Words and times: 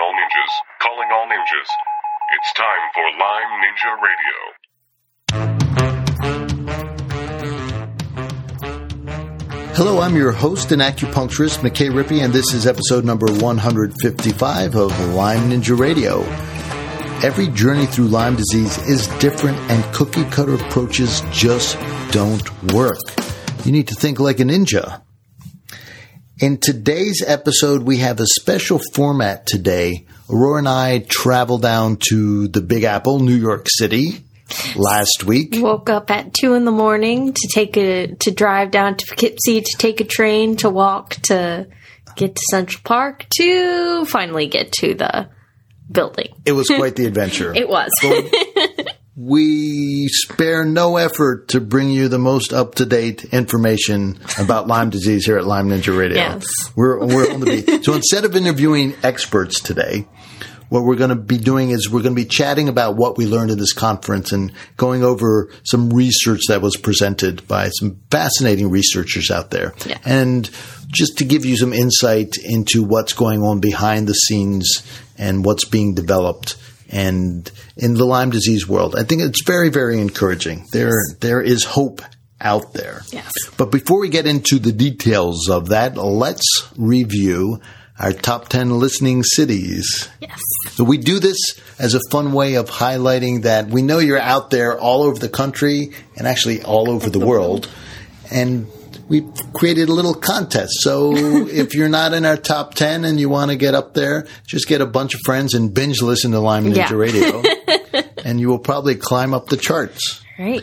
all 0.00 0.12
ninjas, 0.14 0.52
calling 0.80 1.08
all 1.12 1.26
ninjas. 1.26 1.68
It's 2.36 2.52
time 2.54 2.90
for 2.94 3.04
Lyme 3.20 3.60
Ninja 3.60 3.92
Radio. 4.00 4.36
Hello, 9.76 10.00
I'm 10.00 10.16
your 10.16 10.32
host 10.32 10.72
and 10.72 10.80
acupuncturist, 10.80 11.58
McKay 11.58 11.90
Rippey, 11.90 12.24
and 12.24 12.32
this 12.32 12.54
is 12.54 12.66
episode 12.66 13.04
number 13.04 13.26
155 13.26 14.74
of 14.74 15.14
Lyme 15.14 15.50
Ninja 15.50 15.78
Radio. 15.78 16.22
Every 17.22 17.48
journey 17.48 17.84
through 17.84 18.08
Lyme 18.08 18.36
disease 18.36 18.78
is 18.88 19.06
different, 19.18 19.58
and 19.70 19.84
cookie 19.94 20.24
cutter 20.24 20.54
approaches 20.54 21.20
just 21.30 21.78
don't 22.10 22.72
work. 22.72 23.00
You 23.66 23.72
need 23.72 23.88
to 23.88 23.94
think 23.94 24.18
like 24.18 24.40
a 24.40 24.44
ninja. 24.44 25.02
In 26.40 26.56
today's 26.56 27.22
episode, 27.26 27.82
we 27.82 27.98
have 27.98 28.18
a 28.18 28.26
special 28.26 28.80
format 28.94 29.46
today. 29.46 30.06
Aurora 30.30 30.60
and 30.60 30.68
I 30.70 31.00
travel 31.00 31.58
down 31.58 31.98
to 32.08 32.48
the 32.48 32.62
Big 32.62 32.82
Apple, 32.84 33.18
New 33.18 33.34
York 33.34 33.66
City, 33.68 34.24
last 34.74 35.24
week. 35.24 35.56
Woke 35.58 35.90
up 35.90 36.10
at 36.10 36.32
two 36.32 36.54
in 36.54 36.64
the 36.64 36.70
morning 36.72 37.34
to 37.34 37.48
take 37.52 37.76
a 37.76 38.14
to 38.20 38.30
drive 38.30 38.70
down 38.70 38.96
to 38.96 39.06
Poughkeepsie 39.06 39.60
to 39.60 39.76
take 39.76 40.00
a 40.00 40.04
train 40.04 40.56
to 40.56 40.70
walk 40.70 41.16
to 41.24 41.68
get 42.16 42.36
to 42.36 42.42
Central 42.50 42.80
Park 42.84 43.26
to 43.36 44.06
finally 44.06 44.46
get 44.46 44.72
to 44.80 44.94
the 44.94 45.28
building. 45.92 46.28
It 46.46 46.52
was 46.52 46.68
quite 46.68 46.96
the 46.96 47.04
adventure. 47.04 47.52
It 47.54 47.68
was. 47.68 47.90
We 49.22 50.08
spare 50.08 50.64
no 50.64 50.96
effort 50.96 51.48
to 51.48 51.60
bring 51.60 51.90
you 51.90 52.08
the 52.08 52.18
most 52.18 52.54
up 52.54 52.76
to 52.76 52.86
date 52.86 53.24
information 53.24 54.18
about 54.38 54.66
Lyme 54.66 54.88
disease 54.88 55.26
here 55.26 55.36
at 55.36 55.44
Lyme 55.44 55.68
Ninja 55.68 55.96
Radio. 55.96 56.16
Yes. 56.16 56.46
We're, 56.74 56.98
we're 57.04 57.30
on 57.30 57.40
the 57.40 57.46
beat. 57.46 57.84
So 57.90 57.94
instead 57.94 58.24
of 58.24 58.34
interviewing 58.34 58.94
experts 59.02 59.60
today, 59.60 60.06
what 60.70 60.84
we're 60.84 60.96
going 60.96 61.10
to 61.10 61.16
be 61.16 61.36
doing 61.36 61.70
is 61.70 61.90
we're 61.90 62.02
going 62.02 62.14
to 62.14 62.22
be 62.22 62.28
chatting 62.28 62.68
about 62.68 62.96
what 62.96 63.18
we 63.18 63.26
learned 63.26 63.50
in 63.50 63.58
this 63.58 63.72
conference 63.72 64.32
and 64.32 64.52
going 64.76 65.02
over 65.02 65.50
some 65.64 65.90
research 65.90 66.42
that 66.48 66.62
was 66.62 66.76
presented 66.76 67.46
by 67.46 67.68
some 67.68 68.00
fascinating 68.10 68.70
researchers 68.70 69.30
out 69.30 69.50
there. 69.50 69.74
Yeah. 69.84 69.98
And 70.04 70.48
just 70.88 71.18
to 71.18 71.24
give 71.24 71.44
you 71.44 71.56
some 71.56 71.72
insight 71.72 72.36
into 72.42 72.84
what's 72.84 73.12
going 73.12 73.42
on 73.42 73.60
behind 73.60 74.06
the 74.06 74.14
scenes 74.14 74.82
and 75.18 75.44
what's 75.44 75.64
being 75.64 75.94
developed 75.94 76.56
and 76.90 77.50
in 77.76 77.94
the 77.94 78.04
Lyme 78.04 78.30
disease 78.30 78.68
world. 78.68 78.96
I 78.96 79.04
think 79.04 79.22
it's 79.22 79.42
very, 79.44 79.68
very 79.68 80.00
encouraging. 80.00 80.66
There, 80.72 81.00
there 81.20 81.40
is 81.40 81.64
hope 81.64 82.02
out 82.40 82.72
there. 82.72 83.02
Yes. 83.10 83.32
But 83.56 83.70
before 83.70 84.00
we 84.00 84.08
get 84.08 84.26
into 84.26 84.58
the 84.58 84.72
details 84.72 85.48
of 85.48 85.68
that, 85.68 85.96
let's 85.96 86.68
review 86.76 87.60
our 87.98 88.12
top 88.12 88.48
10 88.48 88.78
listening 88.78 89.22
cities. 89.22 90.08
yes. 90.20 90.40
So 90.70 90.84
we 90.84 90.96
do 90.96 91.18
this 91.18 91.60
as 91.78 91.94
a 91.94 92.00
fun 92.10 92.32
way 92.32 92.54
of 92.54 92.70
highlighting 92.70 93.42
that 93.42 93.68
we 93.68 93.82
know 93.82 93.98
you're 93.98 94.18
out 94.18 94.50
there 94.50 94.78
all 94.78 95.02
over 95.02 95.18
the 95.18 95.28
country 95.28 95.92
and 96.16 96.26
actually 96.26 96.62
all 96.62 96.90
over 96.90 97.10
the 97.10 97.18
world. 97.18 97.68
And 98.30 98.68
we 99.10 99.26
created 99.52 99.90
a 99.90 99.92
little 99.92 100.14
contest. 100.14 100.70
So 100.80 101.12
if 101.16 101.74
you're 101.74 101.88
not 101.90 102.14
in 102.14 102.24
our 102.24 102.36
top 102.38 102.74
10 102.74 103.04
and 103.04 103.20
you 103.20 103.28
want 103.28 103.50
to 103.50 103.56
get 103.56 103.74
up 103.74 103.92
there, 103.92 104.26
just 104.46 104.66
get 104.68 104.80
a 104.80 104.86
bunch 104.86 105.14
of 105.14 105.20
friends 105.26 105.52
and 105.52 105.74
binge 105.74 106.00
listen 106.00 106.30
to 106.30 106.40
Lyme 106.40 106.64
Ninja 106.64 106.76
Yeah. 106.76 106.94
Radio. 106.94 107.42
and 108.24 108.40
you 108.40 108.48
will 108.48 108.58
probably 108.60 108.94
climb 108.94 109.34
up 109.34 109.48
the 109.48 109.56
charts. 109.58 110.22
Right. 110.38 110.62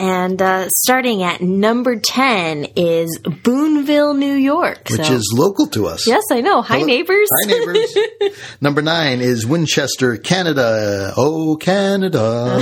And 0.00 0.40
uh, 0.42 0.66
starting 0.68 1.22
at 1.22 1.40
number 1.40 1.96
10 2.00 2.66
is 2.76 3.20
Boonville, 3.44 4.14
New 4.14 4.34
York. 4.34 4.88
Which 4.90 5.02
So- 5.06 5.12
is 5.14 5.32
local 5.36 5.68
to 5.68 5.86
us. 5.86 6.06
Yes, 6.08 6.22
I 6.32 6.40
know. 6.40 6.60
Hi, 6.62 6.76
Hello- 6.78 6.86
neighbors. 6.86 7.28
Hi, 7.44 7.50
neighbors. 7.52 7.96
Number 8.60 8.82
nine 8.82 9.20
is 9.20 9.46
Winchester, 9.46 10.16
Canada. 10.16 11.12
Oh, 11.16 11.56
Canada. 11.56 12.58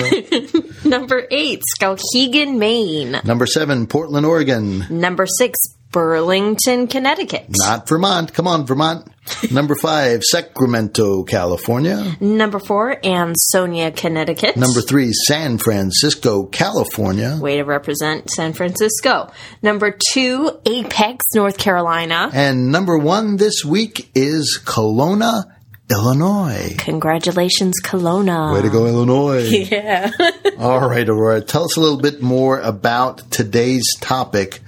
Number 0.91 1.27
8, 1.31 1.63
Skowhegan, 1.79 2.59
Maine. 2.59 3.21
Number 3.25 3.47
seven, 3.47 3.87
Portland, 3.87 4.27
Oregon. 4.27 4.87
Number 4.91 5.27
6, 5.27 5.59
Burlington, 5.93 6.87
Connecticut. 6.87 7.47
Not 7.49 7.89
Vermont. 7.89 8.33
Come 8.33 8.47
on, 8.47 8.67
Vermont. 8.67 9.09
Number 9.51 9.77
five, 9.77 10.23
Sacramento, 10.23 11.23
California. 11.25 12.17
Number 12.21 12.59
4, 12.59 13.05
Ansonia, 13.05 13.93
Connecticut. 13.93 14.57
Number 14.57 14.81
three, 14.81 15.13
San 15.13 15.59
Francisco, 15.59 16.47
California. 16.47 17.39
Way 17.41 17.57
to 17.59 17.63
represent 17.65 18.29
San 18.31 18.53
Francisco. 18.53 19.31
Number 19.63 19.97
2, 20.13 20.61
Apex, 20.67 21.25
North 21.35 21.59
Carolina. 21.59 22.31
And 22.33 22.73
number 22.73 22.99
one 22.99 23.37
this 23.37 23.65
week 23.65 24.11
is 24.15 24.61
Kelowna, 24.65 25.45
Illinois. 25.91 26.75
Congratulations, 26.79 27.75
Kelowna. 27.83 28.55
Way 28.55 28.63
to 28.63 28.71
go, 28.71 28.87
Illinois. 28.87 29.49
Yeah. 29.71 30.11
All 30.59 30.89
right, 30.89 31.09
Aurora, 31.09 31.41
tell 31.41 31.65
us 31.65 31.77
a 31.77 31.81
little 31.81 32.01
bit 32.01 32.23
more 32.23 32.61
about 32.61 33.31
today's 33.31 33.85
topic, 34.01 34.61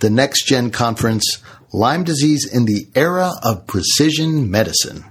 the 0.00 0.10
Next 0.10 0.46
Gen 0.46 0.70
Conference, 0.70 1.42
Lyme 1.72 2.04
Disease 2.04 2.48
in 2.52 2.66
the 2.66 2.86
Era 2.94 3.30
of 3.42 3.66
Precision 3.66 4.50
Medicine. 4.50 5.04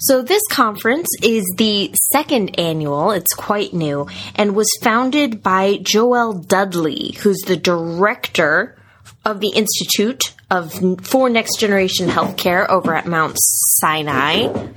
So 0.00 0.22
this 0.22 0.42
conference 0.50 1.08
is 1.22 1.44
the 1.56 1.92
second 2.12 2.58
annual. 2.58 3.10
It's 3.10 3.34
quite 3.34 3.74
new 3.74 4.08
and 4.36 4.54
was 4.54 4.68
founded 4.80 5.42
by 5.42 5.78
Joel 5.82 6.34
Dudley, 6.34 7.16
who's 7.20 7.40
the 7.46 7.56
director 7.56 8.76
of 9.24 9.40
the 9.40 9.52
Institute 9.56 10.34
of 10.50 10.72
for 11.06 11.28
Next 11.28 11.58
Generation 11.58 12.08
Healthcare 12.08 12.68
over 12.68 12.94
at 12.94 13.06
Mount 13.06 13.36
Sinai. 13.38 14.68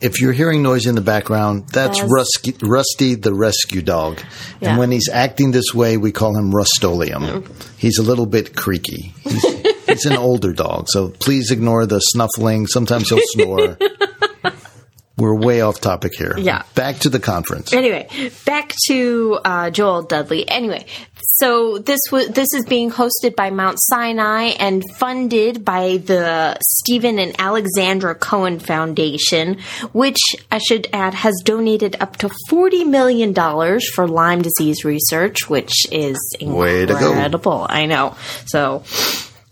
If 0.00 0.20
you're 0.20 0.32
hearing 0.32 0.62
noise 0.62 0.86
in 0.86 0.94
the 0.94 1.00
background, 1.00 1.68
that's 1.68 1.98
Yes. 1.98 2.08
Rusty, 2.08 2.54
Rusty 2.62 3.14
the 3.16 3.34
rescue 3.34 3.82
dog. 3.82 4.20
Yeah. 4.60 4.70
And 4.70 4.78
when 4.78 4.92
he's 4.92 5.08
acting 5.08 5.50
this 5.50 5.74
way, 5.74 5.96
we 5.96 6.12
call 6.12 6.36
him 6.36 6.52
Rustolium. 6.52 7.44
He's 7.76 7.98
a 7.98 8.02
little 8.04 8.26
bit 8.26 8.54
creaky. 8.54 9.12
He's, 9.24 9.42
he's 9.86 10.06
an 10.06 10.16
older 10.16 10.52
dog, 10.52 10.86
so 10.88 11.08
please 11.08 11.50
ignore 11.50 11.84
the 11.84 11.98
snuffling. 11.98 12.68
Sometimes 12.68 13.08
he'll 13.08 13.18
snore. 13.22 13.76
We're 15.18 15.34
way 15.34 15.60
off 15.60 15.80
topic 15.80 16.12
here. 16.16 16.34
Yeah. 16.38 16.62
Back 16.74 17.00
to 17.00 17.08
the 17.10 17.18
conference. 17.18 17.72
Anyway, 17.72 18.08
back 18.46 18.72
to 18.86 19.38
uh, 19.44 19.70
Joel 19.70 20.02
Dudley. 20.02 20.48
Anyway, 20.48 20.86
so 21.20 21.78
this 21.78 21.98
was 22.12 22.28
this 22.28 22.46
is 22.54 22.64
being 22.66 22.90
hosted 22.92 23.34
by 23.36 23.50
Mount 23.50 23.78
Sinai 23.80 24.52
and 24.60 24.84
funded 24.96 25.64
by 25.64 25.96
the 25.98 26.56
Stephen 26.62 27.18
and 27.18 27.34
Alexandra 27.40 28.14
Cohen 28.14 28.60
Foundation, 28.60 29.58
which 29.92 30.20
I 30.52 30.58
should 30.58 30.86
add 30.92 31.14
has 31.14 31.34
donated 31.44 31.96
up 31.98 32.16
to 32.18 32.30
forty 32.48 32.84
million 32.84 33.32
dollars 33.32 33.90
for 33.90 34.06
Lyme 34.06 34.42
disease 34.42 34.84
research, 34.84 35.50
which 35.50 35.72
is 35.90 36.16
Way 36.40 36.86
to 36.86 36.94
go. 36.94 37.08
incredible. 37.10 37.66
I 37.68 37.86
know. 37.86 38.14
So. 38.46 38.84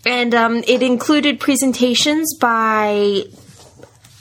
And 0.08 0.36
um, 0.36 0.62
it 0.68 0.84
included 0.84 1.40
presentations 1.40 2.36
by 2.38 3.24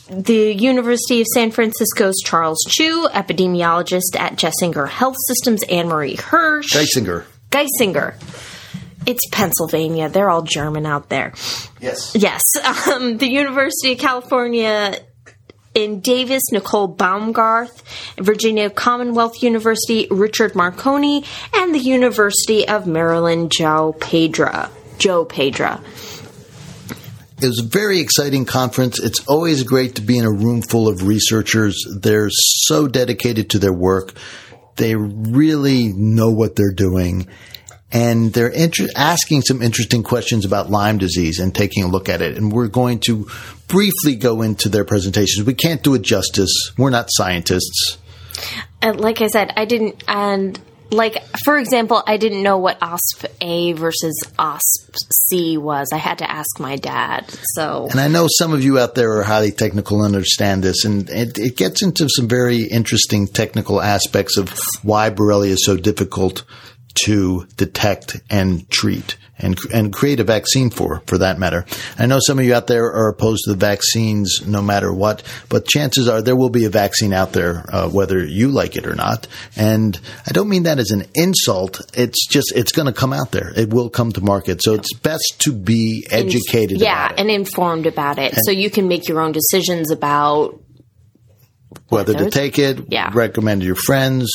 the 0.10 0.54
University 0.54 1.22
of 1.22 1.28
San 1.34 1.52
Francisco's 1.52 2.16
Charles 2.24 2.64
Chiu, 2.70 3.08
epidemiologist 3.12 4.16
at 4.18 4.36
Jessinger 4.38 4.88
Health 4.88 5.16
Systems, 5.28 5.64
Anne 5.70 5.88
Marie 5.88 6.16
Hirsch, 6.16 6.74
Geisinger. 6.74 7.24
Geisinger. 7.50 8.16
It's 9.06 9.28
Pennsylvania. 9.32 10.10
They're 10.10 10.30
all 10.30 10.42
German 10.42 10.86
out 10.86 11.10
there. 11.10 11.34
Yes. 11.80 12.16
Yes. 12.16 12.42
Um, 12.92 13.18
the 13.18 13.28
University 13.28 13.94
of 13.94 14.00
California 14.00 14.96
in 15.74 16.00
Davis, 16.00 16.42
Nicole 16.52 16.88
Baumgarth, 16.88 17.82
Virginia 18.18 18.70
Commonwealth 18.70 19.44
University, 19.44 20.08
Richard 20.10 20.56
Marconi, 20.56 21.24
and 21.54 21.76
the 21.76 21.80
University 21.80 22.68
of 22.68 22.88
Maryland, 22.88 23.52
Joe 23.52 23.96
Pedra. 24.00 24.70
Joe 24.98 25.26
Pedra. 25.26 25.82
It 27.42 27.48
was 27.48 27.60
a 27.60 27.68
very 27.68 28.00
exciting 28.00 28.46
conference. 28.46 29.00
It's 29.00 29.26
always 29.28 29.64
great 29.64 29.96
to 29.96 30.02
be 30.02 30.18
in 30.18 30.26
a 30.26 30.32
room 30.32 30.62
full 30.62 30.88
of 30.88 31.06
researchers. 31.06 31.86
They're 32.00 32.30
so 32.32 32.88
dedicated 32.88 33.50
to 33.52 33.60
their 33.60 33.74
work. 33.74 34.14
They 34.78 34.96
really 34.96 35.92
know 35.94 36.32
what 36.32 36.56
they're 36.56 36.74
doing. 36.74 37.28
And 37.92 38.34
they're 38.34 38.48
inter- 38.48 38.88
asking 38.96 39.42
some 39.44 39.62
interesting 39.62 40.04
questions 40.04 40.44
about 40.44 40.70
Lyme 40.70 40.98
disease 40.98 41.40
and 41.40 41.54
taking 41.54 41.84
a 41.84 41.88
look 41.88 42.10
at 42.10 42.22
it. 42.22 42.38
And 42.38 42.52
we're 42.52 42.68
going 42.68 43.00
to 43.02 43.28
briefly 43.68 44.16
go 44.16 44.42
into 44.42 44.70
their 44.70 44.86
presentations. 44.86 45.46
We 45.46 45.54
can't 45.54 45.84
do 45.84 45.94
it 45.94 46.02
justice. 46.02 46.72
We're 46.78 46.90
not 46.90 47.08
scientists. 47.10 47.98
Like 48.82 49.22
I 49.22 49.28
said, 49.28 49.52
I 49.56 49.66
didn't, 49.66 50.04
and 50.08 50.60
like 50.92 51.24
for 51.44 51.58
example, 51.58 52.02
I 52.06 52.18
didn't 52.18 52.44
know 52.44 52.58
what 52.58 52.80
OSP 52.80 53.26
A 53.42 53.74
versus 53.74 54.24
OSP 54.38 54.98
C 55.12 55.58
was. 55.58 55.90
I 55.92 55.98
had 55.98 56.20
to 56.20 56.30
ask 56.30 56.60
my 56.60 56.76
dad. 56.76 57.30
So 57.54 57.88
And 57.90 58.00
I 58.00 58.08
know 58.08 58.28
some 58.30 58.54
of 58.54 58.64
you 58.64 58.80
out 58.80 58.96
there 58.96 59.18
are 59.18 59.24
highly 59.24 59.52
technical 59.52 60.04
and 60.04 60.16
understand 60.16 60.64
this, 60.64 60.86
and 60.86 61.10
it, 61.10 61.38
it 61.38 61.58
gets 61.58 61.82
into 61.82 62.08
some 62.10 62.28
very 62.28 62.64
interesting 62.64 63.28
technical 63.28 63.82
aspects 63.82 64.38
of 64.38 64.58
why 64.84 65.10
Borrelia 65.10 65.52
is 65.52 65.66
so 65.66 65.78
difficult 65.78 66.44
to 67.06 67.46
detect 67.58 68.22
and 68.30 68.70
treat 68.70 69.18
and 69.38 69.58
and 69.74 69.92
create 69.92 70.20
a 70.20 70.24
vaccine 70.24 70.70
for 70.70 71.02
for 71.08 71.18
that 71.18 71.38
matter. 71.38 71.66
I 72.00 72.06
know 72.06 72.20
some 72.22 72.40
of 72.40 72.46
you 72.46 72.54
out 72.54 72.68
there 72.68 72.86
are 72.86 73.10
opposed 73.10 73.44
to 73.46 73.52
the 73.52 73.58
vaccines 73.58 74.42
no 74.48 74.62
matter 74.62 74.94
what, 74.94 75.24
but 75.50 75.68
chances 75.68 76.08
are 76.08 76.22
there 76.22 76.36
will 76.36 76.50
be 76.50 76.66
a 76.66 76.70
vaccine 76.70 77.12
out 77.14 77.34
there 77.34 77.66
uh, 77.70 77.90
whether 77.90 78.24
you 78.26 78.48
like 78.50 78.76
it 78.78 78.86
or 78.88 78.96
not. 78.96 79.28
And 79.58 80.00
I 80.26 80.32
don't 80.32 80.48
mean 80.50 80.64
that 80.64 80.80
as 80.80 80.92
an 80.92 81.06
insult. 81.16 81.82
It's 81.94 82.28
just 82.28 82.54
it's 82.56 82.72
going 82.72 82.88
to 82.88 82.94
come 82.94 83.12
out 83.14 83.32
there. 83.32 83.52
It 83.56 83.74
will 83.74 83.90
come 83.90 84.12
to 84.14 84.22
market. 84.22 84.62
So 84.64 84.74
it's 84.74 84.94
best 84.94 85.36
to 85.40 85.52
be 85.54 86.06
educated. 86.12 86.80
yeah, 86.80 87.08
about 87.08 87.12
it. 87.12 87.20
and 87.22 87.30
informed 87.32 87.86
about 87.88 88.18
it, 88.20 88.36
so 88.46 88.52
you 88.52 88.70
can 88.70 88.88
make 88.88 89.08
your 89.10 89.20
own 89.22 89.32
decisions 89.34 89.92
about 89.92 90.62
whether 91.90 92.14
to 92.14 92.30
take 92.30 92.58
it, 92.58 92.80
Yeah. 92.90 93.12
recommend 93.14 93.62
to 93.62 93.68
your 93.68 93.76
friends, 93.76 94.32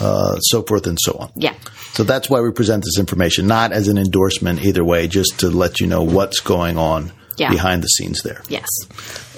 uh, 0.00 0.36
so 0.40 0.62
forth 0.62 0.86
and 0.86 0.98
so 1.00 1.12
on. 1.18 1.30
yeah. 1.36 1.54
So 1.92 2.04
that's 2.04 2.28
why 2.28 2.40
we 2.42 2.50
present 2.52 2.84
this 2.84 2.98
information, 2.98 3.46
not 3.46 3.72
as 3.72 3.88
an 3.88 3.96
endorsement 3.96 4.62
either 4.64 4.84
way, 4.84 5.08
just 5.08 5.40
to 5.40 5.48
let 5.48 5.80
you 5.80 5.86
know 5.86 6.02
what's 6.02 6.40
going 6.40 6.76
on 6.76 7.10
Yeah. 7.38 7.50
behind 7.50 7.82
the 7.82 7.86
scenes 7.88 8.20
there. 8.22 8.42
Yes. 8.48 8.68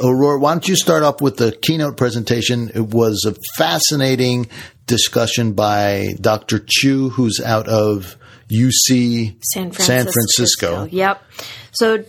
Aurora, 0.02 0.38
why 0.40 0.54
don't 0.54 0.68
you 0.68 0.74
start 0.74 1.04
off 1.04 1.20
with 1.20 1.36
the 1.36 1.52
keynote 1.52 1.96
presentation? 1.96 2.70
It 2.74 2.88
was 2.88 3.24
a 3.26 3.34
fascinating 3.56 4.48
discussion 4.86 5.52
by 5.52 6.14
Dr. 6.20 6.58
Chiu, 6.66 7.10
who's 7.10 7.40
out 7.40 7.68
of 7.68 8.16
UC 8.50 9.36
San 9.42 9.70
Francisco. 9.70 10.10
Francisco. 10.12 10.88
Yep. 10.90 11.22
So 11.72 12.04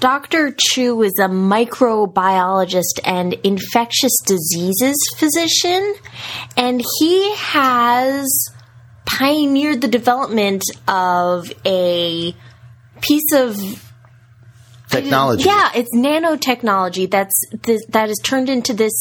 Dr. 0.00 0.54
Chiu 0.58 1.02
is 1.02 1.14
a 1.18 1.28
microbiologist 1.28 3.00
and 3.04 3.34
infectious 3.44 4.12
diseases 4.26 4.96
physician, 5.16 5.94
and 6.56 6.82
he 6.98 7.34
has 7.36 8.26
pioneered 9.06 9.80
the 9.80 9.88
development 9.88 10.62
of 10.88 11.50
a 11.64 12.34
piece 13.00 13.32
of 13.34 13.56
Technology. 14.88 15.44
yeah, 15.44 15.70
it's 15.74 15.90
nanotechnology 15.94 17.10
that's 17.10 17.34
th- 17.62 17.80
that 17.88 18.10
is 18.10 18.20
turned 18.22 18.48
into 18.48 18.72
this. 18.72 18.92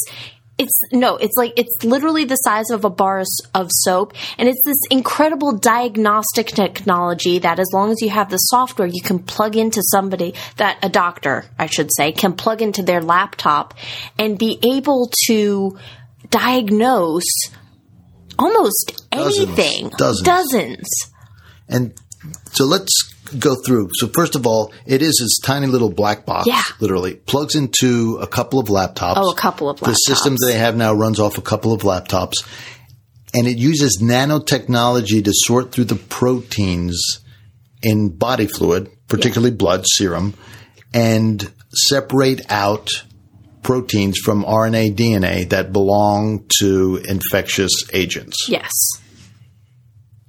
It's 0.58 0.80
no, 0.92 1.16
it's 1.18 1.36
like 1.36 1.54
it's 1.58 1.84
literally 1.84 2.26
the 2.26 2.36
size 2.36 2.70
of 2.70 2.86
a 2.86 2.90
bar 2.90 3.24
of 3.56 3.68
soap, 3.72 4.14
and 4.38 4.48
it's 4.48 4.62
this 4.64 4.78
incredible 4.92 5.58
diagnostic 5.58 6.48
technology 6.48 7.40
that, 7.40 7.58
as 7.60 7.68
long 7.74 7.92
as 7.92 8.02
you 8.02 8.10
have 8.10 8.30
the 8.30 8.38
software, 8.38 8.88
you 8.88 9.02
can 9.02 9.18
plug 9.18 9.56
into 9.56 9.82
somebody 9.82 10.36
that 10.58 10.78
a 10.84 10.90
doctor, 10.90 11.46
I 11.58 11.66
should 11.66 11.90
say, 11.92 12.12
can 12.12 12.34
plug 12.34 12.62
into 12.62 12.84
their 12.84 13.02
laptop 13.02 13.74
and 14.20 14.38
be 14.38 14.60
able 14.64 15.12
to 15.26 15.78
diagnose 16.30 17.24
almost 18.38 19.08
Dozens. 19.12 19.38
anything, 19.40 19.90
Dozens. 19.98 20.22
dozens. 20.22 20.88
And 21.68 21.94
so 22.52 22.66
let's 22.66 23.13
go 23.40 23.56
through. 23.66 23.90
So 23.94 24.08
first 24.08 24.36
of 24.36 24.46
all, 24.48 24.72
it 24.86 25.02
is 25.02 25.20
this 25.22 25.40
tiny 25.44 25.68
little 25.68 25.90
black 25.92 26.26
box, 26.26 26.48
Yeah. 26.48 26.62
literally 26.80 27.16
plugs 27.16 27.56
into 27.56 28.18
a 28.22 28.28
couple 28.28 28.60
of 28.60 28.68
laptops. 28.68 29.14
Oh, 29.18 29.32
a 29.32 29.36
couple 29.36 29.70
of 29.70 29.80
The 29.80 29.94
system 29.94 30.36
that 30.36 30.46
they 30.48 30.58
have 30.58 30.76
now 30.76 30.94
runs 30.94 31.20
off 31.20 31.38
a 31.38 31.42
couple 31.42 31.74
of 31.74 31.82
laptops, 31.82 32.34
and 33.34 33.48
it 33.48 33.58
uses 33.58 34.00
nanotechnology 34.02 35.24
to 35.24 35.32
sort 35.34 35.72
through 35.72 35.86
the 35.86 35.96
proteins 35.96 37.20
in 37.82 38.10
body 38.10 38.48
fluid, 38.48 38.90
particularly 39.08 39.52
blood, 39.56 39.84
serum, 39.96 40.34
and 40.94 41.52
separate 41.90 42.42
out 42.50 42.90
proteins 43.64 44.18
from 44.20 44.44
RNA, 44.44 44.94
DNA 44.96 45.50
that 45.50 45.72
belong 45.74 46.44
to 46.60 46.98
infectious 47.08 47.72
agents, 47.94 48.48
Yes, 48.50 48.70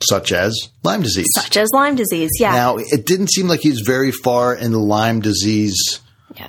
such 0.08 0.32
as 0.32 0.68
Lyme 0.82 1.02
disease. 1.02 1.26
such 1.34 1.56
as 1.56 1.68
Lyme 1.72 1.96
disease. 1.96 2.30
Yeah, 2.38 2.52
Now, 2.52 2.76
it 2.78 3.06
didn't 3.06 3.30
seem 3.30 3.48
like 3.48 3.60
he's 3.60 3.80
very 3.80 4.10
far 4.12 4.54
in 4.54 4.72
the 4.72 4.78
Lyme 4.80 5.20
disease 5.20 6.00
yeah. 6.36 6.48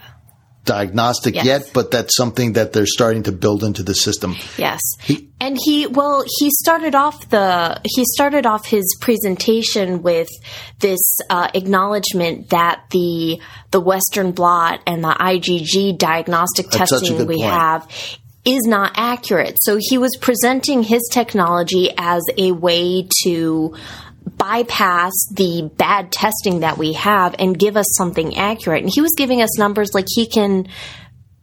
diagnostic 0.63 1.35
Yes. 1.35 1.45
yet, 1.45 1.71
but 1.73 1.91
that's 1.91 2.15
something 2.15 2.53
that 2.53 2.73
they're 2.73 2.85
starting 2.87 3.23
to 3.23 3.31
build 3.31 3.63
into 3.63 3.83
the 3.83 3.93
system. 3.95 4.35
Yes. 4.57 4.81
and 5.39 5.57
he 5.63 5.85
well, 5.87 6.23
he 6.39 6.49
started 6.51 6.95
off 6.95 7.29
the 7.29 7.79
he 7.83 8.03
started 8.05 8.45
off 8.45 8.65
his 8.65 8.97
presentation 8.99 10.01
with 10.01 10.29
this 10.79 10.99
uh, 11.29 11.49
acknowledgement 11.53 12.49
that 12.49 12.83
the 12.91 13.39
the 13.71 13.79
Western 13.79 14.31
blot 14.31 14.81
and 14.87 15.03
the 15.03 15.09
IgG 15.19 15.97
diagnostic 15.97 16.69
That's 16.69 16.89
testing 16.91 17.25
we 17.27 17.37
point. 17.37 17.51
have 17.51 17.87
is 18.45 18.61
not 18.65 18.93
accurate. 18.95 19.57
So 19.61 19.77
he 19.79 19.97
was 19.97 20.11
presenting 20.19 20.83
his 20.83 21.01
technology 21.11 21.89
as 21.97 22.23
a 22.37 22.51
way 22.51 23.07
to 23.23 23.75
bypass 24.37 25.13
the 25.31 25.69
bad 25.77 26.11
testing 26.11 26.59
that 26.61 26.77
we 26.77 26.93
have 26.93 27.35
and 27.39 27.57
give 27.57 27.77
us 27.77 27.85
something 27.97 28.37
accurate. 28.37 28.83
And 28.83 28.91
he 28.93 29.01
was 29.01 29.13
giving 29.17 29.41
us 29.41 29.57
numbers 29.57 29.91
like 29.93 30.05
he 30.07 30.27
can 30.27 30.67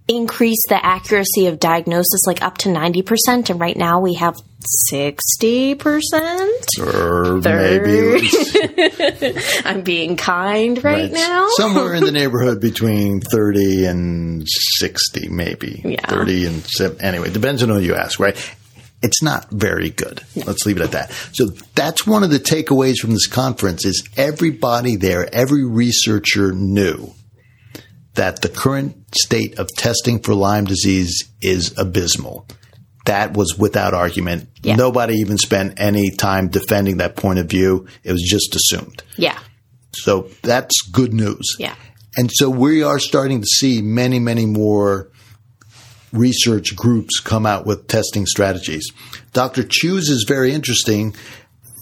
increase 0.08 0.60
the 0.68 0.84
accuracy 0.84 1.46
of 1.46 1.58
diagnosis 1.60 2.26
like 2.26 2.42
up 2.42 2.58
to 2.58 2.68
90% 2.68 3.50
and 3.50 3.60
right 3.60 3.76
now 3.76 4.00
we 4.00 4.14
have 4.14 4.36
60%. 4.92 6.02
Or 6.80 7.40
maybe 7.40 8.28
I'm 9.64 9.82
being 9.82 10.16
kind 10.16 10.82
right, 10.82 11.10
now. 11.10 11.48
somewhere 11.56 11.94
in 11.94 12.04
the 12.04 12.12
neighborhood 12.20 12.60
between 12.60 13.20
30 13.20 13.86
and 13.86 14.44
60, 14.46 15.28
maybe. 15.28 15.82
Yeah. 15.84 16.06
30 16.08 16.46
and 16.46 16.64
7. 16.64 17.00
Anyway, 17.00 17.30
depends 17.30 17.62
on 17.62 17.70
who 17.70 17.78
you 17.80 17.94
ask, 17.94 18.20
right? 18.20 18.36
It's 19.02 19.22
not 19.22 19.50
very 19.50 19.90
good. 19.90 20.22
Let's 20.36 20.64
leave 20.64 20.76
it 20.76 20.82
at 20.82 20.92
that. 20.92 21.10
So 21.32 21.46
that's 21.74 22.06
one 22.06 22.22
of 22.22 22.30
the 22.30 22.38
takeaways 22.38 22.98
from 22.98 23.10
this 23.10 23.26
conference 23.26 23.84
is 23.84 24.08
everybody 24.16 24.94
there, 24.94 25.28
every 25.34 25.64
researcher 25.64 26.52
knew 26.52 27.12
that 28.14 28.42
the 28.42 28.48
current 28.48 28.96
state 29.16 29.58
of 29.58 29.68
testing 29.76 30.20
for 30.20 30.34
Lyme 30.34 30.64
disease 30.64 31.30
is 31.40 31.74
abysmal. 31.78 32.46
That 33.06 33.36
was 33.36 33.58
without 33.58 33.94
argument. 33.94 34.48
Yeah. 34.62 34.76
Nobody 34.76 35.14
even 35.14 35.38
spent 35.38 35.80
any 35.80 36.10
time 36.10 36.48
defending 36.48 36.98
that 36.98 37.16
point 37.16 37.38
of 37.38 37.46
view. 37.46 37.86
It 38.04 38.12
was 38.12 38.22
just 38.22 38.54
assumed. 38.54 39.02
yeah. 39.16 39.38
So 39.94 40.30
that's 40.42 40.80
good 40.90 41.12
news. 41.12 41.56
Yeah. 41.58 41.74
And 42.16 42.30
so 42.32 42.48
we 42.48 42.82
are 42.82 42.98
starting 42.98 43.40
to 43.42 43.46
see 43.46 43.82
many, 43.82 44.18
many 44.18 44.46
more 44.46 45.10
research 46.12 46.76
groups 46.76 47.20
come 47.20 47.44
out 47.44 47.66
with 47.66 47.88
testing 47.88 48.24
strategies. 48.26 48.90
Dr. 49.32 49.64
Chiu's 49.64 50.08
is 50.08 50.24
very 50.26 50.52
interesting. 50.52 51.14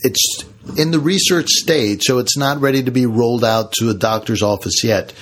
It's 0.02 0.44
in 0.76 0.90
the 0.92 0.98
research 1.00 1.48
stage, 1.50 2.02
so 2.02 2.18
it's 2.18 2.36
not 2.36 2.60
ready 2.60 2.82
to 2.82 2.90
be 2.90 3.06
rolled 3.06 3.44
out 3.44 3.72
to 3.74 3.90
a 3.90 3.94
doctor's 3.94 4.42
office 4.42 4.82
yet. 4.82 5.12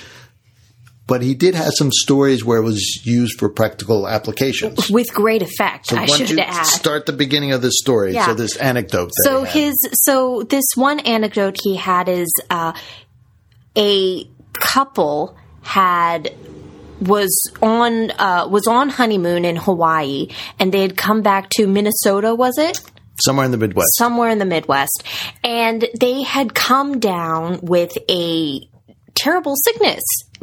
But 1.09 1.23
he 1.23 1.33
did 1.33 1.55
have 1.55 1.73
some 1.73 1.91
stories 1.91 2.45
where 2.45 2.59
it 2.59 2.63
was 2.63 3.05
used 3.05 3.39
for 3.39 3.49
practical 3.49 4.07
applications. 4.07 4.89
With 4.89 5.11
great 5.13 5.41
effect, 5.41 5.91
I 5.91 6.05
should 6.05 6.39
add. 6.39 6.65
start 6.65 7.05
the 7.05 7.13
beginning 7.13 7.51
of 7.51 7.61
this 7.61 7.79
story? 7.79 8.13
Yeah. 8.13 8.27
So 8.27 8.33
this 8.35 8.55
anecdote. 8.57 9.09
That 9.09 9.23
so 9.23 9.43
his 9.43 9.75
so 9.93 10.43
this 10.43 10.65
one 10.75 10.99
anecdote 10.99 11.57
he 11.61 11.75
had 11.75 12.07
is 12.07 12.31
uh, 12.49 12.73
a 13.75 14.29
couple 14.53 15.35
had 15.61 16.33
was 17.01 17.51
on 17.61 18.11
uh, 18.11 18.47
was 18.49 18.67
on 18.67 18.89
honeymoon 18.89 19.45
in 19.45 19.55
Hawaii 19.55 20.27
and 20.59 20.73
they 20.73 20.81
had 20.81 20.97
come 20.97 21.21
back 21.21 21.49
to 21.51 21.67
Minnesota 21.67 22.35
was 22.35 22.57
it 22.57 22.81
somewhere 23.23 23.45
in 23.45 23.51
the 23.51 23.57
Midwest. 23.57 23.89
somewhere 23.97 24.29
in 24.29 24.37
the 24.39 24.45
Midwest 24.45 25.03
and 25.43 25.87
they 25.99 26.23
had 26.23 26.53
come 26.53 26.99
down 26.99 27.59
with 27.61 27.97
a 28.09 28.68
terrible 29.19 29.53
sickness 29.55 30.01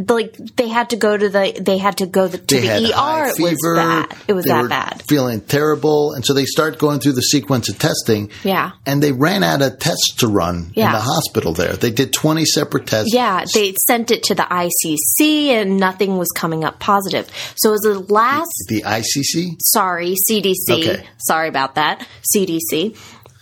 like 0.09 0.37
they 0.57 0.69
had 0.69 0.91
to 0.91 0.97
go 0.97 1.17
to 1.17 1.29
the 1.31 1.59
they 1.59 1.79
had 1.79 1.97
to 1.99 2.07
go 2.07 2.29
to 2.29 2.37
they 2.37 2.61
the 2.61 2.93
ER 2.95 3.25
it 3.29 3.41
was 3.41 3.57
fever. 3.57 3.75
bad 3.77 4.15
it 4.29 4.33
was 4.35 4.45
that 4.45 4.69
bad 4.69 5.03
Feeling 5.09 5.41
terrible, 5.41 6.13
and 6.13 6.23
so 6.27 6.35
they 6.35 6.45
start 6.45 6.79
going 6.79 7.01
through 7.01 7.13
the 7.13 7.23
sequence 7.23 7.69
of 7.71 7.79
testing. 7.79 8.31
Yeah. 8.45 8.73
and 8.85 9.03
they 9.03 9.13
ran 9.13 9.43
out 9.43 9.63
of 9.63 9.79
tests 9.79 10.17
to 10.17 10.27
run 10.27 10.73
in 10.75 10.83
the 10.93 11.01
hospital. 11.01 11.53
There, 11.55 11.73
they 11.75 11.91
did 11.91 12.13
twenty 12.13 12.45
separate 12.45 12.87
tests. 12.87 13.15
Yeah, 13.15 13.45
they 13.55 13.75
sent 13.87 14.11
it 14.11 14.25
to 14.25 14.35
the 14.35 14.43
ICC 14.43 15.49
and 15.49 15.79
nothing 15.79 16.19
was 16.19 16.29
coming 16.37 16.65
up 16.65 16.79
positive. 16.79 17.31
So 17.57 17.71
it 17.71 17.73
was 17.73 17.87
a 17.87 18.13
last, 18.13 18.65
the 18.69 18.83
ICC. 18.83 19.57
sorry, 19.61 20.15
CDC, 20.31 20.55
Okay. 20.71 21.07
sorry 21.19 21.49
about 21.49 21.77
that, 21.77 22.07
CDC. 22.35 22.97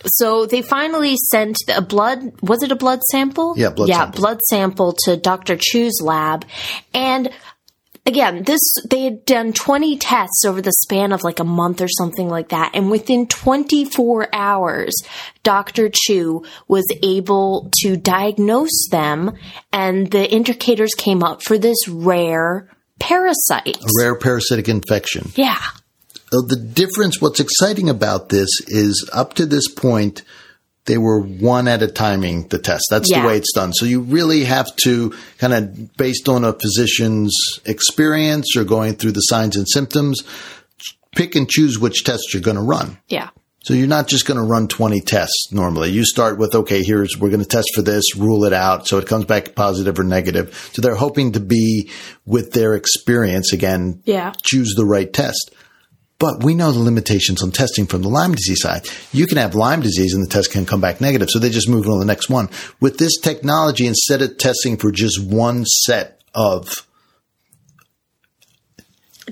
So 0.06 0.46
they 0.46 0.62
finally 0.62 1.16
sent 1.16 1.56
a 1.68 1.82
blood, 1.82 2.40
was 2.42 2.62
it 2.62 2.72
a 2.72 2.76
blood 2.76 3.02
sample? 3.10 3.54
Yeah, 3.56 3.70
blood 3.70 3.88
yeah, 3.88 3.98
sample. 3.98 4.20
blood 4.20 4.40
sample 4.48 4.96
to 5.04 5.16
Dr. 5.16 5.56
Chiu's 5.58 6.00
lab. 6.02 6.44
And 6.92 7.30
again, 8.06 8.42
this, 8.44 8.60
they 8.88 9.04
had 9.04 9.24
done 9.24 9.52
20 9.52 9.98
tests 9.98 10.44
over 10.44 10.60
the 10.60 10.72
span 10.82 11.12
of 11.12 11.24
like 11.24 11.40
a 11.40 11.44
month 11.44 11.80
or 11.80 11.88
something 11.88 12.28
like 12.28 12.50
that. 12.50 12.72
And 12.74 12.90
within 12.90 13.26
24 13.26 14.28
hours, 14.32 14.94
Dr. 15.42 15.90
Chiu 15.92 16.44
was 16.68 16.84
able 17.02 17.70
to 17.82 17.96
diagnose 17.96 18.88
them 18.90 19.32
and 19.72 20.10
the 20.10 20.30
indicators 20.30 20.94
came 20.94 21.22
up 21.22 21.42
for 21.42 21.58
this 21.58 21.88
rare 21.88 22.68
parasite. 22.98 23.78
Rare 23.98 24.18
parasitic 24.18 24.68
infection. 24.68 25.32
Yeah. 25.34 25.60
So 26.34 26.40
the 26.40 26.56
difference, 26.56 27.20
what's 27.20 27.38
exciting 27.38 27.88
about 27.88 28.28
this 28.28 28.48
is 28.66 29.08
up 29.12 29.34
to 29.34 29.46
this 29.46 29.68
point, 29.68 30.22
they 30.86 30.98
were 30.98 31.20
one 31.20 31.68
at 31.68 31.80
a 31.80 31.86
timing 31.86 32.48
the 32.48 32.58
test. 32.58 32.86
That's 32.90 33.08
Yeah. 33.08 33.22
the 33.22 33.28
way 33.28 33.36
it's 33.36 33.52
done. 33.52 33.72
So 33.72 33.86
you 33.86 34.00
really 34.00 34.42
have 34.42 34.74
to 34.82 35.14
kind 35.38 35.54
of 35.54 35.96
based 35.96 36.28
on 36.28 36.44
a 36.44 36.52
physician's 36.52 37.32
experience 37.64 38.56
or 38.56 38.64
going 38.64 38.96
through 38.96 39.12
the 39.12 39.20
signs 39.20 39.54
and 39.54 39.68
symptoms, 39.68 40.22
pick 41.14 41.36
and 41.36 41.48
choose 41.48 41.78
which 41.78 42.02
tests 42.02 42.34
you're 42.34 42.42
going 42.42 42.56
to 42.56 42.62
run. 42.62 42.98
Yeah. 43.08 43.28
So 43.62 43.72
you're 43.72 43.86
not 43.86 44.08
just 44.08 44.26
going 44.26 44.38
to 44.38 44.44
run 44.44 44.66
20 44.66 45.00
tests 45.02 45.52
normally. 45.52 45.90
You 45.90 46.04
start 46.04 46.36
with, 46.36 46.56
okay, 46.56 46.82
here's, 46.82 47.16
we're 47.16 47.30
going 47.30 47.42
to 47.44 47.46
test 47.48 47.68
for 47.76 47.82
this, 47.82 48.16
rule 48.16 48.44
it 48.44 48.52
out. 48.52 48.88
So 48.88 48.98
it 48.98 49.06
comes 49.06 49.24
back 49.24 49.54
positive 49.54 50.00
or 50.00 50.04
negative. 50.04 50.70
So 50.72 50.82
they're 50.82 50.96
hoping 50.96 51.30
to 51.32 51.40
be 51.40 51.88
with 52.26 52.50
their 52.54 52.74
experience 52.74 53.52
again, 53.52 54.00
Yeah. 54.04 54.32
choose 54.42 54.74
the 54.74 54.84
right 54.84 55.10
test. 55.12 55.52
But 56.18 56.44
we 56.44 56.54
know 56.54 56.70
the 56.70 56.78
limitations 56.78 57.42
on 57.42 57.50
testing 57.50 57.86
from 57.86 58.02
the 58.02 58.08
Lyme 58.08 58.32
disease 58.32 58.62
side. 58.62 58.86
You 59.12 59.26
can 59.26 59.36
have 59.36 59.54
Lyme 59.54 59.80
disease 59.80 60.14
and 60.14 60.24
the 60.24 60.30
test 60.30 60.52
can 60.52 60.64
come 60.64 60.80
back 60.80 61.00
negative. 61.00 61.28
So 61.28 61.38
they 61.38 61.50
just 61.50 61.68
move 61.68 61.86
on 61.86 61.94
to 61.94 61.98
the 61.98 62.04
next 62.04 62.30
one. 62.30 62.48
With 62.80 62.98
this 62.98 63.18
technology, 63.18 63.86
instead 63.86 64.22
of 64.22 64.38
testing 64.38 64.76
for 64.76 64.92
just 64.92 65.22
one 65.22 65.64
set 65.64 66.22
of 66.32 66.86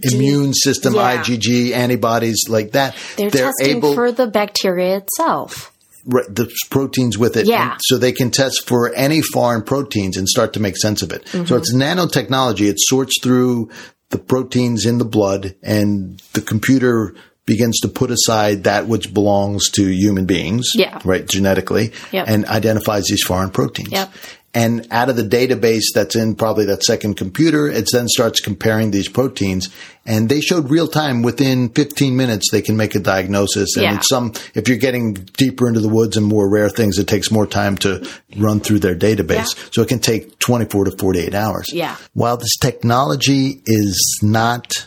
immune 0.03 0.55
system, 0.55 0.95
Yeah. 0.95 1.23
IgG 1.23 1.73
antibodies 1.73 2.47
like 2.49 2.73
that, 2.73 2.97
They're, 3.17 3.31
testing 3.31 3.81
for 3.81 4.11
the 4.11 4.27
bacteria 4.27 4.97
itself. 4.97 5.73
Right, 6.05 6.25
the 6.29 6.51
proteins 6.69 7.17
with 7.17 7.37
it. 7.37 7.47
Yeah. 7.47 7.77
So 7.83 7.97
they 7.97 8.11
can 8.11 8.33
test 8.33 8.67
for 8.67 8.93
any 8.93 9.23
foreign 9.23 9.63
proteins 9.63 10.17
and 10.17 10.29
start 10.29 10.55
to 10.55 10.61
make 10.61 10.77
sense 10.77 11.01
of 11.01 11.13
it. 11.13 11.25
Mm-hmm. 11.27 11.45
So 11.45 11.57
it's 11.57 11.73
nanotechnology. 11.73 12.69
It 12.69 12.81
sorts 12.81 13.13
through 13.23 13.71
the 14.13 14.19
proteins 14.19 14.87
in 14.87 14.99
the 14.99 15.05
blood 15.05 15.57
and 15.63 16.23
the 16.35 16.41
computer 16.41 17.15
begins 17.45 17.81
to 17.81 17.89
put 17.89 18.11
aside 18.11 18.65
that 18.65 18.87
which 18.87 19.13
belongs 19.13 19.69
to 19.71 19.89
human 19.93 20.27
beings. 20.27 20.71
Yeah. 20.75 21.01
Right, 21.05 21.27
genetically. 21.27 21.93
Yep. 22.13 22.29
And 22.29 22.47
identifies 22.47 23.05
these 23.07 23.25
foreign 23.25 23.51
proteins. 23.51 23.91
Yep. 23.91 24.13
And 24.55 24.87
out 24.91 25.09
of 25.09 25.17
the 25.17 25.23
database 25.23 25.85
that's 25.95 26.15
in 26.15 26.35
probably 26.35 26.67
that 26.67 26.83
second 26.83 27.17
computer, 27.17 27.69
it 27.69 27.89
then 27.91 28.07
starts 28.07 28.39
comparing 28.41 28.91
these 28.91 29.09
proteins. 29.09 29.71
And 30.05 30.29
they 30.29 30.43
showed 30.43 30.69
real 30.69 30.89
time 30.89 31.23
within 31.23 31.71
15 31.71 32.15
minutes, 32.15 32.51
they 32.51 32.61
can 32.61 32.77
make 32.77 32.95
a 32.95 32.99
diagnosis. 32.99 33.77
And 33.77 33.85
Yeah. 33.85 33.97
it's 33.97 34.09
some, 34.11 34.35
if 34.55 34.69
you're 34.69 34.77
getting 34.77 35.15
deeper 35.15 35.69
into 35.69 35.81
the 35.81 35.89
woods 35.89 36.19
and 36.19 36.27
more 36.27 36.51
rare 36.51 36.69
things, 36.69 36.99
it 36.99 37.07
takes 37.07 37.31
more 37.31 37.47
time 37.47 37.79
to 37.79 38.07
run 38.37 38.61
through 38.61 38.81
their 38.81 38.95
database. 38.95 39.57
Yeah. 39.57 39.65
So 39.71 39.81
it 39.83 39.89
can 39.89 40.01
take 40.01 40.39
24 40.39 40.85
to 40.85 40.91
48 40.99 41.35
hours. 41.35 41.71
Yeah. 41.73 41.97
While 42.13 42.37
this 42.37 42.57
technology 42.59 43.63
is 43.65 44.21
not 44.23 44.87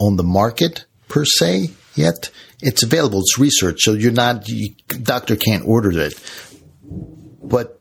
on 0.00 0.16
the 0.16 0.24
market 0.24 0.86
per 1.08 1.24
se 1.24 1.70
yet, 1.94 2.30
it's 2.60 2.82
available. 2.82 3.20
It's 3.20 3.38
research. 3.38 3.82
So 3.82 3.92
you're 3.92 4.10
not, 4.10 4.48
you, 4.48 4.74
doctor 4.88 5.36
can't 5.36 5.64
order 5.64 5.92
it, 6.00 6.14
but 7.44 7.80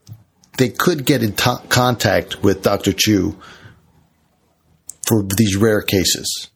they 0.58 0.70
could 0.70 1.06
get 1.06 1.24
in 1.24 1.34
to- 1.34 1.62
contact 1.70 2.44
with 2.44 2.62
Dr. 2.62 2.94
Chiu 2.94 3.36
for 5.08 5.24
these 5.38 5.56
rare 5.56 5.82
cases. 5.82 6.50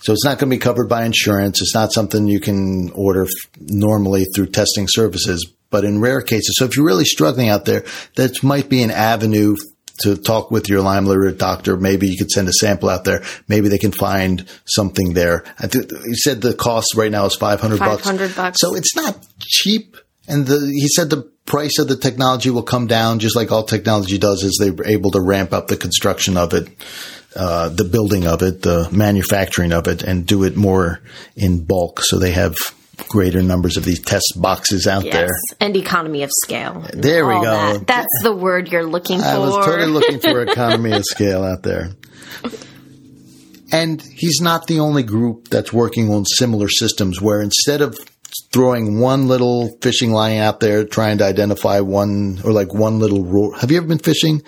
So 0.00 0.12
it's 0.12 0.24
not 0.24 0.38
going 0.38 0.50
to 0.50 0.56
be 0.56 0.60
covered 0.60 0.88
by 0.88 1.04
insurance. 1.04 1.62
It's 1.62 1.74
not 1.74 1.92
something 1.92 2.26
you 2.26 2.40
can 2.40 2.90
order 2.94 3.22
f- 3.22 3.50
normally 3.60 4.24
through 4.34 4.46
testing 4.46 4.86
services, 4.88 5.52
but 5.70 5.84
in 5.84 6.00
rare 6.00 6.20
cases. 6.20 6.56
So 6.58 6.64
if 6.64 6.76
you're 6.76 6.84
really 6.86 7.04
struggling 7.04 7.48
out 7.48 7.64
there, 7.66 7.84
that 8.16 8.42
might 8.42 8.68
be 8.68 8.82
an 8.82 8.90
avenue 8.90 9.54
to 10.00 10.16
talk 10.16 10.50
with 10.50 10.68
your 10.68 10.80
Lyme 10.80 11.06
literate 11.06 11.38
doctor. 11.38 11.76
Maybe 11.76 12.08
you 12.08 12.18
could 12.18 12.30
send 12.30 12.48
a 12.48 12.52
sample 12.52 12.88
out 12.88 13.04
there. 13.04 13.22
Maybe 13.46 13.68
they 13.68 13.78
can 13.78 13.92
find 13.92 14.44
something 14.64 15.12
there. 15.12 15.44
I 15.60 15.68
think 15.68 15.92
you 15.92 16.16
said 16.16 16.40
the 16.40 16.54
cost 16.54 16.96
right 16.96 17.10
now 17.10 17.26
is 17.26 17.36
500 17.36 17.78
bucks. 17.78 18.02
500 18.02 18.34
bucks. 18.34 18.60
So 18.60 18.74
it's 18.74 18.96
not 18.96 19.24
cheap. 19.38 19.96
And 20.28 20.46
the, 20.46 20.60
he 20.60 20.88
said 20.88 21.10
the 21.10 21.30
price 21.46 21.78
of 21.78 21.88
the 21.88 21.96
technology 21.96 22.50
will 22.50 22.62
come 22.62 22.86
down 22.86 23.18
just 23.18 23.34
like 23.36 23.50
all 23.50 23.64
technology 23.64 24.18
does 24.18 24.44
as 24.44 24.56
they're 24.60 24.86
able 24.86 25.10
to 25.10 25.20
ramp 25.20 25.52
up 25.52 25.66
the 25.68 25.76
construction 25.76 26.36
of 26.36 26.54
it, 26.54 26.68
uh, 27.34 27.68
the 27.70 27.84
building 27.84 28.26
of 28.26 28.42
it, 28.42 28.62
the 28.62 28.88
manufacturing 28.92 29.72
of 29.72 29.88
it 29.88 30.02
and 30.02 30.24
do 30.26 30.44
it 30.44 30.56
more 30.56 31.00
in 31.36 31.64
bulk. 31.64 32.00
So 32.02 32.18
they 32.18 32.30
have 32.30 32.54
greater 33.08 33.42
numbers 33.42 33.76
of 33.76 33.84
these 33.84 34.00
test 34.00 34.34
boxes 34.36 34.86
out 34.86 35.04
Yes. 35.04 35.14
there. 35.14 35.28
And 35.60 35.76
economy 35.76 36.22
of 36.22 36.30
scale. 36.44 36.86
There 36.92 37.26
we 37.26 37.34
go. 37.34 37.40
that. 37.42 37.86
That's 37.88 38.22
the 38.22 38.34
word 38.34 38.68
you're 38.68 38.86
looking 38.86 39.18
for. 39.18 39.24
I 39.24 39.38
was 39.38 39.66
totally 39.66 39.90
looking 39.90 40.20
for 40.20 40.42
economy 40.48 40.92
of 40.92 41.04
scale 41.04 41.42
out 41.42 41.64
there. 41.64 41.90
And 43.72 44.02
he's 44.02 44.40
not 44.40 44.66
the 44.66 44.80
only 44.80 45.02
group 45.02 45.48
that's 45.48 45.72
working 45.72 46.10
on 46.10 46.26
similar 46.26 46.68
systems 46.68 47.20
where 47.22 47.40
instead 47.40 47.80
of 47.80 47.98
throwing 48.52 48.98
one 49.00 49.28
little 49.28 49.76
fishing 49.80 50.12
line 50.12 50.38
out 50.38 50.60
there 50.60 50.84
trying 50.84 51.18
to 51.18 51.24
identify 51.24 51.80
one 51.80 52.40
or 52.44 52.52
like 52.52 52.72
one 52.72 52.98
little 52.98 53.22
lure. 53.22 53.56
Have 53.58 53.70
you 53.70 53.76
ever 53.76 53.86
been 53.86 53.98
fishing? 53.98 54.42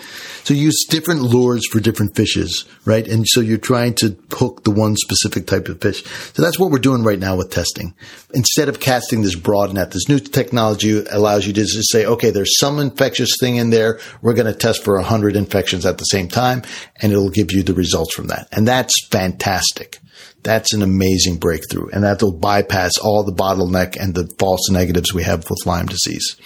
So 0.45 0.55
you 0.55 0.64
use 0.64 0.87
different 0.88 1.23
lures 1.23 1.67
for 1.71 1.81
different 1.81 2.14
fishes, 2.17 2.64
right? 2.85 3.07
And 3.07 3.26
so 3.26 3.41
you're 3.41 3.59
trying 3.59 3.95
to 3.97 4.17
hook 4.33 4.64
the 4.64 4.71
one 4.71 4.97
specific 4.97 5.47
type 5.47 5.69
of 5.69 5.81
fish. 5.81 6.05
So 6.33 6.43
that's 6.43 6.59
what 6.59 6.71
we're 6.71 6.79
doing 6.79 7.03
right 7.03 7.19
now 7.19 7.37
with 7.37 7.50
testing. 7.50 7.95
Instead 8.33 8.69
of 8.69 8.81
casting 8.81 9.23
this 9.23 9.35
broad 9.35 9.73
net, 9.73 9.91
this 9.91 10.09
new 10.09 10.19
technology 10.19 11.05
allows 11.07 11.47
you 11.47 11.53
to 11.53 11.64
just 11.64 11.91
say, 11.91 12.07
okay, 12.07 12.31
there's 12.31 12.59
some 12.59 12.79
infectious 12.79 13.37
thing 13.38 13.57
in 13.57 13.71
there. 13.71 14.00
We're 14.23 14.35
going 14.35 14.53
to 14.53 14.59
test 14.59 14.83
for 14.85 14.97
a 14.97 15.03
100 15.03 15.37
infections 15.37 15.87
at 15.87 15.99
the 15.99 16.05
same 16.05 16.29
time, 16.29 16.62
and 17.00 17.12
it'll 17.12 17.31
give 17.31 17.53
you 17.53 17.62
the 17.62 17.75
results 17.75 18.14
from 18.14 18.29
that. 18.29 18.49
And 18.53 18.67
that's 18.67 19.07
fantastic. 19.09 20.00
That's 20.45 20.75
an 20.75 20.83
amazing 20.83 21.39
breakthrough, 21.39 21.89
and 21.89 22.05
that'll 22.05 22.33
bypass 22.33 22.99
all 22.99 23.25
the 23.25 23.33
bottleneck 23.33 23.97
and 23.97 24.15
the 24.15 24.31
false 24.39 24.71
negatives 24.71 25.13
we 25.13 25.23
have 25.23 25.49
with 25.49 25.67
Lyme 25.67 25.87
disease. 25.87 26.37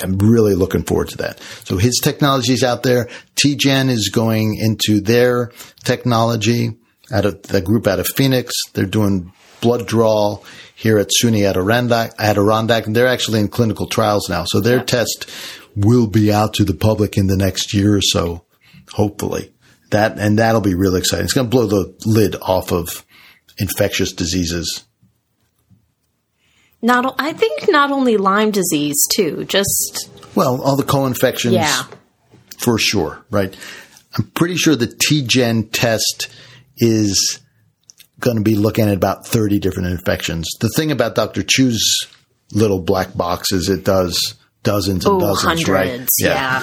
I'm 0.00 0.16
really 0.16 0.54
looking 0.54 0.84
forward 0.84 1.08
to 1.10 1.18
that. 1.18 1.40
So 1.64 1.76
his 1.76 2.00
technology 2.02 2.54
is 2.54 2.62
out 2.62 2.82
there. 2.82 3.08
TGen 3.36 3.90
is 3.90 4.08
going 4.08 4.56
into 4.56 5.00
their 5.00 5.52
technology 5.84 6.76
out 7.12 7.26
of 7.26 7.42
the 7.42 7.60
group 7.60 7.86
out 7.86 8.00
of 8.00 8.06
Phoenix. 8.06 8.54
They're 8.72 8.86
doing 8.86 9.32
blood 9.60 9.86
draw 9.86 10.38
here 10.74 10.98
at 10.98 11.10
SUNY 11.22 11.48
Adirondack, 11.48 12.14
Adirondack, 12.18 12.86
and 12.86 12.96
they're 12.96 13.06
actually 13.06 13.40
in 13.40 13.48
clinical 13.48 13.86
trials 13.86 14.28
now. 14.28 14.44
So 14.44 14.60
their 14.60 14.82
test 14.82 15.28
will 15.76 16.06
be 16.06 16.32
out 16.32 16.54
to 16.54 16.64
the 16.64 16.74
public 16.74 17.16
in 17.16 17.26
the 17.26 17.36
next 17.36 17.74
year 17.74 17.96
or 17.96 18.02
so, 18.02 18.44
hopefully. 18.92 19.52
That 19.90 20.18
and 20.18 20.38
that'll 20.38 20.62
be 20.62 20.74
really 20.74 21.00
exciting. 21.00 21.24
It's 21.24 21.34
going 21.34 21.50
to 21.50 21.56
blow 21.56 21.66
the 21.66 21.94
lid 22.06 22.36
off 22.36 22.72
of 22.72 23.04
infectious 23.58 24.12
diseases. 24.12 24.84
Not, 26.80 27.14
I 27.18 27.32
think 27.32 27.70
not 27.70 27.92
only 27.92 28.16
Lyme 28.16 28.50
disease 28.50 28.96
too. 29.14 29.44
Just 29.44 30.10
Well, 30.34 30.60
all 30.60 30.76
the 30.76 30.82
co-infections, 30.82 31.54
yeah, 31.54 31.84
for 32.58 32.78
sure, 32.78 33.24
right? 33.30 33.56
I'm 34.18 34.30
pretty 34.32 34.56
sure 34.56 34.74
the 34.74 34.92
T-Gen 35.08 35.68
test 35.68 36.28
is 36.76 37.40
going 38.18 38.36
to 38.36 38.42
be 38.42 38.56
looking 38.56 38.88
at 38.88 38.94
about 38.94 39.26
30 39.26 39.58
different 39.58 39.90
infections. 39.90 40.48
The 40.60 40.70
thing 40.76 40.90
about 40.90 41.14
Dr. 41.14 41.42
Chiu's 41.42 42.06
little 42.52 42.80
black 42.80 43.16
box 43.16 43.52
is 43.52 43.68
it 43.68 43.84
does 43.84 44.36
dozens 44.62 45.06
and 45.06 45.16
oh, 45.16 45.20
dozens, 45.20 45.68
right? 45.68 45.88
hundreds. 45.88 46.10
Yeah. 46.20 46.62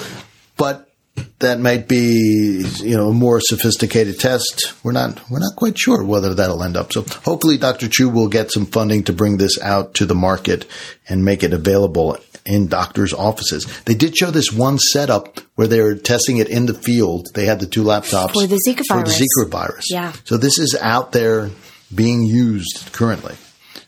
But 0.56 0.89
that 1.38 1.60
might 1.60 1.88
be, 1.88 2.64
you 2.78 2.96
know, 2.96 3.08
a 3.08 3.14
more 3.14 3.40
sophisticated 3.40 4.18
test. 4.18 4.74
We're 4.82 4.92
not, 4.92 5.30
we're 5.30 5.40
not 5.40 5.56
quite 5.56 5.78
sure 5.78 6.04
whether 6.04 6.34
that'll 6.34 6.62
end 6.62 6.76
up. 6.76 6.92
So 6.92 7.02
hopefully 7.24 7.58
Dr. 7.58 7.88
Chiu 7.88 8.08
will 8.08 8.28
get 8.28 8.50
some 8.50 8.66
funding 8.66 9.04
to 9.04 9.12
bring 9.12 9.36
this 9.36 9.60
out 9.60 9.94
to 9.94 10.06
the 10.06 10.14
market 10.14 10.66
and 11.08 11.24
make 11.24 11.42
it 11.42 11.52
available 11.52 12.16
in 12.46 12.68
doctors' 12.68 13.12
offices. 13.12 13.66
They 13.84 13.94
did 13.94 14.16
show 14.16 14.30
this 14.30 14.52
one 14.52 14.78
setup 14.78 15.40
where 15.54 15.68
they 15.68 15.80
were 15.80 15.94
testing 15.94 16.38
it 16.38 16.48
in 16.48 16.66
the 16.66 16.74
field. 16.74 17.28
They 17.34 17.46
had 17.46 17.60
the 17.60 17.66
two 17.66 17.84
laptops 17.84 18.32
For 18.32 18.46
the 18.46 18.60
Zika 18.66 18.82
For 18.88 18.98
the 18.98 19.10
virus. 19.10 19.20
Zika 19.20 19.50
virus. 19.50 19.86
Yeah. 19.90 20.12
So 20.24 20.36
this 20.36 20.58
is 20.58 20.76
out 20.80 21.12
there 21.12 21.50
being 21.94 22.24
used 22.24 22.92
currently. 22.92 23.36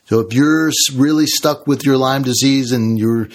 So 0.05 0.19
if 0.19 0.33
you're 0.33 0.71
really 0.95 1.25
stuck 1.25 1.65
with 1.65 1.83
your 1.85 1.97
Lyme 1.97 2.23
disease 2.23 2.71
and 2.71 2.99
you're 2.99 3.29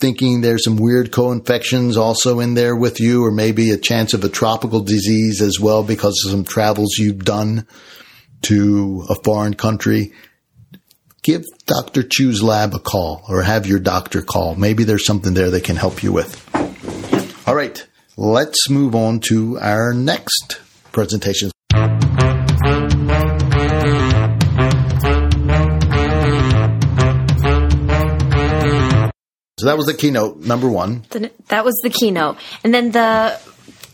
thinking 0.00 0.40
there's 0.40 0.64
some 0.64 0.76
weird 0.76 1.12
co-infections 1.12 1.96
also 1.96 2.40
in 2.40 2.54
there 2.54 2.74
with 2.74 2.98
you, 3.00 3.24
or 3.24 3.30
maybe 3.30 3.70
a 3.70 3.76
chance 3.76 4.14
of 4.14 4.24
a 4.24 4.28
tropical 4.28 4.80
disease 4.80 5.40
as 5.42 5.60
well 5.60 5.82
because 5.84 6.22
of 6.24 6.32
some 6.32 6.44
travels 6.44 6.96
you've 6.98 7.24
done 7.24 7.66
to 8.42 9.04
a 9.08 9.14
foreign 9.22 9.54
country, 9.54 10.12
give 11.22 11.44
Dr. 11.66 12.02
Chiu's 12.02 12.42
lab 12.42 12.74
a 12.74 12.78
call 12.78 13.22
or 13.28 13.42
have 13.42 13.66
your 13.66 13.78
doctor 13.78 14.22
call. 14.22 14.54
Maybe 14.54 14.84
there's 14.84 15.06
something 15.06 15.34
there 15.34 15.50
they 15.50 15.60
can 15.60 15.76
help 15.76 16.02
you 16.02 16.12
with. 16.12 16.48
All 17.46 17.54
right, 17.54 17.86
let's 18.16 18.70
move 18.70 18.94
on 18.94 19.20
to 19.28 19.58
our 19.58 19.92
next 19.92 20.60
presentation. 20.92 21.50
So 29.60 29.66
that 29.66 29.76
was 29.76 29.86
the 29.86 29.94
keynote 29.94 30.38
number 30.38 30.68
one. 30.68 31.04
The- 31.10 31.30
that 31.48 31.64
was 31.64 31.78
the 31.82 31.90
keynote, 31.90 32.36
and 32.64 32.72
then 32.74 32.90
the 32.90 33.38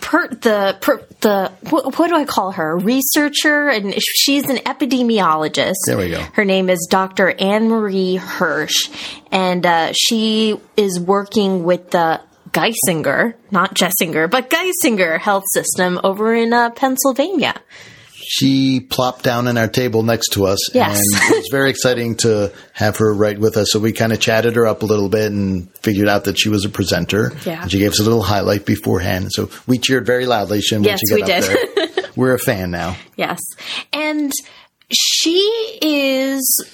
per, 0.01 0.29
the 0.29 0.77
per, 0.81 1.05
the 1.21 1.53
what, 1.71 1.99
what 1.99 2.09
do 2.09 2.15
I 2.17 2.25
call 2.25 2.53
her? 2.53 2.77
Researcher, 2.77 3.69
and 3.69 3.95
she's 4.01 4.45
an 4.49 4.59
epidemiologist. 4.59 5.75
There 5.87 5.99
we 5.99 6.11
go. 6.11 6.21
Her 6.35 6.45
name 6.45 6.71
is 6.71 6.87
Dr. 6.91 7.31
Anne 7.39 7.69
Marie 7.69 8.17
Hirsch, 8.17 8.89
and 9.33 9.67
uh, 9.67 9.93
she 9.93 10.59
is 10.77 11.01
working 11.01 11.65
with 11.65 11.91
the 11.91 12.21
Geisinger, 12.53 13.35
not 13.51 13.75
Jessinger, 13.75 14.29
but 14.29 14.49
Geisinger 14.49 15.19
Health 15.21 15.45
System 15.53 16.01
over 16.05 16.35
in 16.35 16.53
uh, 16.53 16.71
Pennsylvania. 16.71 17.55
She 18.29 18.81
plopped 18.81 19.23
down 19.23 19.47
on 19.47 19.57
our 19.57 19.69
table 19.69 20.03
next 20.03 20.31
to 20.31 20.47
us, 20.47 20.75
Yes. 20.75 21.01
and 21.15 21.33
it 21.33 21.37
was 21.37 21.49
very 21.51 21.71
exciting 21.71 22.17
to 22.19 22.53
have 22.73 22.97
her 22.97 23.15
right 23.15 23.39
with 23.39 23.57
us. 23.57 23.69
So 23.71 23.79
we 23.79 23.93
kind 23.93 24.13
of 24.13 24.19
chatted 24.19 24.57
her 24.57 24.67
up 24.67 24.83
a 24.83 24.87
little 24.87 25.09
bit 25.09 25.31
and 25.31 25.71
figured 25.79 26.09
out 26.09 26.25
that 26.25 26.37
she 26.39 26.49
was 26.49 26.65
a 26.65 26.69
presenter. 26.69 27.33
Yeah. 27.45 27.63
And 27.63 27.71
she 27.71 27.79
gave 27.79 27.93
us 27.93 28.01
a 28.01 28.03
little 28.05 28.23
highlight 28.23 28.67
beforehand. 28.67 29.29
So 29.33 29.49
we 29.69 29.79
cheered 29.79 30.07
very 30.07 30.27
loudly. 30.27 30.61
Shin, 30.61 30.83
Yes, 30.83 31.01
once 31.01 31.11
you 31.11 31.15
we 31.17 31.23
up 31.23 31.29
did. 31.29 31.45
there. 31.95 32.05
We're 32.17 32.35
a 32.35 32.39
fan 32.39 32.71
now. 32.73 32.97
Yes. 33.17 33.39
And 33.93 34.33
she 34.93 35.79
is 35.83 36.65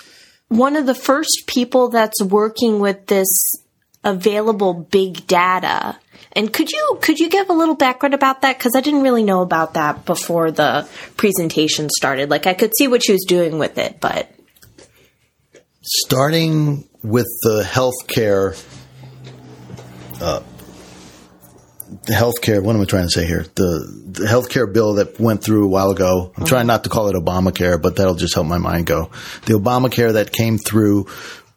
one 0.48 0.76
of 0.76 0.86
the 0.86 0.94
first 0.94 1.42
people 1.46 1.88
that's 1.90 2.22
working 2.22 2.78
with 2.80 3.06
this 3.06 3.28
available 4.04 4.74
big 4.74 5.26
data. 5.26 5.98
And 6.32 6.52
could 6.52 6.70
you 6.70 6.98
could 7.00 7.18
you 7.18 7.28
give 7.28 7.50
a 7.50 7.52
little 7.52 7.74
background 7.74 8.14
about 8.14 8.42
that 8.42 8.58
cuz 8.58 8.72
I 8.74 8.80
didn't 8.80 9.02
really 9.02 9.22
know 9.22 9.42
about 9.42 9.74
that 9.74 10.04
before 10.04 10.50
the 10.50 10.86
presentation 11.16 11.90
started. 11.90 12.30
Like 12.30 12.46
I 12.46 12.54
could 12.54 12.72
see 12.76 12.88
what 12.88 13.04
she 13.04 13.12
was 13.12 13.24
doing 13.26 13.58
with 13.58 13.78
it, 13.78 14.00
but 14.00 14.30
starting 15.82 16.88
with 17.02 17.26
the 17.42 17.62
healthcare, 17.64 18.56
uh, 20.20 20.42
the 22.06 22.14
healthcare. 22.14 22.62
What 22.62 22.74
am 22.74 22.82
I 22.82 22.84
trying 22.86 23.06
to 23.06 23.10
say 23.10 23.26
here? 23.26 23.44
The 23.54 24.02
the 24.12 24.24
healthcare 24.24 24.72
bill 24.72 24.94
that 24.94 25.18
went 25.20 25.42
through 25.42 25.64
a 25.64 25.68
while 25.68 25.90
ago. 25.90 26.32
I'm 26.36 26.44
trying 26.44 26.66
not 26.66 26.84
to 26.84 26.90
call 26.90 27.08
it 27.08 27.14
Obamacare, 27.14 27.80
but 27.80 27.96
that'll 27.96 28.14
just 28.14 28.34
help 28.34 28.46
my 28.46 28.58
mind 28.58 28.86
go. 28.86 29.10
The 29.46 29.54
Obamacare 29.54 30.14
that 30.14 30.32
came 30.32 30.58
through. 30.58 31.06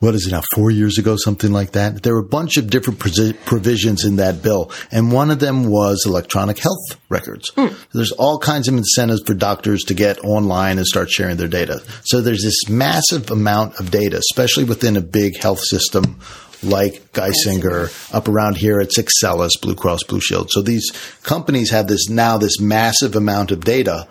What 0.05 0.13
is 0.13 0.27
it 0.27 0.31
now? 0.33 0.43
Four 0.53 0.69
years 0.69 0.99
ago, 0.99 1.15
something 1.17 1.51
like 1.51 1.71
that. 1.71 2.03
There 2.03 2.13
were 2.13 2.19
a 2.19 2.23
bunch 2.23 2.57
of 2.57 2.69
different 2.69 2.99
provisions 2.99 4.05
in 4.05 4.17
that 4.17 4.43
bill, 4.43 4.71
and 4.91 5.11
one 5.11 5.31
of 5.31 5.39
them 5.39 5.67
was 5.67 6.03
electronic 6.05 6.59
health 6.59 7.01
records. 7.09 7.49
Hmm. 7.55 7.73
There's 7.91 8.11
all 8.11 8.37
kinds 8.37 8.67
of 8.67 8.75
incentives 8.75 9.23
for 9.25 9.33
doctors 9.33 9.83
to 9.85 9.95
get 9.95 10.23
online 10.23 10.77
and 10.77 10.85
start 10.85 11.09
sharing 11.09 11.37
their 11.37 11.47
data. 11.47 11.81
So 12.03 12.21
there's 12.21 12.43
this 12.43 12.69
massive 12.69 13.31
amount 13.31 13.79
of 13.79 13.89
data, 13.89 14.17
especially 14.17 14.65
within 14.65 14.95
a 14.95 15.01
big 15.01 15.37
health 15.37 15.61
system 15.61 16.19
like 16.61 17.11
Geisinger. 17.13 18.13
Up 18.13 18.27
around 18.27 18.57
here, 18.57 18.79
it's 18.79 18.99
Excellus, 18.99 19.59
Blue 19.59 19.73
Cross 19.73 20.03
Blue 20.03 20.21
Shield. 20.21 20.51
So 20.51 20.61
these 20.61 20.91
companies 21.23 21.71
have 21.71 21.87
this 21.87 22.09
now 22.09 22.37
this 22.37 22.59
massive 22.59 23.15
amount 23.15 23.49
of 23.49 23.61
data. 23.61 24.07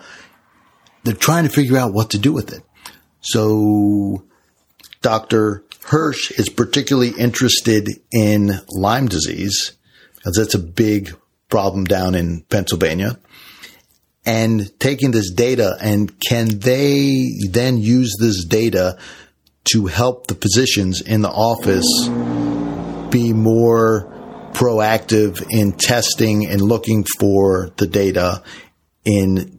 They're 1.05 1.13
trying 1.13 1.45
to 1.45 1.49
figure 1.49 1.77
out 1.77 1.93
what 1.93 2.09
to 2.09 2.17
do 2.17 2.33
with 2.33 2.51
it. 2.51 2.63
So 3.21 4.25
Dr. 5.05 5.63
Hirsch 5.85 6.31
is 6.31 6.49
particularly 6.49 7.11
interested 7.11 7.89
in 8.11 8.59
Lyme 8.69 9.07
disease 9.07 9.73
because 10.15 10.35
that's 10.35 10.55
a 10.55 10.59
big 10.59 11.15
problem 11.47 11.85
down 11.85 12.15
in 12.15 12.41
Pennsylvania. 12.49 13.19
And 14.25 14.71
taking 14.79 15.11
this 15.11 15.31
data 15.31 15.77
and 15.79 16.19
can 16.19 16.47
they 16.57 17.29
then 17.51 17.77
use 17.77 18.15
this 18.19 18.45
data 18.45 18.97
to 19.73 19.85
help 19.85 20.25
the 20.25 20.33
physicians 20.33 21.01
in 21.01 21.21
the 21.21 21.29
office 21.29 21.85
be 23.11 23.31
more 23.31 24.11
proactive 24.53 25.45
in 25.51 25.73
testing 25.73 26.47
and 26.47 26.61
looking 26.61 27.05
for 27.19 27.69
the 27.77 27.85
data 27.85 28.41
in 29.03 29.54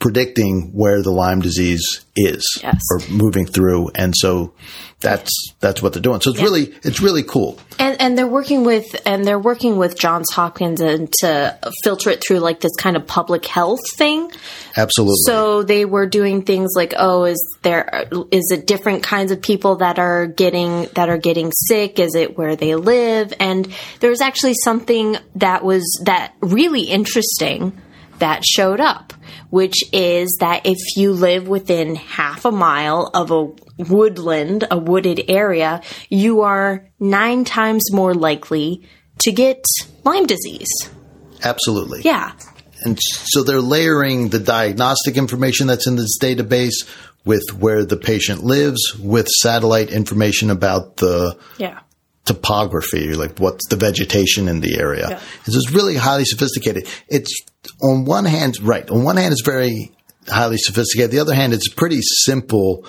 predicting 0.00 0.70
where 0.74 1.02
the 1.02 1.10
Lyme 1.10 1.40
disease 1.40 2.04
is 2.16 2.60
Yes. 2.62 2.80
or 2.92 3.00
moving 3.10 3.46
through. 3.46 3.90
And 3.94 4.14
so 4.16 4.54
that's 5.00 5.30
that's 5.60 5.80
what 5.80 5.92
they're 5.92 6.02
doing. 6.02 6.20
So 6.20 6.30
it's 6.30 6.40
really 6.42 6.74
it's 6.82 7.00
really 7.00 7.22
cool. 7.22 7.58
and 7.78 8.00
and 8.00 8.18
they're 8.18 8.26
working 8.26 8.64
with 8.64 9.00
and 9.06 9.24
they're 9.24 9.38
working 9.38 9.76
with 9.76 9.98
Johns 9.98 10.30
Hopkins 10.32 10.80
and 10.80 11.12
to 11.20 11.56
filter 11.84 12.10
it 12.10 12.22
through 12.26 12.38
like 12.40 12.60
this 12.60 12.74
kind 12.78 12.96
of 12.96 13.06
public 13.06 13.44
health 13.46 13.80
thing. 13.96 14.30
Absolutely. 14.76 15.16
So 15.26 15.62
they 15.62 15.84
were 15.84 16.06
doing 16.06 16.42
things 16.42 16.72
like, 16.74 16.94
oh, 16.96 17.24
is 17.24 17.58
there 17.62 18.08
is 18.32 18.50
it 18.52 18.66
different 18.66 19.02
kinds 19.04 19.30
of 19.32 19.40
people 19.40 19.76
that 19.76 19.98
are 20.00 20.26
getting 20.26 20.88
that 20.94 21.08
are 21.08 21.18
getting 21.18 21.52
sick? 21.52 21.98
Is 22.00 22.14
it 22.16 22.36
where 22.36 22.56
they 22.56 22.74
live? 22.74 23.32
And 23.38 23.68
there 24.00 24.10
was 24.10 24.20
actually 24.20 24.54
something 24.64 25.16
that 25.36 25.64
was 25.64 25.84
that 26.04 26.34
really 26.40 26.82
interesting 26.82 27.80
that 28.18 28.44
showed 28.44 28.80
up, 28.80 29.12
which 29.50 29.82
is 29.92 30.36
that 30.40 30.66
if 30.66 30.96
you 30.96 31.12
live 31.12 31.48
within 31.48 31.94
half 31.94 32.44
a 32.44 32.52
mile 32.52 33.10
of 33.14 33.30
a 33.30 33.50
woodland, 33.82 34.66
a 34.70 34.78
wooded 34.78 35.24
area, 35.28 35.80
you 36.08 36.42
are 36.42 36.86
nine 37.00 37.44
times 37.44 37.92
more 37.92 38.14
likely 38.14 38.82
to 39.20 39.32
get 39.32 39.64
Lyme 40.04 40.26
disease. 40.26 40.68
Absolutely. 41.42 42.02
Yeah. 42.02 42.32
And 42.84 42.98
so 43.00 43.42
they're 43.42 43.60
layering 43.60 44.28
the 44.28 44.38
diagnostic 44.38 45.16
information 45.16 45.66
that's 45.66 45.86
in 45.86 45.96
this 45.96 46.18
database 46.18 46.86
with 47.24 47.52
where 47.58 47.84
the 47.84 47.96
patient 47.96 48.44
lives 48.44 48.96
with 48.98 49.26
satellite 49.28 49.90
information 49.90 50.50
about 50.50 50.96
the 50.98 51.36
Yeah. 51.58 51.80
Topography, 52.28 53.14
like 53.14 53.38
what's 53.38 53.66
the 53.68 53.76
vegetation 53.76 54.48
in 54.48 54.60
the 54.60 54.78
area. 54.78 55.08
Yeah. 55.08 55.18
So 55.44 55.56
it's 55.56 55.72
really 55.72 55.96
highly 55.96 56.24
sophisticated. 56.24 56.86
It's 57.08 57.34
on 57.82 58.04
one 58.04 58.26
hand, 58.26 58.60
right. 58.60 58.88
On 58.90 59.02
one 59.02 59.16
hand, 59.16 59.32
it's 59.32 59.42
very 59.42 59.92
highly 60.28 60.58
sophisticated. 60.58 61.10
The 61.10 61.20
other 61.20 61.34
hand, 61.34 61.54
it's 61.54 61.72
a 61.72 61.74
pretty 61.74 62.00
simple 62.02 62.86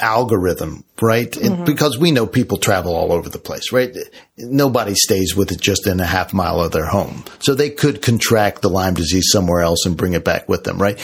algorithm, 0.00 0.84
right? 1.00 1.34
It- 1.34 1.42
mm-hmm. 1.42 1.64
because 1.64 1.98
we 1.98 2.10
know 2.10 2.26
people 2.26 2.58
travel 2.58 2.94
all 2.94 3.10
over 3.10 3.30
the 3.30 3.38
place, 3.38 3.72
right? 3.72 3.96
Nobody 4.36 4.94
stays 4.94 5.34
with 5.34 5.50
it 5.50 5.60
just 5.60 5.86
in 5.86 5.98
a 5.98 6.06
half 6.06 6.34
mile 6.34 6.60
of 6.60 6.72
their 6.72 6.86
home. 6.86 7.24
So 7.38 7.54
they 7.54 7.70
could 7.70 8.02
contract 8.02 8.60
the 8.60 8.68
Lyme 8.70 8.94
disease 8.94 9.30
somewhere 9.30 9.62
else 9.62 9.86
and 9.86 9.96
bring 9.96 10.12
it 10.12 10.24
back 10.24 10.46
with 10.46 10.64
them, 10.64 10.78
right? 10.78 10.98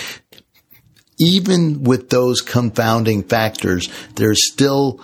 Even 1.18 1.82
with 1.84 2.10
those 2.10 2.42
confounding 2.42 3.22
factors, 3.22 3.88
there's 4.16 4.52
still 4.52 5.00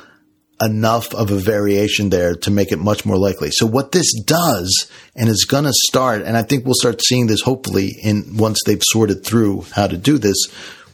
enough 0.60 1.14
of 1.14 1.30
a 1.30 1.36
variation 1.36 2.10
there 2.10 2.34
to 2.34 2.50
make 2.50 2.72
it 2.72 2.78
much 2.78 3.04
more 3.04 3.18
likely. 3.18 3.50
So 3.50 3.66
what 3.66 3.92
this 3.92 4.12
does 4.20 4.90
and 5.14 5.28
is 5.28 5.44
going 5.44 5.64
to 5.64 5.72
start, 5.72 6.22
and 6.22 6.36
I 6.36 6.42
think 6.42 6.64
we'll 6.64 6.74
start 6.74 7.02
seeing 7.02 7.26
this 7.26 7.42
hopefully 7.42 7.94
in 8.02 8.36
once 8.36 8.60
they've 8.64 8.82
sorted 8.82 9.24
through 9.24 9.66
how 9.72 9.86
to 9.86 9.96
do 9.96 10.18
this 10.18 10.36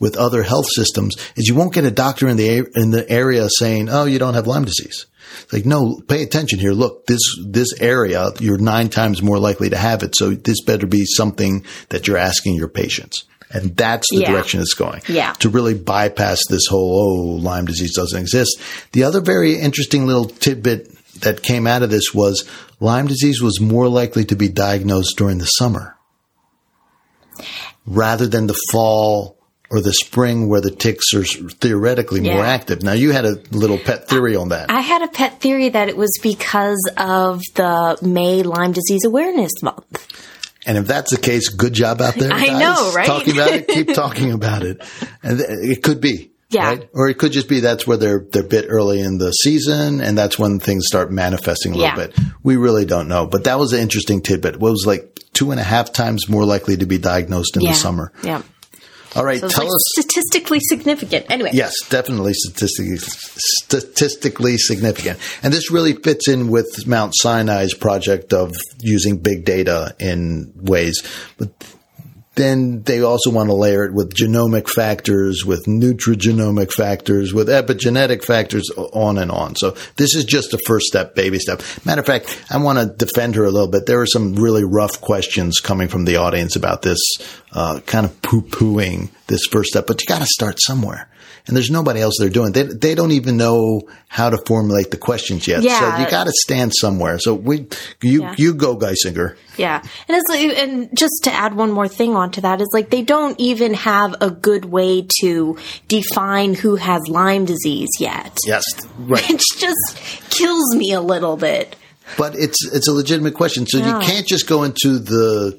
with 0.01 0.16
other 0.16 0.42
health 0.42 0.66
systems, 0.68 1.14
is 1.37 1.46
you 1.46 1.55
won't 1.55 1.75
get 1.75 1.85
a 1.85 1.90
doctor 1.90 2.29
in 2.29 2.37
the 2.37 2.66
in 2.75 2.90
the 2.90 3.09
area 3.09 3.48
saying, 3.59 3.88
"Oh, 3.88 4.05
you 4.05 4.18
don't 4.18 4.35
have 4.35 4.48
Lyme 4.48 4.64
disease." 4.64 5.07
It's 5.44 5.53
like, 5.53 5.64
no, 5.64 6.01
pay 6.09 6.22
attention 6.22 6.59
here. 6.59 6.72
Look, 6.72 7.07
this 7.07 7.20
this 7.46 7.81
area, 7.81 8.31
you're 8.40 8.59
nine 8.59 8.88
times 8.88 9.22
more 9.22 9.38
likely 9.38 9.70
to 9.70 9.77
have 9.77 10.03
it. 10.03 10.16
So 10.16 10.31
this 10.31 10.62
better 10.62 10.87
be 10.87 11.05
something 11.05 11.64
that 11.88 12.07
you're 12.07 12.18
asking 12.18 12.57
your 12.57 12.68
patients. 12.68 13.25
And 13.52 13.76
that's 13.76 14.06
the 14.10 14.18
Yeah. 14.20 14.30
direction 14.30 14.60
it's 14.60 14.74
going 14.74 15.02
Yeah. 15.08 15.34
to 15.40 15.48
really 15.48 15.74
bypass 15.74 16.40
this 16.48 16.66
whole, 16.68 17.36
oh, 17.38 17.42
Lyme 17.42 17.66
disease 17.66 17.94
doesn't 17.94 18.18
exist. 18.18 18.56
The 18.92 19.04
other 19.04 19.20
very 19.20 19.58
interesting 19.58 20.06
little 20.06 20.24
tidbit 20.26 20.90
that 21.20 21.42
came 21.42 21.66
out 21.66 21.82
of 21.82 21.90
this 21.90 22.14
was 22.14 22.44
Lyme 22.80 23.06
disease 23.06 23.40
was 23.42 23.60
more 23.60 23.88
likely 23.88 24.24
to 24.24 24.34
be 24.36 24.48
diagnosed 24.48 25.16
during 25.16 25.38
the 25.38 25.44
summer 25.46 25.96
rather 27.86 28.26
than 28.26 28.46
the 28.46 28.58
fall 28.70 29.36
or 29.70 29.80
the 29.80 29.92
spring 29.92 30.48
where 30.48 30.60
the 30.60 30.70
ticks 30.70 31.14
are 31.14 31.24
theoretically 31.24 32.20
more 32.20 32.44
active. 32.44 32.82
Now 32.82 32.92
you 32.92 33.12
had 33.12 33.24
a 33.24 33.38
little 33.52 33.78
pet 33.78 34.06
theory 34.08 34.36
on 34.36 34.50
that. 34.50 34.70
I 34.70 34.80
had 34.80 35.00
a 35.02 35.08
pet 35.08 35.40
theory 35.40 35.70
that 35.70 35.88
it 35.88 35.96
was 35.96 36.10
because 36.22 36.80
of 36.98 37.40
the 37.54 37.98
May 38.02 38.42
Lyme 38.42 38.72
Disease 38.72 39.04
Awareness 39.06 39.52
Month. 39.62 40.06
And 40.66 40.79
if 40.79 40.87
that's 40.87 41.11
the 41.11 41.16
case, 41.20 41.48
good 41.48 41.72
job 41.72 42.01
out 42.01 42.14
there. 42.14 42.33
I 42.35 42.46
guys. 42.46 42.61
know, 42.61 42.92
right? 42.92 43.07
Talking 43.07 43.35
about 43.35 43.51
it, 43.53 43.68
keep 43.68 43.92
talking 43.94 44.33
about 44.33 44.62
it. 44.62 44.81
And 45.22 45.40
it 45.40 45.83
could 45.83 46.01
be. 46.01 46.31
Yeah. 46.51 46.66
Right? 46.66 46.88
Or 46.92 47.09
it 47.09 47.16
could 47.18 47.33
just 47.33 47.48
be 47.48 47.61
that's 47.61 47.87
where 47.87 47.96
they're 47.96 48.27
they're 48.31 48.42
bit 48.42 48.66
early 48.68 49.01
in 49.01 49.16
the 49.16 49.31
season 49.33 50.03
and 50.03 50.18
that's 50.18 50.38
when 50.38 50.61
things 50.61 50.85
start 50.87 51.11
manifesting 51.11 51.72
a 51.72 51.77
little 51.79 51.98
Yeah. 51.98 52.07
bit. 52.09 52.18
We 52.42 52.57
really 52.57 52.85
don't 52.85 53.09
know. 53.09 53.27
But 53.27 53.44
that 53.44 53.59
was 53.59 53.72
an 53.72 53.81
interesting 53.81 54.20
tidbit. 54.20 54.57
It 54.57 54.61
was 54.61 54.85
like 54.87 55.18
two 55.33 55.51
and 55.51 55.59
a 55.59 55.62
half 55.64 55.92
times 55.94 56.29
more 56.29 56.44
likely 56.44 56.77
to 56.77 56.85
be 56.85 56.98
diagnosed 56.98 57.57
in 57.57 57.62
Yeah. 57.62 57.70
the 57.72 57.77
summer. 57.79 58.12
Yeah. 58.22 58.42
All 59.14 59.25
right, 59.25 59.40
So 59.40 59.48
tell 59.48 59.64
like 59.64 59.75
us 59.75 59.85
statistically 59.98 60.59
significant. 60.61 61.27
Anyway. 61.31 61.51
Yes, 61.53 61.75
definitely 61.88 62.33
statistically 62.35 62.96
statistically 62.98 64.57
significant, 64.59 65.18
and 65.42 65.53
this 65.53 65.70
really 65.70 65.94
fits 65.94 66.29
in 66.29 66.48
with 66.48 66.87
Mount 66.87 67.14
Sinai's 67.22 67.75
project 67.75 68.33
of 68.33 68.55
using 68.81 69.18
big 69.18 69.44
data 69.44 69.94
in 69.98 70.53
ways. 70.57 71.03
But 71.37 71.51
then 72.34 72.82
they 72.82 73.02
also 73.02 73.30
want 73.30 73.50
to 73.50 73.54
layer 73.54 73.84
it 73.84 73.92
with 73.92 74.14
genomic 74.14 74.68
factors, 74.68 75.44
with 75.44 75.66
nutrigenomic 75.66 76.72
factors, 76.72 77.34
with 77.34 77.48
epigenetic 77.48 78.24
factors, 78.24 78.70
on 78.70 79.18
and 79.18 79.30
on. 79.30 79.54
So 79.56 79.72
this 79.96 80.14
is 80.14 80.24
just 80.24 80.54
a 80.54 80.58
first 80.66 80.86
step, 80.86 81.14
baby 81.14 81.38
step. 81.38 81.62
Matter 81.84 82.00
of 82.00 82.06
fact, 82.06 82.44
I 82.50 82.56
want 82.58 82.78
to 82.78 83.04
defend 83.04 83.34
her 83.34 83.44
a 83.44 83.50
little 83.50 83.68
bit. 83.68 83.86
There 83.86 84.00
are 84.00 84.06
some 84.06 84.34
really 84.34 84.64
rough 84.64 85.00
questions 85.00 85.60
coming 85.60 85.88
from 85.88 86.04
the 86.04 86.16
audience 86.16 86.56
about 86.56 86.82
this, 86.82 87.00
uh, 87.52 87.80
kind 87.86 88.06
of 88.06 88.22
poo 88.22 88.42
pooing 88.42 89.10
this 89.26 89.46
first 89.46 89.70
step, 89.70 89.86
but 89.86 90.00
you 90.00 90.06
got 90.06 90.20
to 90.20 90.26
start 90.26 90.58
somewhere 90.60 91.08
and 91.46 91.57
there's 91.57 91.70
nobody 91.70 92.00
else 92.00 92.14
they're 92.18 92.28
doing. 92.28 92.52
They 92.52 92.62
they 92.64 92.94
don't 92.94 93.12
even 93.12 93.37
know 93.37 93.83
how 94.09 94.31
to 94.31 94.38
formulate 94.46 94.90
the 94.90 94.96
questions 94.96 95.48
yet. 95.48 95.62
Yeah. 95.62 95.78
So 95.96 96.02
you 96.05 96.11
got 96.11 96.24
to 96.24 96.33
stand 96.42 96.72
somewhere. 96.74 97.18
So 97.18 97.35
we 97.35 97.66
you 98.02 98.22
Yeah. 98.22 98.35
you 98.38 98.55
go, 98.55 98.76
Geisinger. 98.76 99.37
Yeah, 99.57 99.83
and 100.09 100.16
it's 100.16 100.28
like, 100.31 100.40
and 100.59 100.88
just 100.96 101.12
to 101.24 101.33
add 101.33 101.55
one 101.55 101.72
more 101.72 101.88
thing 101.88 102.14
onto 102.16 102.40
that 102.40 102.61
is 102.61 102.68
like 102.72 102.90
they 102.90 103.02
don't 103.02 103.38
even 103.40 103.74
have 103.74 104.14
a 104.20 104.31
good 104.31 104.64
way 104.66 105.07
to 105.20 105.59
define 105.88 106.55
who 106.55 106.76
has 106.76 107.00
Lyme 107.09 107.44
disease 107.44 107.90
yet, 108.00 108.38
Yes, 108.46 108.64
right. 108.98 109.28
which 109.31 109.42
just 109.59 109.96
kills 110.31 110.74
me 110.76 110.92
a 110.92 111.00
little 111.00 111.37
bit. 111.37 111.76
but 112.16 112.35
it's 112.35 112.59
it's 112.72 112.88
a 112.88 112.92
legitimate 112.92 113.35
question. 113.35 113.66
So 113.66 113.78
Yeah. 113.78 113.98
you 114.00 114.07
can't 114.07 114.26
just 114.26 114.46
go 114.46 114.62
into 114.62 114.98
the 114.98 115.59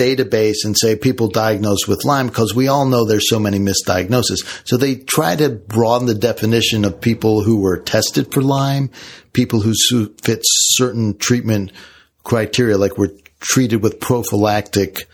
database 0.00 0.64
and 0.64 0.76
say 0.76 0.96
people 0.96 1.28
diagnosed 1.28 1.86
with 1.86 2.04
Lyme 2.04 2.28
because 2.28 2.54
we 2.54 2.68
all 2.68 2.86
know 2.86 3.04
there's 3.04 3.28
so 3.28 3.38
many 3.38 3.58
misdiagnoses. 3.58 4.38
So 4.64 4.78
they 4.78 4.96
try 4.96 5.36
to 5.36 5.50
broaden 5.50 6.06
the 6.06 6.14
definition 6.14 6.86
of 6.86 7.00
people 7.00 7.42
who 7.42 7.58
were 7.60 7.76
tested 7.76 8.32
for 8.32 8.40
Lyme, 8.40 8.90
people 9.34 9.60
who 9.60 9.74
fit 10.22 10.40
certain 10.42 11.18
treatment 11.18 11.72
criteria, 12.24 12.78
like 12.78 12.96
were 12.96 13.12
treated 13.40 13.82
with 13.82 14.00
prophylactic 14.00 15.08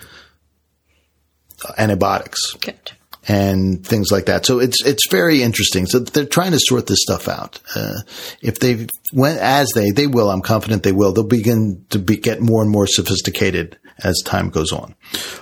uh, 1.64 1.72
antibiotics 1.79 2.55
Good. 2.55 2.92
And 3.29 3.85
things 3.85 4.11
like 4.11 4.27
that. 4.27 4.47
So 4.47 4.59
it's 4.61 4.85
it's 4.85 5.09
very 5.11 5.43
interesting. 5.43 5.87
So 5.87 5.99
they're 5.99 6.27
trying 6.27 6.53
to 6.53 6.59
sort 6.61 6.87
this 6.87 7.03
stuff 7.03 7.29
out. 7.29 7.61
Uh, 7.75 7.95
if 8.41 8.59
they 8.61 8.87
went 9.12 9.41
as 9.41 9.71
they 9.75 9.91
they 9.91 10.07
will, 10.07 10.31
I'm 10.31 10.43
confident 10.43 10.83
they 10.83 10.93
will. 10.93 11.12
They'll 11.12 11.27
begin 11.27 11.85
to 11.91 11.99
be, 11.99 12.17
get 12.17 12.41
more 12.41 12.62
and 12.62 12.71
more 12.71 12.87
sophisticated 12.87 13.79
as 14.03 14.21
time 14.25 14.51
goes 14.51 14.73
on. 14.73 14.95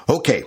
Okay. 0.08 0.44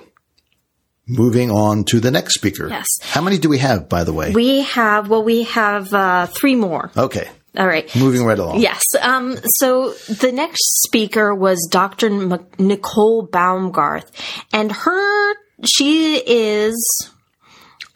Moving 1.10 1.52
on 1.52 1.86
to 1.86 2.02
the 2.02 2.12
next 2.12 2.34
speaker. 2.34 2.68
Yes. 2.68 2.86
How 3.02 3.22
many 3.22 3.38
do 3.38 3.48
we 3.48 3.60
have, 3.60 3.88
by 3.88 4.04
the 4.04 4.12
way? 4.12 4.32
We 4.34 4.64
have 4.64 5.10
well, 5.10 5.24
we 5.24 5.44
have 5.44 5.94
uh, 5.94 6.28
three 6.28 6.56
more. 6.56 6.92
okay. 6.98 7.30
All 7.58 7.66
right. 7.66 7.94
Moving 7.96 8.24
right 8.24 8.38
along. 8.38 8.60
Yes. 8.60 8.84
Um, 9.02 9.36
so 9.56 9.94
the 10.10 10.32
next 10.32 10.60
speaker 10.84 11.34
was 11.34 11.68
Dr. 11.72 12.08
M- 12.08 12.46
Nicole 12.60 13.28
Baumgarth, 13.28 14.12
and 14.54 14.72
her 14.72 15.34
she 15.66 16.18
is 16.18 17.10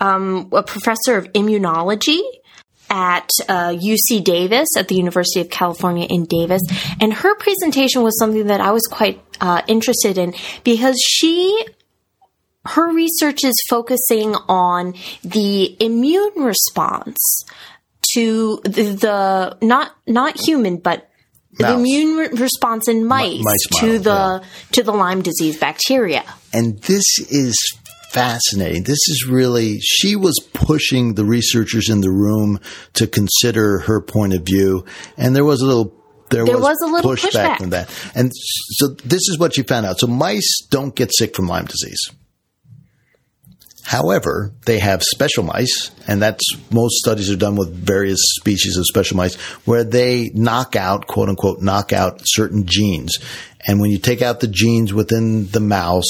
um, 0.01 0.49
a 0.51 0.63
professor 0.63 1.15
of 1.15 1.31
immunology 1.31 2.19
at 2.89 3.29
uh, 3.47 3.69
UC 3.69 4.21
Davis 4.23 4.67
at 4.77 4.89
the 4.89 4.95
University 4.95 5.39
of 5.39 5.49
California 5.49 6.05
in 6.09 6.25
Davis, 6.25 6.61
and 6.99 7.13
her 7.13 7.35
presentation 7.35 8.03
was 8.03 8.19
something 8.19 8.47
that 8.47 8.59
I 8.59 8.71
was 8.71 8.83
quite 8.91 9.21
uh, 9.39 9.61
interested 9.67 10.17
in 10.17 10.33
because 10.65 10.99
she 11.01 11.65
her 12.65 12.93
research 12.93 13.43
is 13.43 13.55
focusing 13.69 14.35
on 14.47 14.93
the 15.23 15.75
immune 15.83 16.33
response 16.35 17.17
to 18.13 18.59
the, 18.63 18.83
the 18.99 19.57
not 19.61 19.95
not 20.05 20.39
human 20.39 20.77
but 20.77 21.07
the 21.53 21.73
immune 21.73 22.17
re- 22.17 22.27
response 22.29 22.87
in 22.87 23.05
mice, 23.05 23.41
mice 23.43 23.79
to 23.81 23.99
the 23.99 24.43
to 24.71 24.83
the 24.83 24.91
Lyme 24.91 25.21
disease 25.21 25.57
bacteria. 25.59 26.23
And 26.53 26.79
this 26.83 27.03
is 27.29 27.55
fascinating. 28.11 28.83
This 28.83 29.07
is 29.07 29.25
really, 29.29 29.79
she 29.79 30.15
was 30.15 30.35
pushing 30.53 31.15
the 31.15 31.25
researchers 31.25 31.89
in 31.89 32.01
the 32.01 32.11
room 32.11 32.59
to 32.93 33.07
consider 33.07 33.79
her 33.79 34.01
point 34.01 34.33
of 34.33 34.43
view. 34.43 34.85
And 35.17 35.35
there 35.35 35.45
was 35.45 35.61
a 35.61 35.65
little, 35.65 35.93
there, 36.29 36.45
There 36.45 36.57
was 36.57 36.77
a 36.81 36.87
little 36.87 37.11
pushback. 37.11 37.57
from 37.57 37.71
that. 37.71 37.89
And 38.15 38.31
so 38.33 38.89
this 38.89 39.27
is 39.29 39.37
what 39.37 39.55
she 39.55 39.63
found 39.63 39.85
out. 39.85 39.99
So 39.99 40.07
mice 40.07 40.65
don't 40.69 40.95
get 40.95 41.11
sick 41.13 41.35
from 41.35 41.47
Lyme 41.47 41.65
disease. 41.65 42.11
However, 43.83 44.53
they 44.65 44.79
have 44.79 45.01
special 45.03 45.43
mice, 45.43 45.91
and 46.07 46.21
that's 46.21 46.43
most 46.71 46.95
studies 46.97 47.29
are 47.29 47.35
done 47.35 47.55
with 47.55 47.73
various 47.73 48.19
species 48.39 48.77
of 48.77 48.85
special 48.85 49.17
mice 49.17 49.35
where 49.65 49.83
they 49.83 50.29
knock 50.33 50.75
out, 50.75 51.07
quote 51.07 51.27
unquote, 51.27 51.61
knock 51.61 51.91
out 51.91 52.21
certain 52.23 52.65
genes. 52.65 53.17
And 53.67 53.81
when 53.81 53.91
you 53.91 53.97
take 53.97 54.21
out 54.21 54.39
the 54.39 54.47
genes 54.47 54.93
within 54.93 55.47
the 55.47 55.59
mouse, 55.59 56.09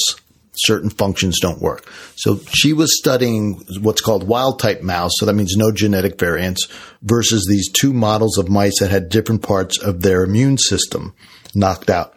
certain 0.53 0.89
functions 0.89 1.39
don't 1.39 1.61
work. 1.61 1.89
So 2.15 2.39
she 2.53 2.73
was 2.73 2.97
studying 2.97 3.63
what's 3.81 4.01
called 4.01 4.27
wild 4.27 4.59
type 4.59 4.81
mouse. 4.81 5.11
So 5.15 5.25
that 5.25 5.33
means 5.33 5.55
no 5.55 5.71
genetic 5.71 6.19
variants 6.19 6.67
versus 7.01 7.45
these 7.49 7.71
two 7.71 7.93
models 7.93 8.37
of 8.37 8.49
mice 8.49 8.79
that 8.79 8.91
had 8.91 9.09
different 9.09 9.41
parts 9.43 9.79
of 9.81 10.01
their 10.01 10.23
immune 10.23 10.57
system 10.57 11.13
knocked 11.55 11.89
out. 11.89 12.13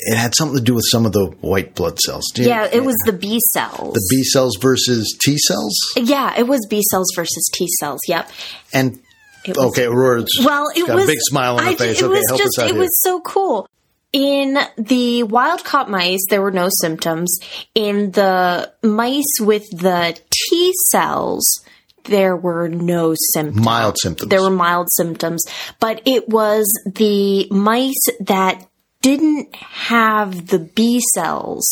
It 0.00 0.16
had 0.16 0.34
something 0.34 0.56
to 0.58 0.62
do 0.62 0.74
with 0.74 0.84
some 0.90 1.06
of 1.06 1.12
the 1.12 1.26
white 1.40 1.74
blood 1.76 2.00
cells. 2.00 2.24
Yeah, 2.34 2.68
it 2.70 2.82
was 2.84 2.96
the 3.06 3.12
B 3.12 3.38
cells. 3.52 3.94
the 3.94 4.06
B 4.10 4.24
cells 4.24 4.56
versus 4.60 5.16
T 5.22 5.36
cells. 5.38 5.76
yeah, 5.96 6.34
it 6.36 6.48
was 6.48 6.66
B 6.68 6.82
cells 6.90 7.06
versus 7.14 7.48
T 7.54 7.68
cells. 7.78 8.00
Yep. 8.08 8.28
And 8.72 8.98
It 9.44 9.56
was- 9.56 9.66
okay, 9.66 9.84
Aurora's 9.84 10.26
Well, 10.42 10.68
it 10.74 10.86
got 10.86 10.96
was 10.96 11.04
a 11.04 11.06
big 11.06 11.18
smile 11.20 11.58
on 11.58 11.64
her 11.64 11.70
I- 11.70 11.74
face. 11.76 12.00
It 12.00 12.04
okay, 12.04 12.14
was 12.14 12.24
help 12.28 12.40
just 12.40 12.58
us 12.58 12.64
out 12.64 12.68
it 12.70 12.72
here. 12.72 12.80
was 12.82 13.00
so 13.02 13.20
cool. 13.20 13.68
In 14.14 14.56
the 14.78 15.24
wild 15.24 15.64
caught 15.64 15.90
mice, 15.90 16.24
there 16.30 16.40
were 16.40 16.52
no 16.52 16.68
symptoms. 16.80 17.36
In 17.74 18.12
the 18.12 18.72
mice 18.80 19.40
with 19.40 19.68
the 19.70 20.16
T 20.30 20.72
cells, 20.92 21.64
there 22.04 22.36
were 22.36 22.68
no 22.68 23.16
symptoms. 23.32 23.64
Mild 23.64 23.98
symptoms. 23.98 24.30
There 24.30 24.40
were 24.40 24.50
mild 24.50 24.86
symptoms, 24.92 25.44
but 25.80 26.00
it 26.06 26.28
was 26.28 26.64
the 26.86 27.48
mice 27.50 28.04
that 28.20 28.64
didn't 29.02 29.52
have 29.56 30.46
the 30.46 30.60
B 30.60 31.02
cells 31.12 31.66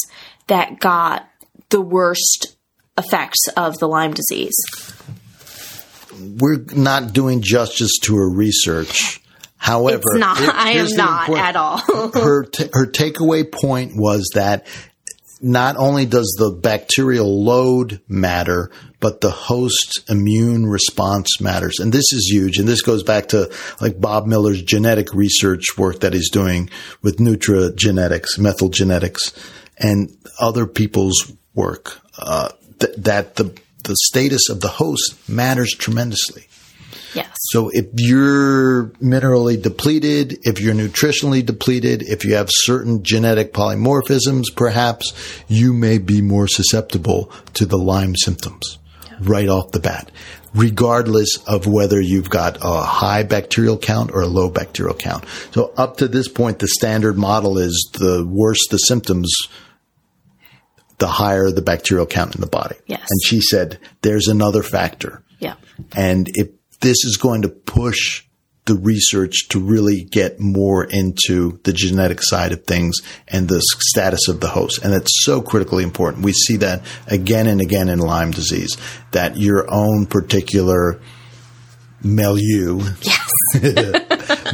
that 0.48 0.80
got 0.80 1.28
the 1.68 1.80
worst 1.80 2.56
effects 2.98 3.46
of 3.56 3.78
the 3.78 3.86
Lyme 3.86 4.14
disease. 4.14 4.56
We're 6.20 6.64
not 6.74 7.12
doing 7.12 7.40
justice 7.40 7.98
to 8.02 8.16
her 8.16 8.28
research. 8.28 9.20
However, 9.62 10.02
It's 10.10 10.18
not. 10.18 10.38
here- 10.38 10.50
I 10.52 10.72
am 10.72 10.88
not 10.96 11.28
important- 11.28 11.48
at 11.48 11.56
all. 11.56 11.78
her 12.14 12.44
t- 12.44 12.68
her 12.72 12.86
takeaway 12.86 13.50
point 13.50 13.92
was 13.94 14.28
that 14.34 14.66
not 15.40 15.76
only 15.76 16.04
does 16.04 16.34
the 16.36 16.50
bacterial 16.50 17.44
load 17.44 18.00
matter, 18.08 18.70
but 18.98 19.20
the 19.20 19.30
host 19.30 20.00
immune 20.08 20.66
response 20.66 21.40
matters. 21.40 21.78
And 21.78 21.92
this 21.92 22.12
is 22.12 22.28
huge. 22.32 22.58
And 22.58 22.66
this 22.66 22.82
goes 22.82 23.04
back 23.04 23.28
to 23.28 23.50
like 23.80 24.00
Bob 24.00 24.26
Miller's 24.26 24.62
genetic 24.62 25.14
research 25.14 25.78
work 25.78 26.00
that 26.00 26.12
he's 26.12 26.30
doing 26.30 26.68
with 27.02 27.18
nutrigenetics, 27.18 28.38
methyl 28.38 28.68
genetics, 28.68 29.32
and 29.78 30.10
other 30.40 30.66
people's 30.66 31.32
work, 31.54 32.00
uh, 32.18 32.48
th- 32.80 32.94
that 32.96 33.36
the, 33.36 33.44
the 33.84 33.96
status 33.96 34.48
of 34.48 34.60
the 34.60 34.68
host 34.68 35.28
matters 35.28 35.72
tremendously. 35.72 36.46
So 37.52 37.68
if 37.68 37.84
you're 37.98 38.86
minerally 39.02 39.60
depleted, 39.60 40.38
if 40.44 40.58
you're 40.58 40.74
nutritionally 40.74 41.44
depleted, 41.44 42.00
if 42.00 42.24
you 42.24 42.36
have 42.36 42.48
certain 42.50 43.02
genetic 43.02 43.52
polymorphisms, 43.52 44.44
perhaps 44.56 45.12
you 45.48 45.74
may 45.74 45.98
be 45.98 46.22
more 46.22 46.48
susceptible 46.48 47.30
to 47.52 47.66
the 47.66 47.76
Lyme 47.76 48.16
symptoms 48.16 48.78
right 49.20 49.50
off 49.50 49.70
the 49.72 49.80
bat, 49.80 50.10
regardless 50.54 51.36
of 51.46 51.66
whether 51.66 52.00
you've 52.00 52.30
got 52.30 52.56
a 52.62 52.80
high 52.80 53.22
bacterial 53.22 53.76
count 53.76 54.12
or 54.12 54.22
a 54.22 54.26
low 54.26 54.48
bacterial 54.48 54.94
count. 54.94 55.26
So 55.50 55.74
up 55.76 55.98
to 55.98 56.08
this 56.08 56.28
point, 56.28 56.58
the 56.58 56.68
standard 56.68 57.18
model 57.18 57.58
is 57.58 57.90
the 57.92 58.26
worse 58.26 58.66
the 58.70 58.78
symptoms, 58.78 59.30
the 60.96 61.06
higher 61.06 61.50
the 61.50 61.60
bacterial 61.60 62.06
count 62.06 62.34
in 62.34 62.40
the 62.40 62.46
body. 62.46 62.76
Yes. 62.86 63.06
And 63.10 63.20
she 63.26 63.42
said, 63.42 63.78
there's 64.00 64.28
another 64.28 64.62
factor. 64.62 65.22
Yeah. 65.38 65.56
And 65.94 66.28
if 66.32 66.48
this 66.82 67.04
is 67.04 67.16
going 67.16 67.42
to 67.42 67.48
push 67.48 68.24
the 68.64 68.74
research 68.74 69.48
to 69.48 69.58
really 69.58 70.04
get 70.04 70.38
more 70.38 70.84
into 70.84 71.58
the 71.64 71.72
genetic 71.72 72.18
side 72.22 72.52
of 72.52 72.64
things 72.64 72.96
and 73.26 73.48
the 73.48 73.60
status 73.90 74.28
of 74.28 74.40
the 74.40 74.48
host. 74.48 74.84
And 74.84 74.92
that's 74.92 75.24
so 75.24 75.40
critically 75.40 75.82
important. 75.82 76.24
We 76.24 76.32
see 76.32 76.56
that 76.58 76.82
again 77.08 77.48
and 77.48 77.60
again 77.60 77.88
in 77.88 77.98
Lyme 77.98 78.30
disease, 78.30 78.76
that 79.10 79.36
your 79.36 79.66
own 79.68 80.06
particular 80.06 81.00
milieu 82.04 82.78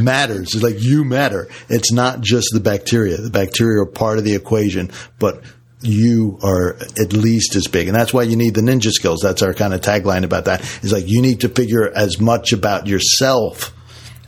matters. 0.00 0.54
It's 0.54 0.62
like 0.62 0.82
you 0.82 1.04
matter. 1.04 1.48
It's 1.68 1.92
not 1.92 2.20
just 2.20 2.48
the 2.52 2.60
bacteria. 2.60 3.18
The 3.18 3.30
bacteria 3.30 3.82
are 3.82 3.86
part 3.86 4.18
of 4.18 4.24
the 4.24 4.34
equation, 4.34 4.90
but 5.18 5.42
you 5.80 6.38
are 6.42 6.76
at 7.00 7.12
least 7.12 7.54
as 7.54 7.66
big. 7.68 7.88
And 7.88 7.96
that's 7.96 8.12
why 8.12 8.22
you 8.24 8.36
need 8.36 8.54
the 8.54 8.60
ninja 8.60 8.90
skills. 8.90 9.20
That's 9.22 9.42
our 9.42 9.54
kind 9.54 9.74
of 9.74 9.80
tagline 9.80 10.24
about 10.24 10.46
that 10.46 10.60
is 10.82 10.92
like 10.92 11.04
you 11.06 11.22
need 11.22 11.40
to 11.40 11.48
figure 11.48 11.90
as 11.94 12.20
much 12.20 12.52
about 12.52 12.86
yourself 12.86 13.74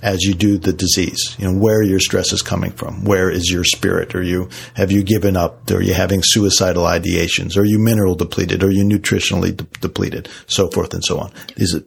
as 0.02 0.22
you 0.22 0.32
do 0.32 0.58
the 0.58 0.72
disease. 0.72 1.36
You 1.38 1.50
know, 1.50 1.58
where 1.58 1.82
your 1.82 2.00
stress 2.00 2.32
is 2.32 2.42
coming 2.42 2.70
from. 2.70 3.04
Where 3.04 3.30
is 3.30 3.50
your 3.50 3.64
spirit? 3.64 4.14
Are 4.14 4.22
you, 4.22 4.48
have 4.74 4.92
you 4.92 5.02
given 5.02 5.36
up? 5.36 5.70
Are 5.70 5.82
you 5.82 5.92
having 5.94 6.20
suicidal 6.22 6.84
ideations? 6.84 7.56
Are 7.56 7.64
you 7.64 7.78
mineral 7.78 8.14
depleted? 8.14 8.62
Are 8.62 8.70
you 8.70 8.84
nutritionally 8.84 9.56
de- 9.56 9.64
depleted? 9.80 10.28
So 10.46 10.70
forth 10.70 10.94
and 10.94 11.04
so 11.04 11.18
on. 11.18 11.32
These 11.56 11.74
are 11.74 11.82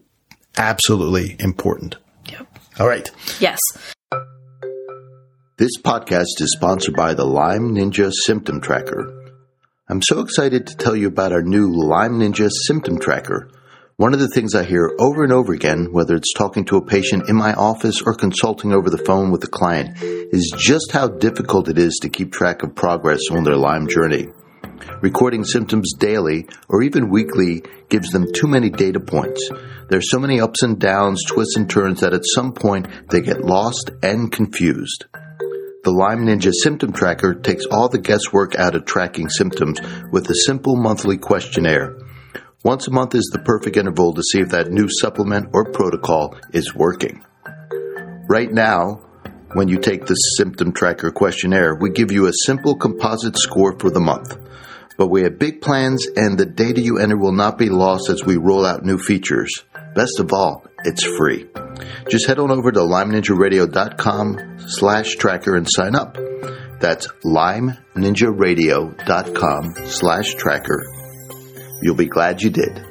absolutely 0.58 1.38
important. 1.40 1.96
Yep. 2.30 2.48
All 2.80 2.88
right. 2.88 3.10
Yes. 3.40 3.60
This 5.58 5.78
podcast 5.82 6.42
is 6.42 6.54
sponsored 6.56 6.96
by 6.96 7.14
the 7.14 7.26
Lyme 7.26 7.74
Ninja 7.76 8.12
Symptom 8.12 8.60
Tracker. 8.60 9.23
I'm 9.90 10.02
so 10.02 10.22
excited 10.22 10.68
to 10.68 10.78
tell 10.78 10.96
you 10.96 11.10
about 11.10 11.34
our 11.34 11.42
new 11.42 11.70
Lyme 11.70 12.14
Ninja 12.14 12.50
Symptom 12.50 13.00
Tracker. 13.00 13.50
One 13.98 14.14
of 14.14 14.22
the 14.22 14.30
things 14.30 14.56
I 14.56 14.64
hear 14.64 14.96
over 14.98 15.26
and 15.26 15.34
over 15.34 15.52
again, 15.52 15.92
whether 15.92 16.16
it's 16.16 16.34
talking 16.34 16.64
to 16.66 16.78
a 16.78 16.86
patient 16.86 17.28
in 17.28 17.36
my 17.36 17.54
office 17.54 18.02
or 18.02 18.16
consulting 18.16 18.72
over 18.72 18.90
the 18.90 19.04
phone 19.06 19.30
with 19.30 19.44
a 19.44 19.48
client, 19.48 19.98
is 20.02 20.56
just 20.58 20.94
how 20.94 21.10
difficult 21.10 21.68
it 21.68 21.78
is 21.78 22.00
to 22.02 22.08
keep 22.08 22.32
track 22.32 22.64
of 22.64 22.76
progress 22.76 23.20
on 23.30 23.44
their 23.44 23.58
Lyme 23.58 23.90
journey. 23.90 24.30
Recording 25.02 25.44
symptoms 25.44 25.92
daily 26.00 26.48
or 26.70 26.82
even 26.82 27.10
weekly 27.10 27.64
gives 27.90 28.10
them 28.12 28.32
too 28.34 28.48
many 28.48 28.70
data 28.70 29.02
points. 29.02 29.50
There's 29.90 30.10
so 30.10 30.18
many 30.18 30.40
ups 30.40 30.64
and 30.64 30.80
downs, 30.80 31.26
twists 31.26 31.58
and 31.58 31.70
turns 31.70 32.00
that 32.00 32.14
at 32.14 32.24
some 32.24 32.54
point 32.54 32.88
they 33.10 33.20
get 33.20 33.44
lost 33.44 33.92
and 34.02 34.32
confused. 34.32 35.08
The 35.84 35.92
Lyme 35.92 36.26
Ninja 36.26 36.54
Symptom 36.54 36.94
Tracker 36.94 37.34
takes 37.34 37.66
all 37.66 37.90
the 37.90 38.00
guesswork 38.00 38.56
out 38.56 38.74
of 38.74 38.86
tracking 38.86 39.28
symptoms 39.28 39.82
with 40.14 40.30
a 40.30 40.36
simple 40.46 40.78
monthly 40.78 41.18
questionnaire. 41.18 41.98
Once 42.64 42.88
a 42.88 42.92
month 42.92 43.16
is 43.16 43.30
the 43.34 43.40
perfect 43.40 43.76
interval 43.76 44.14
to 44.14 44.24
see 44.24 44.40
if 44.40 44.48
that 44.52 44.72
new 44.72 44.88
supplement 44.90 45.50
or 45.52 45.74
protocol 45.74 46.38
is 46.54 46.74
working. 46.74 47.26
Right 48.30 48.50
now, 48.50 49.02
when 49.56 49.68
you 49.68 49.78
take 49.78 50.06
the 50.06 50.16
Symptom 50.16 50.72
Tracker 50.72 51.12
questionnaire, 51.12 51.76
we 51.76 51.90
give 51.90 52.14
you 52.14 52.28
a 52.28 52.34
simple 52.46 52.78
composite 52.78 53.38
score 53.38 53.78
for 53.78 53.92
the 53.92 54.00
month. 54.00 54.38
But 54.98 55.10
we 55.10 55.24
have 55.24 55.38
big 55.38 55.60
plans 55.60 56.08
and 56.08 56.38
the 56.38 56.46
data 56.46 56.80
you 56.80 57.00
enter 57.00 57.18
will 57.18 57.34
not 57.34 57.58
be 57.58 57.68
lost 57.68 58.10
as 58.10 58.24
we 58.24 58.38
roll 58.38 58.66
out 58.66 58.86
new 58.86 58.98
features. 58.98 59.66
Best 59.96 60.22
of 60.22 60.32
all, 60.32 60.66
it's 60.86 61.04
free. 61.18 61.48
Just 62.10 62.28
head 62.28 62.40
on 62.40 62.52
over 62.52 62.72
to 62.72 62.80
LymeNinjaRadio.com 62.80 64.60
slash 64.68 65.16
tracker 65.16 65.56
and 65.56 65.68
sign 65.70 65.96
up. 65.96 66.18
That's 66.80 67.08
LymeNinjaRadio.com 67.26 69.74
slash 69.88 70.34
tracker. 70.36 70.84
You'll 71.82 71.96
be 71.96 72.08
glad 72.08 72.42
you 72.42 72.50
did. 72.50 72.86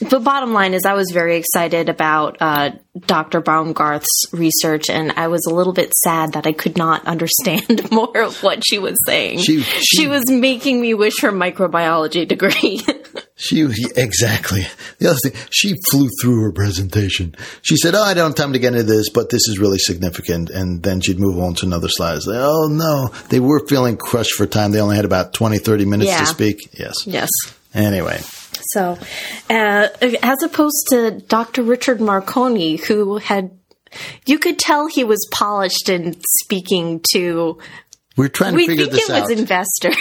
The 0.00 0.18
bottom 0.18 0.52
line 0.52 0.74
is, 0.74 0.84
I 0.84 0.94
was 0.94 1.12
very 1.12 1.36
excited 1.36 1.88
about 1.88 2.38
uh, 2.40 2.72
Dr. 3.06 3.40
Baumgarth's 3.40 4.24
research, 4.32 4.90
and 4.90 5.12
I 5.12 5.28
was 5.28 5.46
a 5.48 5.54
little 5.54 5.72
bit 5.72 5.94
sad 5.94 6.32
that 6.32 6.48
I 6.48 6.52
could 6.52 6.76
not 6.76 7.06
understand 7.06 7.90
more 7.92 8.18
of 8.18 8.42
what 8.42 8.64
she 8.66 8.80
was 8.80 8.96
saying. 9.06 9.38
She- 9.38 9.60
she, 9.62 10.02
she- 10.02 10.08
was 10.08 10.28
making 10.28 10.80
me 10.80 10.94
wish 10.94 11.20
her 11.22 11.30
microbiology 11.30 12.26
degree. 12.26 12.82
She 13.36 13.62
exactly. 13.96 14.64
The 15.00 15.08
other 15.08 15.18
thing, 15.18 15.32
she 15.50 15.74
flew 15.90 16.08
through 16.20 16.40
her 16.42 16.52
presentation. 16.52 17.34
She 17.62 17.76
said, 17.76 17.94
"Oh, 17.96 18.02
I 18.02 18.14
don't 18.14 18.28
have 18.30 18.36
time 18.36 18.52
to 18.52 18.60
get 18.60 18.74
into 18.74 18.84
this, 18.84 19.08
but 19.10 19.30
this 19.30 19.48
is 19.48 19.58
really 19.58 19.78
significant." 19.78 20.50
And 20.50 20.82
then 20.84 21.00
she'd 21.00 21.18
move 21.18 21.38
on 21.40 21.54
to 21.56 21.66
another 21.66 21.88
slide. 21.88 22.14
Like, 22.26 22.38
oh 22.38 22.68
no, 22.70 23.08
they 23.30 23.40
were 23.40 23.66
feeling 23.66 23.96
crushed 23.96 24.34
for 24.34 24.46
time. 24.46 24.70
They 24.70 24.80
only 24.80 24.94
had 24.96 25.04
about 25.04 25.34
20, 25.34 25.58
30 25.58 25.84
minutes 25.84 26.10
Yeah. 26.10 26.20
to 26.20 26.26
speak. 26.26 26.58
Yes. 26.78 26.94
yes. 27.06 27.28
Anyway, 27.74 28.20
So, 28.72 28.96
uh, 29.50 29.88
as 30.00 30.42
opposed 30.44 30.86
to 30.90 31.20
Dr. 31.28 31.64
Richard 31.64 32.00
Marconi, 32.00 32.76
who 32.76 33.18
had, 33.18 33.50
you 34.26 34.38
could 34.38 34.60
tell 34.60 34.86
he 34.86 35.02
was 35.02 35.26
polished 35.32 35.88
in 35.88 36.14
speaking 36.40 37.00
to, 37.14 37.58
we're 38.16 38.28
trying 38.28 38.52
to 38.52 38.56
we 38.56 38.66
figure 38.66 38.86
think 38.86 39.08
it 39.08 39.12
was 39.12 39.30
investors. 39.30 39.96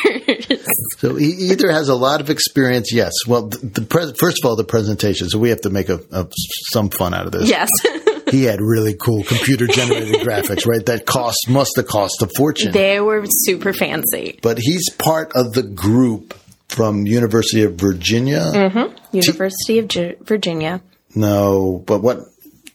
so 1.00 1.16
he 1.16 1.28
either 1.52 1.72
has 1.72 1.90
a 1.90 1.96
lot 1.96 2.22
of 2.22 2.30
experience. 2.30 2.94
Yes. 2.94 3.12
Well, 3.28 3.48
the, 3.48 3.58
the 3.66 3.82
pres- 3.82 4.14
first 4.20 4.38
of 4.44 4.50
all, 4.50 4.56
the 4.56 4.64
presentation. 4.64 5.30
So 5.30 5.40
we 5.40 5.50
have 5.50 5.62
to 5.62 5.70
make 5.70 5.90
a, 5.90 6.00
a 6.12 6.28
some 6.72 6.90
fun 6.90 7.14
out 7.14 7.26
of 7.26 7.32
this. 7.32 7.50
yes. 7.50 7.70
He 8.32 8.46
had 8.46 8.62
really 8.62 8.96
cool 8.96 9.24
computer 9.24 9.68
generated 9.68 10.16
graphics, 10.28 10.66
right? 10.66 10.84
That 10.88 11.06
cost 11.06 11.38
must 11.50 11.74
have 11.76 11.86
cost 11.86 12.20
a 12.24 12.28
fortune. 12.36 12.72
they 12.72 13.00
were 13.00 13.26
super 13.28 13.74
fancy. 13.74 14.40
but 14.42 14.58
he's 14.58 14.90
part 14.90 15.34
of 15.36 15.54
the 15.54 15.62
group 15.62 16.34
from 16.68 17.06
University 17.06 17.62
of 17.62 17.76
Virginia. 17.76 18.40
Mm-hmm. 18.40 19.16
University 19.16 19.78
of 19.78 19.88
Gi- 19.88 20.16
Virginia. 20.22 20.82
No, 21.14 21.84
but 21.86 22.02
what? 22.02 22.22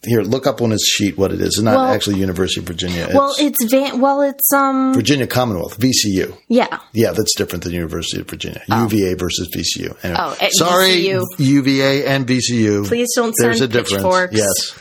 Here, 0.09 0.23
look 0.23 0.47
up 0.47 0.61
on 0.63 0.71
his 0.71 0.83
sheet 0.83 1.17
what 1.19 1.33
it 1.33 1.41
is. 1.41 1.47
It's 1.49 1.61
not 1.61 1.77
Well- 1.77 1.85
actually 1.93 2.19
University 2.19 2.61
of 2.61 2.67
Virginia. 2.67 3.05
It's 3.07 3.15
Well, 3.15 3.35
it's 3.39 3.65
van, 3.71 4.01
well, 4.01 4.23
it's, 4.23 4.53
um, 4.53 4.93
Virginia 4.95 5.27
Commonwealth, 5.27 5.77
VCU. 5.79 6.35
yeah. 6.49 6.79
Yeah, 6.93 7.13
that's 7.13 7.35
different 7.37 7.65
than 7.65 7.73
University 7.75 8.21
of 8.21 8.29
Virginia. 8.29 8.63
UVA 8.69 9.15
versus 9.15 9.49
VCU. 9.55 9.95
Anyway, 10.03 10.19
Oh, 10.21 10.37
sorry, 10.53 10.91
VCU. 11.03 11.25
UVA 11.39 12.05
and 12.07 12.27
VCU. 12.27 12.85
Please 12.87 13.09
don't 13.15 13.35
There's 13.39 13.59
send 13.59 13.71
a 13.71 13.73
difference. 13.73 14.03
pitchforks. 14.03 14.35
Yes, 14.37 14.75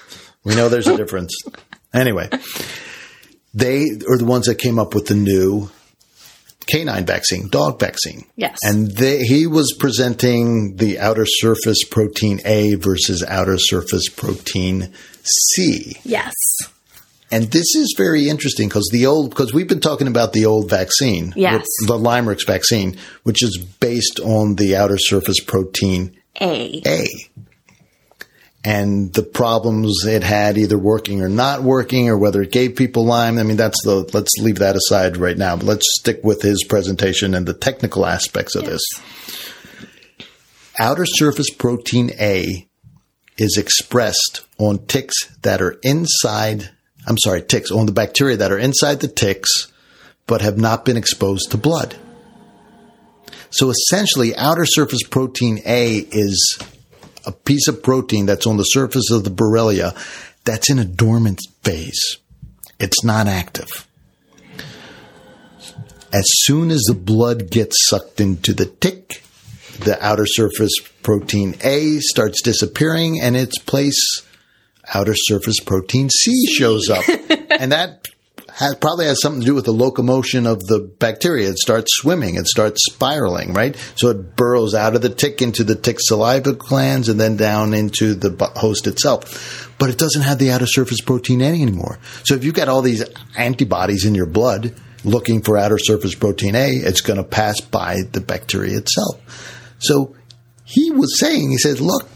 we 0.43 0.55
know 0.55 0.69
there's 0.69 0.87
a 0.87 0.97
difference. 0.97 1.35
Anyway, 1.93 2.29
they 3.53 3.85
are 4.09 4.17
the 4.17 4.25
ones 4.25 4.45
that 4.45 4.55
came 4.55 4.77
up 4.77 4.93
with 4.93 5.07
the 5.07 5.15
new 5.15 5.69
canine 6.67 7.05
vaccine, 7.05 7.47
dog 7.49 7.79
vaccine. 7.79 8.25
Yes. 8.35 8.57
And 8.63 8.91
they, 8.91 9.19
he 9.23 9.47
was 9.47 9.75
presenting 9.79 10.75
the 10.75 10.99
outer 10.99 11.25
surface 11.25 11.83
protein 11.83 12.41
A 12.45 12.75
versus 12.75 13.23
outer 13.27 13.57
surface 13.57 14.09
protein 14.09 14.93
C. 15.23 15.97
Yes. 16.03 16.33
And 17.29 17.45
this 17.51 17.75
is 17.75 17.93
very 17.97 18.29
interesting 18.29 18.69
because 18.69 18.87
the 18.91 19.05
old, 19.05 19.31
because 19.31 19.53
we've 19.53 19.67
been 19.67 19.81
talking 19.81 20.07
about 20.07 20.31
the 20.33 20.45
old 20.45 20.69
vaccine, 20.69 21.33
Yes. 21.35 21.65
the, 21.85 21.97
LYMErix 21.97 22.45
vaccine, 22.45 22.97
which 23.23 23.43
is 23.43 23.57
based 23.57 24.19
on 24.21 24.55
the 24.55 24.75
outer 24.77 24.97
surface 24.97 25.39
protein 25.41 26.15
A. 26.39 26.81
A. 26.85 27.05
And 28.63 29.13
the 29.13 29.23
problems 29.23 30.03
it 30.05 30.23
had 30.23 30.57
either 30.57 30.77
working 30.77 31.21
or 31.21 31.29
not 31.29 31.63
working, 31.63 32.09
or 32.09 32.17
whether 32.17 32.41
it 32.41 32.51
gave 32.51 32.75
people 32.75 33.05
Lyme. 33.05 33.37
I 33.37 33.43
mean, 33.43 33.55
that's 33.55 33.81
the, 33.83 34.09
let's 34.13 34.33
leave 34.39 34.59
that 34.59 34.75
aside 34.75 35.15
right 35.15 35.37
now, 35.37 35.55
but 35.55 35.65
let's 35.65 35.85
stick 35.99 36.21
with 36.23 36.41
his 36.41 36.65
presentation 36.65 37.33
and 37.33 37.45
the 37.45 37.53
technical 37.53 38.05
aspects 38.05 38.55
of 38.55 38.65
this. 38.65 38.81
Outer 40.79 41.05
surface 41.05 41.49
protein 41.49 42.11
A 42.19 42.67
is 43.37 43.57
expressed 43.57 44.45
on 44.57 44.85
ticks 44.85 45.15
that 45.43 45.61
are 45.61 45.79
inside, 45.83 46.69
I'm 47.07 47.17
sorry, 47.17 47.43
ticks, 47.43 47.71
on 47.71 47.85
the 47.85 47.91
bacteria 47.91 48.37
that 48.37 48.51
are 48.51 48.57
inside 48.57 48.99
the 48.99 49.07
ticks, 49.07 49.71
but 50.25 50.41
have 50.41 50.57
not 50.57 50.83
been 50.83 50.97
exposed 50.97 51.51
to 51.51 51.57
blood. 51.57 51.95
So 53.49 53.69
essentially, 53.69 54.35
outer 54.35 54.65
surface 54.65 55.03
protein 55.03 55.61
A 55.65 55.97
is 55.97 56.59
a 57.27 57.31
piece 57.31 57.67
of 57.67 57.83
protein 57.83 58.25
that's 58.25 58.47
on 58.47 58.57
the 58.57 58.63
surface 58.63 59.11
of 59.11 59.23
the 59.23 59.29
Borrelia 59.29 59.93
that's 60.45 60.69
in 60.69 60.79
a 60.79 60.85
dormant 60.85 61.41
phase. 61.61 62.17
It's 62.79 63.03
not 63.03 63.27
active. 63.27 63.85
As 66.13 66.25
soon 66.25 66.71
as 66.71 66.81
the 66.87 66.95
blood 66.95 67.51
gets 67.51 67.85
sucked 67.87 68.21
into 68.21 68.53
the 68.53 68.65
tick, 68.65 69.21
the 69.79 70.03
outer 70.03 70.25
surface 70.25 70.71
protein 71.03 71.55
A 71.63 71.99
starts 71.99 72.41
disappearing 72.41 73.19
and 73.21 73.35
its 73.35 73.59
place 73.59 74.21
outer 74.93 75.15
surface 75.15 75.59
protein 75.59 76.09
C 76.09 76.47
shows 76.47 76.89
up. 76.89 77.03
and 77.49 77.73
that 77.73 78.07
has, 78.57 78.75
probably 78.75 79.05
has 79.05 79.21
something 79.21 79.41
to 79.41 79.45
do 79.45 79.53
with 79.53 79.65
the 79.65 79.71
locomotion 79.71 80.47
of 80.47 80.65
the 80.65 80.79
bacteria. 80.79 81.49
It 81.49 81.59
starts 81.59 81.95
swimming, 81.95 82.35
it 82.35 82.47
starts 82.47 82.83
spiraling, 82.91 83.53
right? 83.53 83.75
So 83.95 84.09
it 84.09 84.35
burrows 84.35 84.73
out 84.73 84.95
of 84.95 85.03
the 85.03 85.09
tick 85.09 85.43
into 85.43 85.63
the 85.63 85.75
tick 85.75 85.97
saliva 85.99 86.53
glands 86.53 87.07
and 87.07 87.19
then 87.19 87.37
down 87.37 87.75
into 87.75 88.15
the 88.15 88.51
host 88.55 88.87
itself. 88.87 89.75
But 89.77 89.91
it 89.91 89.99
doesn't 89.99 90.23
have 90.23 90.39
the 90.39 90.49
outer 90.49 90.65
surface 90.65 91.01
protein 91.01 91.41
A 91.41 91.49
anymore. 91.49 91.99
So 92.23 92.33
if 92.33 92.43
you've 92.43 92.55
got 92.55 92.67
all 92.67 92.81
these 92.81 93.03
antibodies 93.37 94.05
in 94.05 94.15
your 94.15 94.25
blood 94.25 94.73
looking 95.03 95.43
for 95.43 95.55
outer 95.55 95.77
surface 95.77 96.15
protein 96.15 96.55
A, 96.55 96.69
it's 96.71 97.01
going 97.01 97.17
to 97.17 97.23
pass 97.23 97.61
by 97.61 97.97
the 98.11 98.21
bacteria 98.21 98.79
itself. 98.79 99.75
So 99.77 100.15
he 100.65 100.89
was 100.89 101.19
saying, 101.19 101.51
he 101.51 101.59
said, 101.59 101.79
look, 101.79 102.09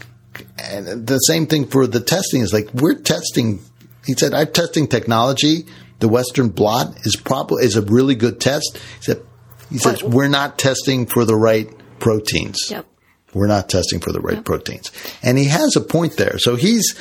and 0.58 1.06
the 1.06 1.18
same 1.18 1.46
thing 1.46 1.68
for 1.68 1.86
the 1.86 2.00
testing 2.00 2.40
is 2.40 2.52
like 2.52 2.74
we're 2.74 2.98
testing. 2.98 3.60
He 4.04 4.14
said 4.14 4.34
I'm 4.34 4.50
testing 4.50 4.88
technology, 4.88 5.66
the 6.02 6.08
Western 6.08 6.50
blot, 6.50 6.94
is 7.06 7.16
probably 7.16 7.64
is 7.64 7.76
a 7.76 7.82
really 7.82 8.14
good 8.14 8.40
test. 8.40 8.78
He 8.98 9.04
said, 9.04 9.22
he 9.70 9.78
says 9.78 10.02
we're 10.02 10.28
not 10.28 10.58
testing 10.58 11.06
for 11.06 11.24
the 11.24 11.36
right 11.36 11.70
proteins. 11.98 12.58
Yep. 12.70 12.86
We're 13.32 13.46
not 13.46 13.70
testing 13.70 14.00
for 14.00 14.12
the 14.12 14.20
right 14.20 14.44
proteins, 14.44 14.90
and 15.22 15.38
he 15.38 15.46
has 15.46 15.74
a 15.76 15.80
point 15.80 16.18
there. 16.18 16.38
So 16.38 16.56
he's 16.56 16.94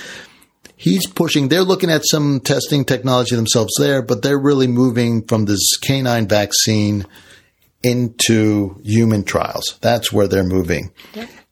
he's 0.77 1.05
pushing. 1.05 1.49
They're 1.49 1.63
looking 1.63 1.89
at 1.89 2.03
some 2.05 2.39
testing 2.39 2.85
technology 2.85 3.35
themselves 3.35 3.73
there, 3.77 4.01
but 4.01 4.21
they're 4.21 4.39
really 4.39 4.67
moving 4.67 5.25
from 5.27 5.43
this 5.43 5.77
canine 5.81 6.29
vaccine 6.29 7.05
into 7.83 8.79
human 8.83 9.23
trials. 9.23 9.77
That's 9.81 10.13
where 10.13 10.27
they're 10.27 10.45
moving. 10.45 10.93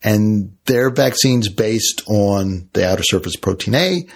And 0.01 0.55
their 0.65 0.91
vaccine's 0.91 1.49
based 1.49 2.03
on 2.07 2.69
the 2.71 2.87
outer 2.87 3.03
surface 3.03 3.35
protein 3.35 3.75
A. 3.75 4.07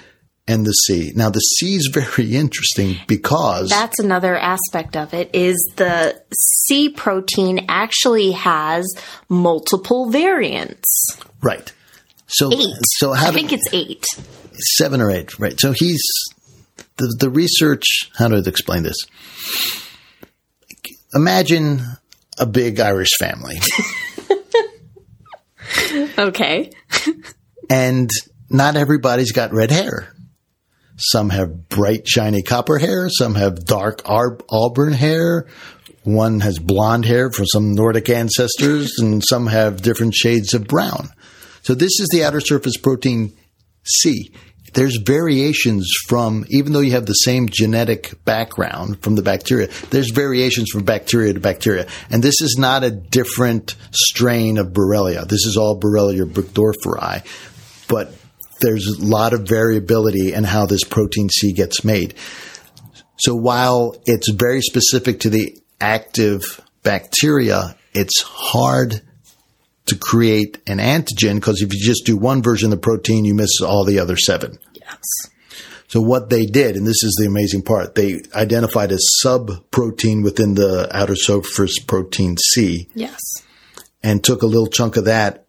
and 0.47 0.65
the 0.65 0.71
C. 0.71 1.11
Now 1.15 1.29
the 1.29 1.39
C 1.39 1.75
is 1.75 1.89
very 1.93 2.35
interesting 2.35 2.97
because 3.07 3.69
That's 3.69 3.99
another 3.99 4.35
aspect 4.37 4.95
of 4.97 5.13
it 5.13 5.29
is 5.33 5.55
the 5.75 6.21
C 6.33 6.89
protein 6.89 7.65
actually 7.69 8.31
has 8.31 8.85
multiple 9.29 10.09
variants. 10.11 11.17
right. 11.41 11.71
So 12.27 12.51
Eight. 12.51 12.73
so 12.97 13.13
how 13.13 13.29
I 13.29 13.31
think 13.31 13.53
it's 13.53 13.67
eight. 13.73 14.03
seven 14.77 15.01
or 15.01 15.11
eight, 15.11 15.37
right? 15.39 15.59
So 15.59 15.71
he's 15.71 16.01
the 16.97 17.15
the 17.19 17.29
research. 17.29 18.09
How 18.17 18.27
do 18.27 18.35
I 18.37 18.39
explain 18.39 18.81
this? 18.83 18.95
Imagine 21.13 21.81
a 22.39 22.47
big 22.47 22.79
Irish 22.79 23.11
family, 23.19 23.59
Okay. 26.17 26.71
and 27.69 28.09
not 28.49 28.75
everybody's 28.75 29.31
got 29.31 29.53
red 29.53 29.69
hair. 29.71 30.11
Some 31.11 31.29
have 31.31 31.67
bright, 31.67 32.07
shiny 32.07 32.41
copper 32.43 32.77
hair. 32.77 33.09
Some 33.09 33.35
have 33.35 33.65
dark 33.65 34.01
ar- 34.05 34.37
auburn 34.49 34.93
hair. 34.93 35.47
One 36.03 36.39
has 36.39 36.59
blonde 36.59 37.05
hair 37.05 37.29
from 37.29 37.45
some 37.45 37.73
Nordic 37.73 38.09
ancestors, 38.09 38.93
and 38.99 39.21
some 39.23 39.47
have 39.47 39.81
different 39.81 40.13
shades 40.13 40.53
of 40.53 40.65
brown. 40.65 41.09
So 41.63 41.75
this 41.75 41.99
is 41.99 42.07
the 42.11 42.23
outer 42.23 42.39
surface 42.39 42.77
protein 42.77 43.33
C. 43.83 44.33
There's 44.73 44.97
variations 44.97 45.87
from, 46.07 46.45
even 46.49 46.73
though 46.73 46.79
you 46.79 46.91
have 46.91 47.05
the 47.05 47.13
same 47.13 47.47
genetic 47.47 48.23
background 48.25 49.01
from 49.03 49.15
the 49.15 49.21
bacteria, 49.21 49.67
there's 49.91 50.09
variations 50.11 50.69
from 50.71 50.83
bacteria 50.83 51.33
to 51.33 51.39
bacteria. 51.39 51.85
And 52.09 52.23
this 52.23 52.41
is 52.41 52.55
not 52.57 52.83
a 52.83 52.89
different 52.89 53.75
strain 53.91 54.57
of 54.57 54.67
Borrelia. 54.67 55.27
This 55.27 55.45
is 55.45 55.57
all 55.57 55.79
Borrelia 55.79 56.25
burgdorferi. 56.25 57.23
But 57.87 58.13
there's 58.63 58.87
a 58.87 59.05
lot 59.05 59.33
of 59.33 59.47
variability 59.47 60.33
in 60.33 60.43
how 60.43 60.65
this 60.65 60.83
protein 60.83 61.29
C 61.29 61.53
gets 61.53 61.83
made. 61.83 62.15
So 63.17 63.35
while 63.35 63.95
it's 64.05 64.31
very 64.31 64.61
specific 64.61 65.19
to 65.21 65.29
the 65.29 65.55
active 65.79 66.41
bacteria, 66.81 67.75
it's 67.93 68.21
hard 68.21 69.01
to 69.85 69.95
create 69.95 70.61
an 70.65 70.79
antigen 70.79 71.35
because 71.35 71.61
if 71.61 71.73
you 71.73 71.79
just 71.79 72.05
do 72.05 72.17
one 72.17 72.41
version 72.41 72.71
of 72.71 72.79
the 72.79 72.81
protein, 72.81 73.25
you 73.25 73.33
miss 73.35 73.61
all 73.61 73.83
the 73.83 73.99
other 73.99 74.17
seven. 74.17 74.57
Yes. 74.73 75.01
So 75.89 76.01
what 76.01 76.29
they 76.29 76.45
did, 76.45 76.75
and 76.75 76.87
this 76.87 77.03
is 77.03 77.17
the 77.19 77.27
amazing 77.27 77.61
part, 77.61 77.93
they 77.93 78.21
identified 78.33 78.91
a 78.91 78.97
sub 79.21 79.69
protein 79.69 80.23
within 80.23 80.55
the 80.55 80.89
outer 80.91 81.15
surface 81.15 81.77
protein 81.79 82.37
C 82.37 82.89
Yes. 82.95 83.19
and 84.01 84.23
took 84.23 84.41
a 84.41 84.47
little 84.47 84.67
chunk 84.67 84.97
of 84.97 85.05
that 85.05 85.42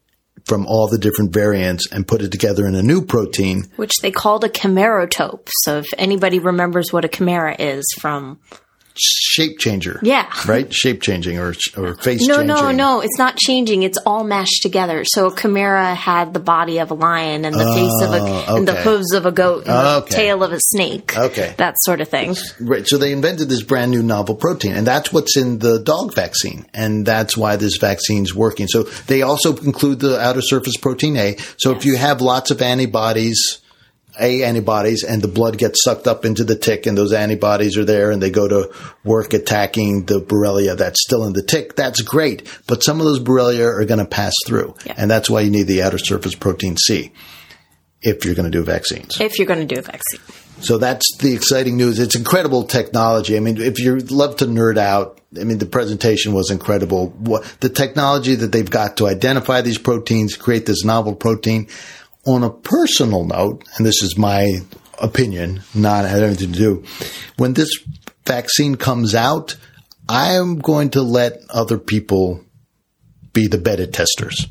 from 0.45 0.67
all 0.67 0.89
the 0.89 0.99
different 0.99 1.33
variants 1.33 1.91
and 1.91 2.07
put 2.07 2.23
it 2.23 2.31
together 2.31 2.67
in 2.67 2.75
a 2.75 2.83
new 2.83 3.05
protein. 3.05 3.65
Which 3.77 3.97
they 4.03 4.11
called 4.11 4.45
a 4.45 4.49
chimeritope. 4.49 5.49
So 5.63 5.79
if 5.79 5.87
anybody 5.97 6.39
remembers 6.39 6.93
what 6.93 7.05
a 7.05 7.09
chimera 7.09 7.57
is 7.59 7.85
from 7.99 8.39
Shape 8.97 9.59
changer. 9.59 9.99
Yeah. 10.03 10.31
Right? 10.47 10.73
Shape 10.73 11.01
changing 11.01 11.39
or, 11.39 11.55
or 11.77 11.95
face 11.95 12.21
No, 12.27 12.37
changing. 12.37 12.47
no, 12.49 12.71
no. 12.71 13.01
It's 13.01 13.19
not 13.19 13.37
changing. 13.37 13.83
It's 13.83 13.99
all 14.05 14.23
mashed 14.25 14.61
together. 14.63 15.03
So 15.07 15.31
chimera 15.31 15.95
had 15.95 16.33
the 16.35 16.39
body 16.41 16.79
of 16.79 16.91
a 16.91 16.95
lion 16.95 17.45
and 17.45 17.55
the 17.55 17.65
face 17.65 18.03
of 18.03 18.13
a 18.13 18.21
oh, 18.51 18.57
and 18.59 18.69
the 18.69 18.75
hooves 18.75 19.13
of 19.15 19.25
a 19.27 19.33
goat 19.33 19.65
and 19.67 19.73
Okay. 19.73 20.09
the 20.11 20.15
tail 20.15 20.43
of 20.45 20.53
a 20.53 20.59
snake. 20.61 21.17
Okay. 21.17 21.55
That 21.57 21.75
sort 21.81 22.01
of 22.03 22.09
thing. 22.09 22.37
Right. 22.61 22.87
So 22.87 22.99
they 22.99 23.11
invented 23.13 23.49
this 23.49 23.63
brand 23.63 23.91
new 23.91 24.03
novel 24.03 24.35
protein, 24.37 24.73
and 24.75 24.87
that's 24.87 25.13
what's 25.13 25.37
in 25.37 25.59
the 25.61 25.79
dog 25.81 26.15
vaccine, 26.15 26.67
and 26.75 27.05
that's 27.07 27.37
why 27.37 27.57
this 27.57 27.79
vaccine's 27.79 28.35
working. 28.35 28.69
So 28.69 28.83
they 28.83 29.23
also 29.23 29.57
include 29.57 30.01
the 30.01 30.21
outer 30.21 30.43
surface 30.43 30.77
protein 30.77 31.17
A. 31.17 31.37
So 31.57 31.73
if 31.75 31.85
you 31.87 31.97
have 31.97 32.21
lots 32.21 32.51
of 32.51 32.61
antibodies, 32.63 33.61
A 34.21 34.45
antibodies, 34.45 35.03
and 35.03 35.21
the 35.21 35.29
blood 35.29 35.59
gets 35.59 35.83
sucked 35.83 36.07
up 36.07 36.25
into 36.25 36.45
the 36.45 36.55
tick, 36.57 36.87
and 36.87 36.97
those 36.97 37.13
antibodies 37.13 37.77
are 37.77 37.85
there, 37.85 38.11
and 38.11 38.23
they 38.23 38.31
go 38.31 38.47
to 38.47 38.73
work 39.03 39.35
attacking 39.35 40.05
the 40.07 40.21
Borrelia 40.21 40.77
that's 40.77 41.03
still 41.03 41.25
in 41.25 41.33
the 41.33 41.43
tick, 41.43 41.75
that's 41.75 42.01
great. 42.03 42.49
But 42.67 42.83
some 42.85 43.01
of 43.01 43.07
those 43.07 43.21
Borrelia 43.21 43.67
are 43.67 43.85
going 43.85 43.99
to 43.99 44.05
pass 44.05 44.35
through, 44.47 44.75
Yeah. 44.87 44.95
and 44.97 45.11
that's 45.11 45.29
why 45.29 45.41
you 45.41 45.51
need 45.51 45.65
the 45.67 45.83
outer 45.83 45.99
surface 45.99 46.35
protein 46.35 46.77
C 46.77 47.13
if 48.03 48.25
you're 48.25 48.35
going 48.35 48.51
to 48.51 48.57
do 48.57 48.63
vaccines. 48.63 49.21
If 49.21 49.39
you're 49.39 49.47
going 49.49 49.67
to 49.67 49.75
do 49.75 49.81
a 49.81 49.83
vaccine. 49.83 50.21
So 50.61 50.79
that's 50.79 51.05
the 51.19 51.35
exciting 51.35 51.77
news. 51.77 51.99
It's 51.99 52.15
incredible 52.15 52.65
technology. 52.65 53.37
I 53.37 53.41
mean, 53.41 53.61
if 53.61 53.81
you 53.81 53.97
love 53.99 54.37
to 54.37 54.47
nerd 54.47 54.79
out, 54.79 55.21
I 55.39 55.43
mean, 55.45 55.59
the 55.59 55.67
presentation 55.67 56.33
was 56.33 56.51
incredible. 56.51 57.09
What 57.09 57.43
the 57.61 57.69
technology 57.69 58.37
that 58.37 58.53
they've 58.53 58.71
got 58.71 58.99
to 58.99 59.07
identify 59.09 59.63
these 59.63 59.79
proteins, 59.79 60.37
create 60.37 60.65
this 60.67 60.85
novel 60.85 61.17
protein. 61.17 61.67
On 62.27 62.43
a 62.43 62.51
personal 62.51 63.25
note, 63.25 63.65
and 63.77 63.85
this 63.85 64.03
is 64.03 64.17
my 64.17 64.61
opinion, 65.01 65.63
not 65.75 66.05
had 66.05 66.23
anything 66.23 66.53
to 66.53 66.59
do. 66.59 66.85
When 67.37 67.55
this 67.55 67.69
vaccine 68.27 68.77
comes 68.77 69.15
out, 69.15 69.57
I 70.09 70.35
am 70.35 70.59
going 70.59 70.91
to 70.91 71.03
let 71.03 71.41
other 71.51 71.79
people 71.79 72.45
be 73.33 73.47
the 73.47 73.59
beta 73.59 73.87
testers. 73.87 74.47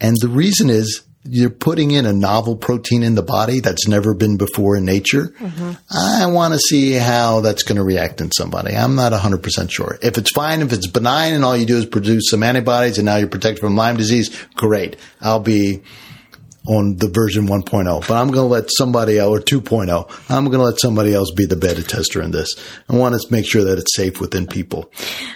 And 0.00 0.16
the 0.20 0.28
reason 0.28 0.68
is 0.68 1.02
you're 1.24 1.50
putting 1.50 1.92
in 1.92 2.04
a 2.04 2.12
novel 2.12 2.56
protein 2.56 3.04
in 3.04 3.14
the 3.14 3.22
body 3.22 3.60
that's 3.60 3.86
never 3.86 4.12
been 4.12 4.36
before 4.36 4.76
in 4.76 4.84
nature. 4.84 5.28
Mm-hmm. 5.38 5.72
I 5.90 6.26
want 6.26 6.52
to 6.54 6.58
see 6.58 6.92
how 6.92 7.40
that's 7.40 7.62
going 7.62 7.76
to 7.76 7.84
react 7.84 8.20
in 8.20 8.32
somebody. 8.32 8.74
I'm 8.74 8.96
not 8.96 9.12
100% 9.12 9.70
sure. 9.70 9.98
If 10.02 10.18
it's 10.18 10.32
fine, 10.32 10.62
if 10.62 10.72
it's 10.72 10.88
benign 10.88 11.32
and 11.32 11.44
all 11.44 11.56
you 11.56 11.66
do 11.66 11.76
is 11.76 11.86
produce 11.86 12.30
some 12.30 12.42
antibodies 12.42 12.98
and 12.98 13.06
now 13.06 13.16
you're 13.16 13.28
protected 13.28 13.60
from 13.60 13.76
Lyme 13.76 13.96
disease, 13.96 14.36
great. 14.56 14.96
I'll 15.20 15.40
be 15.40 15.82
on 16.66 16.96
the 16.96 17.08
version 17.08 17.48
1.0, 17.48 18.06
but 18.06 18.14
I'm 18.14 18.30
going 18.30 18.48
to 18.48 18.52
let 18.52 18.70
somebody 18.70 19.18
else, 19.18 19.38
or 19.38 19.42
2.0, 19.42 20.30
I'm 20.30 20.44
going 20.44 20.58
to 20.58 20.64
let 20.64 20.78
somebody 20.78 21.12
else 21.12 21.32
be 21.32 21.44
the 21.44 21.56
beta 21.56 21.82
tester 21.82 22.22
in 22.22 22.30
this. 22.30 22.54
I 22.88 22.96
want 22.96 23.20
to 23.20 23.32
make 23.32 23.46
sure 23.46 23.64
that 23.64 23.78
it's 23.78 23.96
safe 23.96 24.20
within 24.20 24.46
people. 24.46 24.90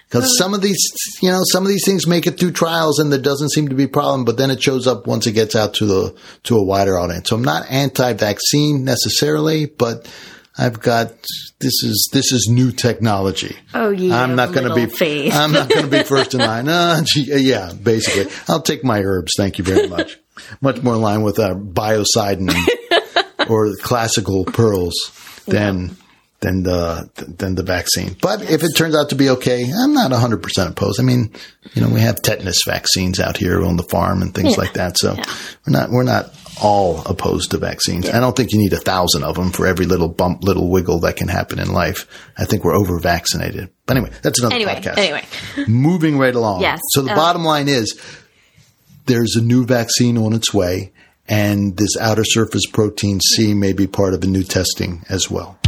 Because 0.09 0.39
some 0.39 0.55
of 0.55 0.62
these, 0.62 0.79
you 1.21 1.31
know, 1.31 1.41
some 1.51 1.65
of 1.65 1.69
these 1.69 1.85
things 1.85 2.07
make 2.07 2.27
it 2.27 2.39
through 2.39 2.53
trials 2.53 3.01
and 3.01 3.12
there 3.12 3.21
doesn't 3.21 3.51
seem 3.51 3.69
to 3.69 3.75
be 3.75 3.85
a 3.85 3.89
problem, 3.89 4.25
but 4.25 4.37
then 4.37 4.51
it 4.51 4.62
shows 4.62 4.87
up 4.87 5.07
once 5.07 5.27
it 5.27 5.33
gets 5.33 5.57
out 5.57 5.75
to 5.75 5.87
the, 5.87 6.17
to 6.45 6.57
a 6.57 6.62
wider 6.62 6.97
audience. 6.99 7.29
So 7.29 7.37
I'm 7.37 7.45
not 7.45 7.71
anti-vaccine 7.71 8.85
necessarily, 8.85 9.67
but 9.67 10.09
I've 10.59 10.81
got, 10.81 11.11
this 11.61 11.83
is, 11.83 12.09
this 12.12 12.33
is 12.33 12.49
new 12.51 12.73
technology. 12.73 13.57
Oh, 13.75 13.90
yeah. 13.90 14.23
I'm 14.23 14.37
not 14.37 14.53
going 14.55 14.66
to 14.69 14.75
be. 14.75 14.87
faith. 14.87 15.35
I'm 15.35 15.53
not 15.53 15.69
going 15.69 15.85
to 15.85 15.90
be 15.90 16.03
first 16.03 16.35
in 16.35 16.40
line. 16.40 16.66
Uh, 16.69 17.03
gee, 17.05 17.31
yeah, 17.42 17.73
basically, 17.83 18.33
I'll 18.49 18.62
take 18.62 18.83
my 18.85 19.01
herbs. 19.03 19.33
Thank 19.37 19.59
you 19.59 19.64
very 19.64 19.88
much. 19.88 20.19
Much 20.61 20.83
more 20.83 20.95
in 20.95 21.01
line 21.01 21.23
with 21.23 21.38
uh, 21.38 21.55
biocidin 21.55 22.51
or 23.51 23.75
classical 23.83 24.45
pearls 24.45 24.95
than 25.47 25.97
than 26.40 26.62
the 26.62 27.09
than 27.38 27.55
the 27.55 27.62
vaccine. 27.62 28.14
But 28.21 28.42
if 28.51 28.62
it 28.62 28.73
turns 28.77 28.95
out 28.95 29.09
to 29.11 29.14
be 29.14 29.31
okay, 29.31 29.64
I'm 29.75 29.95
not 29.95 30.11
100 30.11 30.42
percent 30.42 30.71
opposed. 30.71 31.01
I 31.01 31.03
mean, 31.03 31.33
you 31.75 31.81
know, 31.83 31.88
we 31.88 32.01
have 32.01 32.21
tetanus 32.21 32.61
vaccines 32.66 33.19
out 33.21 33.37
here 33.38 33.64
on 33.64 33.77
the 33.77 33.83
farm 33.85 34.21
and 34.23 34.35
things 34.35 34.53
Yeah. 34.53 34.59
like 34.62 34.75
that. 34.75 34.99
So 34.99 35.14
Yeah. 35.14 35.25
we're 35.66 35.73
not 35.73 35.90
we're 35.90 36.03
not 36.03 36.35
all 36.62 37.03
opposed 37.07 37.51
to 37.51 37.59
vaccines. 37.59 38.09
I 38.09 38.19
don't 38.21 38.35
think 38.37 38.53
you 38.53 38.59
need 38.59 38.73
a 38.73 38.79
thousand 38.79 39.25
of 39.25 39.35
them 39.37 39.51
for 39.51 39.66
every 39.66 39.85
little 39.87 40.09
bump, 40.09 40.42
little 40.42 40.69
wiggle 40.71 41.01
that 41.01 41.16
can 41.16 41.29
happen 41.29 41.59
in 41.59 41.73
life. 41.73 42.07
I 42.38 42.45
think 42.47 42.64
we're 42.64 42.75
over 42.77 42.99
vaccinated. 42.99 43.71
But 43.85 43.97
anyway, 43.99 44.12
that's 44.23 44.38
another 44.40 44.55
Anyway, 44.55 44.75
podcast. 44.75 44.97
anyway. 44.99 45.25
Moving 45.69 46.19
right 46.19 46.35
along. 46.35 46.62
Yes. 46.62 46.81
So 46.92 47.03
the 47.03 47.12
Uh, 47.12 47.16
bottom 47.16 47.45
line 47.45 47.69
is 47.69 47.99
there's 49.07 49.37
a 49.37 49.42
new 49.42 49.64
vaccine 49.66 50.16
on 50.19 50.33
its 50.33 50.53
way, 50.55 50.92
and 51.29 51.77
this 51.77 51.97
outer 52.01 52.25
surface 52.25 52.66
protein 52.73 53.21
C 53.21 53.53
may 53.55 53.73
be 53.73 53.87
part 53.87 54.14
of 54.14 54.21
the 54.23 54.27
new 54.27 54.42
testing 54.42 55.05
as 55.09 55.31
well. 55.31 55.59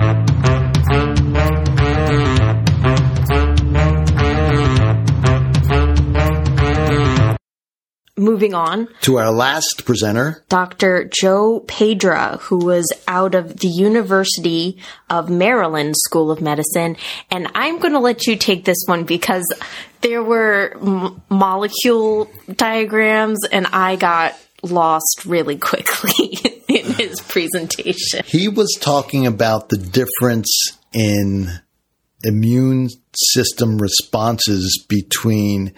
Moving 8.18 8.52
on, 8.52 8.88
To 9.02 9.18
our 9.18 9.30
last 9.30 9.84
presenter, 9.84 10.42
Dr. 10.48 11.04
Joe 11.04 11.64
Pedra, 11.66 12.40
who 12.40 12.58
was 12.58 12.92
out 13.06 13.34
of 13.34 13.58
the 13.60 13.68
University 13.68 14.78
of 15.08 15.30
Maryland 15.30 15.94
School 15.96 16.30
of 16.30 16.40
Medicine. 16.40 16.96
And 17.30 17.48
I'm 17.54 17.78
going 17.78 17.92
to 17.92 18.00
let 18.00 18.26
you 18.26 18.36
take 18.36 18.64
this 18.64 18.82
one 18.86 19.04
because 19.04 19.46
there 20.00 20.22
were 20.22 20.74
m- 20.82 21.22
molecule 21.30 22.30
diagrams 22.52 23.38
and 23.52 23.66
I 23.68 23.96
got 23.96 24.34
lost 24.62 25.22
really 25.24 25.56
quickly 25.56 26.38
in 26.68 26.84
his 26.94 27.20
presentation. 27.20 28.24
he 28.26 28.48
was 28.48 28.76
talking 28.80 29.26
about 29.26 29.68
the 29.68 29.76
difference 29.78 30.76
in 30.92 31.48
immune 32.24 32.88
system 33.14 33.78
responses 33.78 34.84
between 34.88 35.72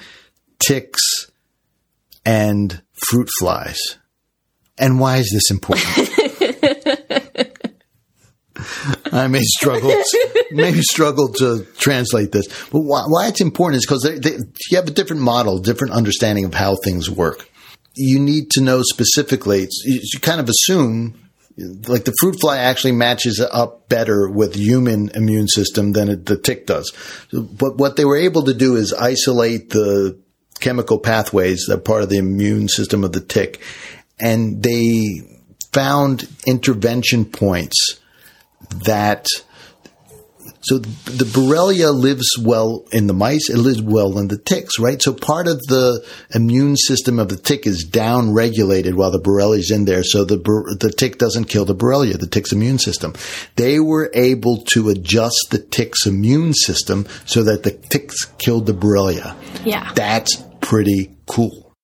ticks 0.66 1.29
and 2.24 2.82
fruit 3.08 3.28
flies. 3.38 3.78
And 4.78 4.98
why 4.98 5.18
is 5.18 5.30
this 5.32 5.50
important? 5.50 5.86
I 9.12 9.26
may 9.26 9.42
struggle, 9.42 9.92
maybe 10.52 10.80
struggle 10.82 11.32
to 11.34 11.66
translate 11.78 12.32
this, 12.32 12.46
but 12.70 12.80
why, 12.80 13.04
why 13.06 13.28
it's 13.28 13.40
important 13.40 13.78
is 13.78 13.86
because 13.86 14.02
they, 14.02 14.18
they, 14.18 14.36
you 14.70 14.76
have 14.76 14.88
a 14.88 14.92
different 14.92 15.22
model, 15.22 15.58
different 15.58 15.92
understanding 15.92 16.44
of 16.44 16.54
how 16.54 16.76
things 16.76 17.10
work. 17.10 17.48
You 17.94 18.20
need 18.20 18.50
to 18.52 18.60
know 18.60 18.82
specifically. 18.82 19.66
You, 19.84 20.00
you 20.02 20.20
kind 20.20 20.40
of 20.40 20.48
assume 20.48 21.30
like 21.88 22.04
the 22.04 22.14
fruit 22.20 22.40
fly 22.40 22.58
actually 22.58 22.92
matches 22.92 23.40
up 23.40 23.88
better 23.88 24.28
with 24.28 24.54
human 24.54 25.10
immune 25.14 25.48
system 25.48 25.92
than 25.92 26.08
it, 26.08 26.26
the 26.26 26.38
tick 26.38 26.66
does. 26.66 26.92
But 27.32 27.76
what 27.76 27.96
they 27.96 28.04
were 28.04 28.16
able 28.16 28.44
to 28.44 28.54
do 28.54 28.76
is 28.76 28.94
isolate 28.94 29.70
the 29.70 30.18
chemical 30.60 30.98
pathways 30.98 31.66
that 31.66 31.78
are 31.78 31.80
part 31.80 32.02
of 32.02 32.08
the 32.08 32.18
immune 32.18 32.68
system 32.68 33.04
of 33.04 33.12
the 33.12 33.20
tick, 33.20 33.60
and 34.18 34.62
they 34.62 35.22
found 35.72 36.28
intervention 36.46 37.24
points 37.24 38.00
that 38.84 39.26
so 40.62 40.78
the 40.78 41.24
Borrelia 41.24 41.92
lives 41.92 42.28
well 42.38 42.84
in 42.92 43.06
the 43.06 43.14
mice. 43.14 43.48
It 43.48 43.56
lives 43.56 43.80
well 43.80 44.18
in 44.18 44.28
the 44.28 44.36
ticks, 44.36 44.78
right? 44.78 45.00
So 45.00 45.14
part 45.14 45.48
of 45.48 45.58
the 45.68 46.06
immune 46.34 46.76
system 46.76 47.18
of 47.18 47.30
the 47.30 47.38
tick 47.38 47.66
is 47.66 47.84
down 47.84 48.34
regulated 48.34 48.94
while 48.94 49.10
the 49.10 49.20
Borrelia 49.20 49.58
is 49.58 49.70
in 49.70 49.86
there. 49.86 50.04
So 50.04 50.24
the, 50.24 50.36
the 50.78 50.92
tick 50.92 51.16
doesn't 51.16 51.46
kill 51.46 51.64
the 51.64 51.74
Borrelia, 51.74 52.18
the 52.18 52.26
tick's 52.26 52.52
immune 52.52 52.78
system. 52.78 53.14
They 53.56 53.80
were 53.80 54.10
able 54.12 54.62
to 54.74 54.90
adjust 54.90 55.48
the 55.50 55.58
tick's 55.58 56.06
immune 56.06 56.52
system 56.52 57.06
so 57.24 57.42
that 57.44 57.62
the 57.62 57.72
ticks 57.72 58.26
killed 58.36 58.66
the 58.66 58.74
Borrelia. 58.74 59.34
Yeah. 59.64 59.90
That's 59.94 60.44
pretty 60.70 61.10
cool. 61.26 61.74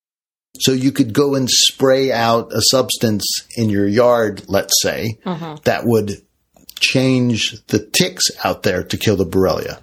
So 0.61 0.71
you 0.71 0.93
could 0.93 1.13
go 1.13 1.35
and 1.35 1.51
spray 1.51 2.13
out 2.13 2.53
a 2.53 2.63
substance 2.71 3.27
in 3.57 3.69
your 3.69 3.87
yard, 3.87 4.45
let's 4.47 4.75
say, 4.81 5.19
mm-hmm. 5.27 5.57
that 5.65 5.85
would 5.85 6.23
change 6.79 7.61
the 7.67 7.81
ticks 7.81 8.31
out 8.45 8.63
there 8.63 8.85
to 8.85 8.97
kill 8.97 9.17
the 9.17 9.27
Borrelia. 9.27 9.81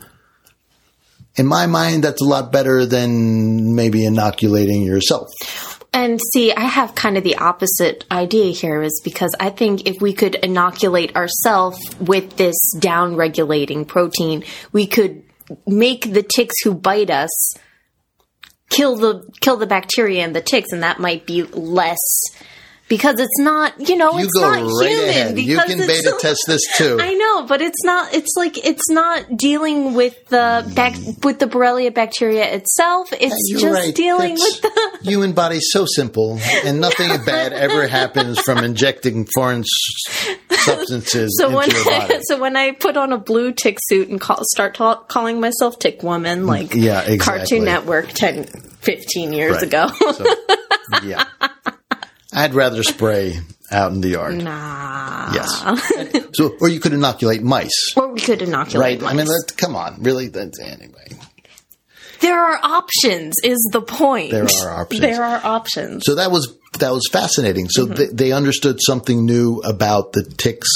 In 1.36 1.48
my 1.48 1.68
mind, 1.68 2.06
that's 2.06 2.22
a 2.22 2.26
lot 2.26 2.54
better 2.54 2.86
than 2.86 3.76
maybe 3.76 4.06
inoculating 4.06 4.84
yourself. 4.84 5.28
And 5.92 6.20
see, 6.32 6.54
I 6.54 6.62
have 6.62 6.96
kind 6.96 7.18
of 7.18 7.26
the 7.26 7.36
opposite 7.36 8.06
idea 8.10 8.54
here 8.54 8.82
is 8.82 9.02
because 9.04 9.36
I 9.38 9.50
think 9.50 9.86
if 9.86 10.02
we 10.02 10.14
could 10.14 10.36
inoculate 10.36 11.16
ourselves 11.18 11.78
with 12.00 12.38
this 12.38 12.56
down 12.80 13.18
regulating 13.18 13.84
protein, 13.84 14.46
we 14.72 14.88
could 14.88 15.24
make 15.68 16.14
the 16.14 16.24
ticks 16.24 16.56
who 16.64 16.74
bite 16.74 17.10
us 17.10 17.56
kill 18.74 18.96
the 18.98 19.24
kill 19.42 19.58
the 19.58 19.68
bacteria 19.68 20.24
and 20.24 20.36
the 20.36 20.42
ticks 20.42 20.72
and 20.72 20.84
that 20.84 21.00
might 21.00 21.26
be 21.26 21.44
less 21.44 22.00
because 22.90 23.18
it's 23.18 23.40
not, 23.40 23.74
you 23.90 23.96
know, 23.96 24.20
You 24.20 24.26
it's 24.26 24.36
not 24.40 24.52
right 24.52 24.90
human. 24.92 25.10
ahead. 25.10 25.40
You 25.40 25.58
can 25.58 25.78
beta 25.80 26.10
so- 26.12 26.18
test 26.20 26.42
this 26.48 26.62
too. 26.76 26.98
I 27.02 27.14
know, 27.14 27.46
but 27.48 27.62
it's 27.62 27.84
not. 27.84 28.14
It's 28.14 28.34
like 28.36 28.64
it's 28.64 28.90
not 28.90 29.38
dealing 29.38 29.94
with 29.96 30.14
the 30.28 30.70
bac- 30.76 31.24
with 31.24 31.40
the 31.40 31.48
Borrelia 31.48 31.92
bacteria 31.94 32.54
itself. 32.54 33.08
It's 33.14 33.52
just 33.52 33.64
right. 33.66 33.96
dealing 33.96 34.36
That's- 34.36 34.62
with 34.62 34.62
the. 34.62 35.00
human 35.10 35.32
body's 35.32 35.68
so 35.72 35.86
simple, 35.86 36.40
and 36.66 36.82
nothing 36.82 37.10
bad 37.26 37.54
ever 37.54 37.88
happens 38.00 38.40
from 38.42 38.60
injecting 38.64 39.26
foreign 39.34 39.64
substances 40.66 41.38
So 41.40 41.46
into 41.48 41.58
when 41.58 41.70
body. 42.08 42.20
so 42.24 42.40
when 42.40 42.56
I 42.56 42.72
put 42.72 42.98
on 42.98 43.12
a 43.14 43.18
blue 43.18 43.52
tick 43.52 43.78
suit 43.82 44.10
and 44.10 44.20
call, 44.20 44.40
start 44.52 44.76
ta- 44.76 45.02
calling 45.04 45.40
myself 45.40 45.80
Tick 45.80 46.04
Woman, 46.04 46.46
like 46.48 46.70
Mm, 46.72 46.84
Yeah, 46.84 47.02
exactly. 47.02 47.18
Cartoon 47.18 47.66
Network 47.66 48.10
10, 48.10 48.46
15 48.46 49.34
years 49.34 49.54
Right. 49.56 49.64
ago. 49.64 49.88
So, 49.88 50.26
yeah, 51.04 51.24
I'd 52.34 52.54
rather 52.54 52.84
spray 52.84 53.40
out 53.72 53.92
in 53.92 54.02
the 54.02 54.10
yard. 54.10 54.44
nah. 54.44 55.32
Yes. 55.34 56.28
So, 56.36 56.56
or 56.62 56.68
you 56.68 56.80
could 56.80 56.94
inoculate 56.94 57.42
mice. 57.42 57.94
Or 57.96 58.12
we 58.12 58.20
could 58.20 58.42
inoculate. 58.42 59.02
Right. 59.02 59.10
I 59.12 59.14
mean, 59.16 59.26
mice. 59.28 59.30
let, 59.50 59.58
come 59.58 59.76
on. 59.76 60.04
Really? 60.04 60.28
That's, 60.28 60.60
anyway. 60.60 61.08
there 62.22 62.38
are 62.40 62.60
options. 62.62 63.36
Is 63.44 63.58
the 63.72 63.82
point? 63.82 64.32
There 64.32 64.44
are 64.44 64.82
options. 64.82 65.00
There 65.02 65.24
are 65.24 65.42
options. 65.44 66.04
So 66.06 66.16
that 66.16 66.30
was 66.32 66.56
that 66.80 66.92
was 66.92 67.08
fascinating. 67.12 67.70
So 67.70 67.86
Mm-hmm. 67.86 67.94
they, 67.96 68.06
they 68.08 68.32
understood 68.32 68.80
something 68.86 69.26
new 69.26 69.60
about 69.60 70.14
the 70.14 70.24
tick's 70.24 70.70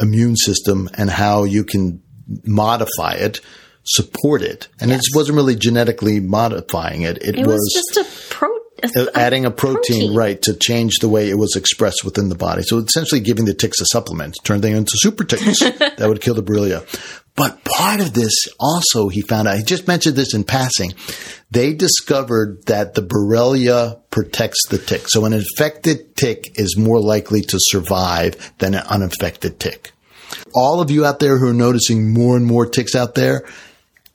immune 0.00 0.36
system 0.36 0.88
and 0.96 1.10
how 1.10 1.44
you 1.44 1.64
can 1.64 2.02
modify 2.44 3.12
it, 3.14 3.40
support 3.84 4.42
it, 4.42 4.68
and 4.80 4.92
it 4.92 5.00
wasn't 5.14 5.36
really 5.36 5.56
genetically 5.56 6.20
modifying 6.20 7.02
it. 7.02 7.18
It, 7.22 7.38
It 7.38 7.46
was 7.46 7.70
just 7.74 7.96
a 7.96 8.04
adding 9.14 9.44
a 9.44 9.50
protein, 9.50 10.14
right, 10.14 10.40
to 10.42 10.54
change 10.54 10.94
the 11.00 11.08
way 11.08 11.30
it 11.30 11.38
was 11.38 11.56
expressed 11.56 12.04
within 12.04 12.28
the 12.28 12.34
body. 12.34 12.62
So 12.62 12.78
essentially 12.78 13.20
giving 13.20 13.44
the 13.44 13.54
ticks 13.54 13.80
a 13.80 13.86
supplement, 13.86 14.36
turn 14.44 14.60
them 14.60 14.74
into 14.74 14.92
super 14.94 15.24
ticks 15.24 15.60
that 15.60 16.04
would 16.06 16.20
kill 16.20 16.34
the 16.34 16.42
Borrelia. 16.42 16.84
But 17.36 17.64
part 17.64 18.00
of 18.00 18.12
this 18.12 18.48
also, 18.58 19.08
he 19.08 19.22
found 19.22 19.48
out, 19.48 19.56
he 19.56 19.62
just 19.62 19.86
mentioned 19.86 20.16
this 20.16 20.34
in 20.34 20.44
passing. 20.44 20.92
They 21.50 21.72
discovered 21.74 22.66
that 22.66 22.94
the 22.94 23.02
Borrelia 23.02 24.00
protects 24.10 24.66
the 24.68 24.78
tick. 24.78 25.02
So 25.06 25.24
an 25.24 25.32
infected 25.32 26.16
tick 26.16 26.58
is 26.58 26.76
more 26.76 27.00
likely 27.00 27.40
to 27.42 27.56
survive 27.58 28.52
than 28.58 28.74
an 28.74 28.84
uninfected 28.86 29.58
tick. 29.58 29.92
All 30.54 30.80
of 30.80 30.90
you 30.90 31.04
out 31.04 31.18
there 31.18 31.38
who 31.38 31.48
are 31.48 31.54
noticing 31.54 32.12
more 32.12 32.36
and 32.36 32.46
more 32.46 32.66
ticks 32.66 32.94
out 32.94 33.14
there, 33.14 33.44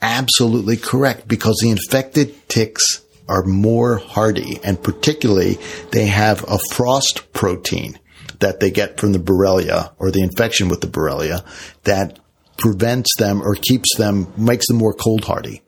absolutely 0.01 0.77
correct 0.77 1.27
because 1.27 1.57
the 1.61 1.71
infected 1.71 2.47
ticks 2.47 3.01
are 3.27 3.43
more 3.43 3.97
hardy 3.97 4.59
and 4.63 4.81
particularly 4.81 5.57
they 5.91 6.05
have 6.05 6.43
a 6.47 6.59
frost 6.71 7.31
protein 7.33 7.99
that 8.39 8.59
they 8.59 8.71
get 8.71 8.99
from 8.99 9.11
the 9.11 9.19
Borrelia 9.19 9.93
or 9.97 10.11
the 10.11 10.21
infection 10.21 10.69
with 10.69 10.81
the 10.81 10.87
Borrelia 10.87 11.43
that 11.83 12.19
prevents 12.57 13.15
them 13.17 13.41
or 13.41 13.55
keeps 13.55 13.95
them, 13.97 14.31
makes 14.37 14.67
them 14.67 14.77
more 14.77 14.93
cold 14.93 15.25
hardy. 15.25 15.61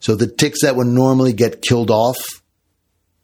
So 0.00 0.14
the 0.14 0.26
ticks 0.26 0.62
that 0.62 0.76
would 0.76 0.86
normally 0.86 1.32
get 1.32 1.62
killed 1.62 1.90
off 1.90 2.42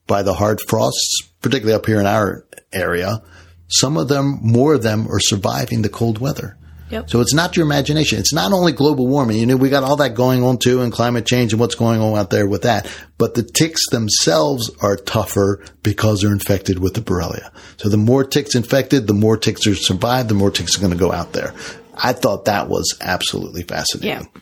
by 0.07 0.23
the 0.23 0.35
hard 0.35 0.61
frosts, 0.67 1.31
particularly 1.41 1.75
up 1.75 1.87
here 1.87 2.01
in 2.01 2.07
our 2.07 2.47
area, 2.73 3.23
some 3.69 3.97
of 3.97 4.09
them, 4.09 4.39
more 4.43 4.75
of 4.75 4.83
them 4.83 5.07
are 5.09 5.21
surviving 5.21 5.83
the 5.83 5.89
cold 5.89 6.19
weather. 6.19 6.57
Yep. 6.91 7.09
So 7.09 7.21
it's 7.21 7.35
not 7.35 7.57
your 7.57 7.65
imagination. 7.65 8.19
It's 8.19 8.33
not 8.33 8.53
only 8.53 8.73
global 8.73 9.07
warming. 9.07 9.39
You 9.39 9.47
know, 9.47 9.57
we 9.57 9.71
got 9.71 9.85
all 9.85 9.97
that 9.97 10.15
going 10.15 10.43
on 10.43 10.59
too 10.59 10.83
and 10.83 10.93
climate 10.93 11.25
change 11.25 11.53
and 11.53 11.61
what's 11.61 11.77
going 11.77 12.01
on 12.01 12.19
out 12.19 12.31
there 12.31 12.47
with 12.49 12.63
that. 12.63 12.91
But 13.17 13.35
the 13.35 13.43
ticks 13.43 13.89
themselves 13.91 14.71
are 14.81 14.97
tougher 14.97 15.63
because 15.83 16.21
they're 16.21 16.33
infected 16.33 16.81
with 16.81 16.95
the 16.95 17.01
Borrelia. 17.01 17.51
So 17.77 17.89
the 17.89 17.97
more 17.97 18.25
ticks 18.25 18.55
infected, 18.55 19.07
the 19.07 19.15
more 19.15 19.37
ticks 19.37 19.67
are 19.67 19.75
survive, 19.75 20.29
the 20.29 20.35
more 20.35 20.51
ticks 20.51 20.77
are 20.77 20.81
going 20.81 20.93
to 20.93 20.99
go 20.99 21.13
out 21.13 21.33
there. 21.33 21.55
I 21.95 22.13
thought 22.13 22.47
that 22.47 22.69
was 22.69 22.97
absolutely 23.01 23.63
fascinating. 23.63 24.29
Yeah. 24.33 24.41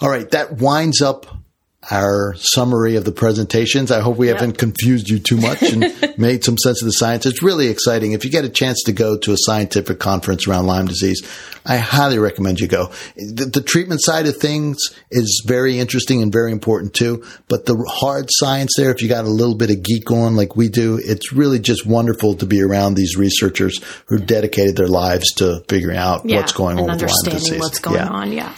All 0.00 0.08
right, 0.08 0.30
that 0.30 0.58
winds 0.58 1.02
up 1.02 1.26
our 1.90 2.34
summary 2.36 2.94
of 2.96 3.04
the 3.04 3.12
presentations. 3.12 3.90
I 3.90 4.00
hope 4.00 4.16
we 4.16 4.28
haven't 4.28 4.58
confused 4.58 5.08
you 5.08 5.18
too 5.18 5.36
much 5.36 5.60
and 5.62 5.92
made 6.18 6.44
some 6.44 6.56
sense 6.56 6.80
of 6.82 6.86
the 6.86 6.92
science. 6.92 7.26
It's 7.26 7.42
really 7.42 7.66
exciting. 7.68 8.12
If 8.12 8.24
you 8.24 8.30
get 8.30 8.44
a 8.44 8.48
chance 8.48 8.82
to 8.84 8.92
go 8.92 9.18
to 9.18 9.32
a 9.32 9.36
scientific 9.36 9.98
conference 9.98 10.46
around 10.46 10.66
Lyme 10.66 10.86
disease, 10.86 11.20
I 11.66 11.76
highly 11.78 12.18
recommend 12.18 12.60
you 12.60 12.68
go. 12.68 12.92
The, 13.16 13.44
the 13.52 13.60
treatment 13.60 14.02
side 14.02 14.26
of 14.26 14.36
things 14.36 14.78
is 15.10 15.42
very 15.46 15.78
interesting 15.78 16.22
and 16.22 16.32
very 16.32 16.52
important 16.52 16.94
too, 16.94 17.24
but 17.48 17.66
the 17.66 17.76
hard 17.88 18.26
science 18.30 18.72
there, 18.76 18.90
if 18.92 19.02
you 19.02 19.08
got 19.08 19.24
a 19.24 19.28
little 19.28 19.56
bit 19.56 19.70
of 19.70 19.82
geek 19.82 20.10
on 20.12 20.36
like 20.36 20.54
we 20.56 20.68
do, 20.68 21.00
it's 21.02 21.32
really 21.32 21.58
just 21.58 21.84
wonderful 21.86 22.34
to 22.36 22.46
be 22.46 22.62
around 22.62 22.94
these 22.94 23.16
researchers 23.16 23.80
who 24.06 24.18
dedicated 24.18 24.76
their 24.76 24.88
lives 24.88 25.32
to 25.34 25.62
figuring 25.68 25.98
out 25.98 26.22
Yeah, 26.24 26.36
what's 26.36 26.52
going 26.52 26.78
on 26.78 26.84
with 26.84 26.88
Lyme 26.88 27.00
understanding 27.00 27.40
disease. 27.42 27.60
what's 27.60 27.78
going 27.80 27.96
Yeah. 27.96 28.08
on. 28.08 28.32
Yeah. 28.32 28.54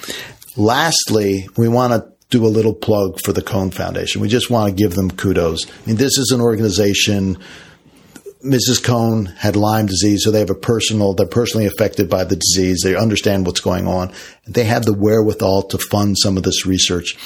Lastly, 0.56 1.48
we 1.56 1.66
want 1.68 1.92
to 1.94 2.11
do 2.32 2.44
a 2.44 2.48
little 2.48 2.74
plug 2.74 3.20
for 3.24 3.32
the 3.32 3.42
Cohen 3.42 3.70
Foundation. 3.70 4.20
We 4.20 4.28
just 4.28 4.50
want 4.50 4.68
to 4.68 4.74
give 4.74 4.94
them 4.94 5.10
kudos. 5.10 5.66
I 5.66 5.86
mean, 5.86 5.96
this 5.96 6.18
is 6.18 6.32
an 6.32 6.40
organization. 6.40 7.38
Mrs. 8.44 8.82
Cohen 8.82 9.26
had 9.26 9.54
Lyme 9.54 9.86
disease, 9.86 10.24
so 10.24 10.32
they 10.32 10.40
have 10.40 10.50
a 10.50 10.54
personal, 10.54 11.14
they're 11.14 11.26
personally 11.26 11.66
affected 11.66 12.10
by 12.10 12.24
the 12.24 12.36
disease. 12.36 12.80
They 12.82 12.96
understand 12.96 13.46
what's 13.46 13.60
going 13.60 13.86
on. 13.86 14.12
They 14.48 14.64
have 14.64 14.84
the 14.84 14.94
wherewithal 14.94 15.64
to 15.64 15.78
fund 15.78 16.16
some 16.18 16.36
of 16.36 16.42
this 16.42 16.66
research. 16.66 17.16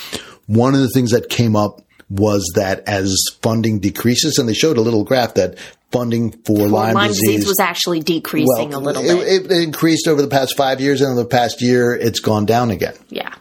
One 0.47 0.75
of 0.75 0.81
the 0.81 0.91
things 0.91 1.13
that 1.13 1.31
came 1.31 1.57
up 1.57 1.81
was 2.11 2.53
that 2.55 2.87
as 2.87 3.17
funding 3.43 3.79
decreases, 3.81 4.39
and 4.39 4.49
they 4.49 4.55
showed 4.55 4.77
a 4.77 4.83
little 4.83 5.05
graph 5.05 5.35
that 5.35 5.57
funding 5.91 6.33
for 6.45 6.69
Lyme, 6.69 6.95
Lyme 6.95 7.09
disease 7.09 7.47
was 7.47 7.59
actually 7.59 8.01
decreasing 8.01 8.75
a 8.75 8.79
little 8.79 9.03
it, 9.03 9.49
bit. 9.49 9.51
It, 9.51 9.63
increased 9.63 10.07
over 10.07 10.21
the 10.21 10.29
past 10.29 10.57
five 10.57 10.81
years, 10.81 11.01
and 11.01 11.11
in 11.11 11.17
the 11.17 11.25
past 11.25 11.63
year, 11.63 11.95
it's 11.95 12.21
gone 12.21 12.45
down 12.45 12.71
again. 12.71 12.95
yeah. 13.09 13.35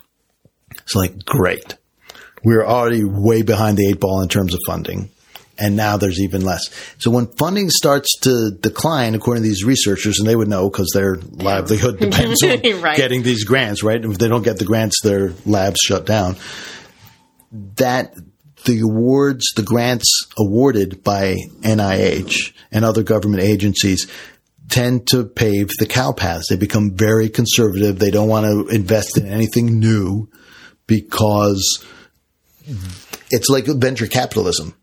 It's 0.85 0.95
like, 0.95 1.25
great. 1.25 1.75
We're 2.43 2.65
already 2.65 3.03
way 3.03 3.41
behind 3.41 3.77
the 3.77 3.87
eight 3.89 3.99
ball 3.99 4.21
in 4.21 4.29
terms 4.29 4.53
of 4.53 4.59
funding. 4.67 5.09
And 5.57 5.75
now 5.77 5.95
there's 5.97 6.19
even 6.19 6.41
less. 6.43 6.69
So 6.99 7.09
when 7.09 7.27
funding 7.27 7.69
starts 7.69 8.19
to 8.21 8.51
decline, 8.51 9.15
according 9.15 9.43
to 9.43 9.49
these 9.49 9.63
researchers, 9.63 10.19
and 10.19 10.27
they 10.27 10.35
would 10.35 10.49
know 10.49 10.69
because 10.69 10.91
their 10.93 11.15
livelihood 11.15 11.97
depends 11.97 12.43
on 12.43 12.49
Right. 12.81 12.97
getting 12.97 13.23
these 13.23 13.45
grants, 13.45 13.81
right? 13.81 14.01
And 14.03 14.11
if 14.11 14.19
they 14.19 14.27
don't 14.27 14.43
get 14.43 14.59
the 14.59 14.65
grants, 14.65 15.01
their 15.01 15.33
labs 15.45 15.79
shut 15.79 16.05
down. 16.05 16.35
That 17.77 18.13
the 18.65 18.81
awards, 18.81 19.45
the 19.55 19.63
grants 19.63 20.27
awarded 20.37 21.03
by 21.03 21.35
NIH 21.61 22.53
and 22.71 22.83
other 22.83 23.03
government 23.03 23.43
agencies 23.43 24.11
tend 24.69 25.07
to 25.07 25.23
pave 25.23 25.69
the 25.79 25.85
cow 25.85 26.11
paths. 26.11 26.47
They 26.49 26.57
become 26.57 26.91
very 26.95 27.29
conservative. 27.29 27.97
They 27.99 28.11
don't 28.11 28.27
want 28.27 28.45
to 28.45 28.75
invest 28.75 29.17
in 29.17 29.25
anything 29.27 29.79
new 29.79 30.27
because 30.87 31.83
it's 33.31 33.49
like 33.49 33.65
venture 33.65 34.07
capitalism. 34.07 34.75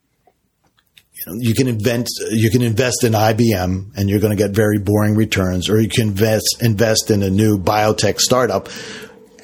you, 1.14 1.22
know, 1.26 1.38
you 1.40 1.54
can 1.54 1.68
invent, 1.68 2.08
you 2.30 2.50
can 2.50 2.62
invest 2.62 3.04
in 3.04 3.12
IBM 3.12 3.96
and 3.96 4.08
you're 4.10 4.20
going 4.20 4.36
to 4.36 4.42
get 4.42 4.50
very 4.52 4.78
boring 4.78 5.14
returns, 5.14 5.68
or 5.68 5.80
you 5.80 5.88
can 5.88 6.08
invest 6.08 6.56
invest 6.60 7.10
in 7.10 7.22
a 7.22 7.30
new 7.30 7.58
biotech 7.58 8.18
startup. 8.18 8.68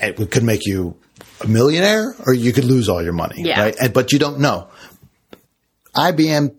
It 0.01 0.31
could 0.31 0.45
make 0.45 0.65
you 0.67 0.97
a 1.41 1.47
millionaire, 1.47 2.15
or 2.27 2.33
you 2.35 2.53
could 2.53 2.65
lose 2.65 2.89
all 2.89 3.03
your 3.03 3.13
money, 3.13 3.43
Yeah. 3.43 3.61
right? 3.61 3.77
And, 3.81 3.93
but 3.93 4.13
you 4.13 4.19
don't 4.19 4.41
know. 4.41 4.69
IBM, 5.95 6.55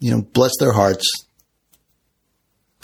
you 0.00 0.10
know, 0.10 0.22
bless 0.22 0.52
their 0.58 0.72
hearts, 0.72 1.04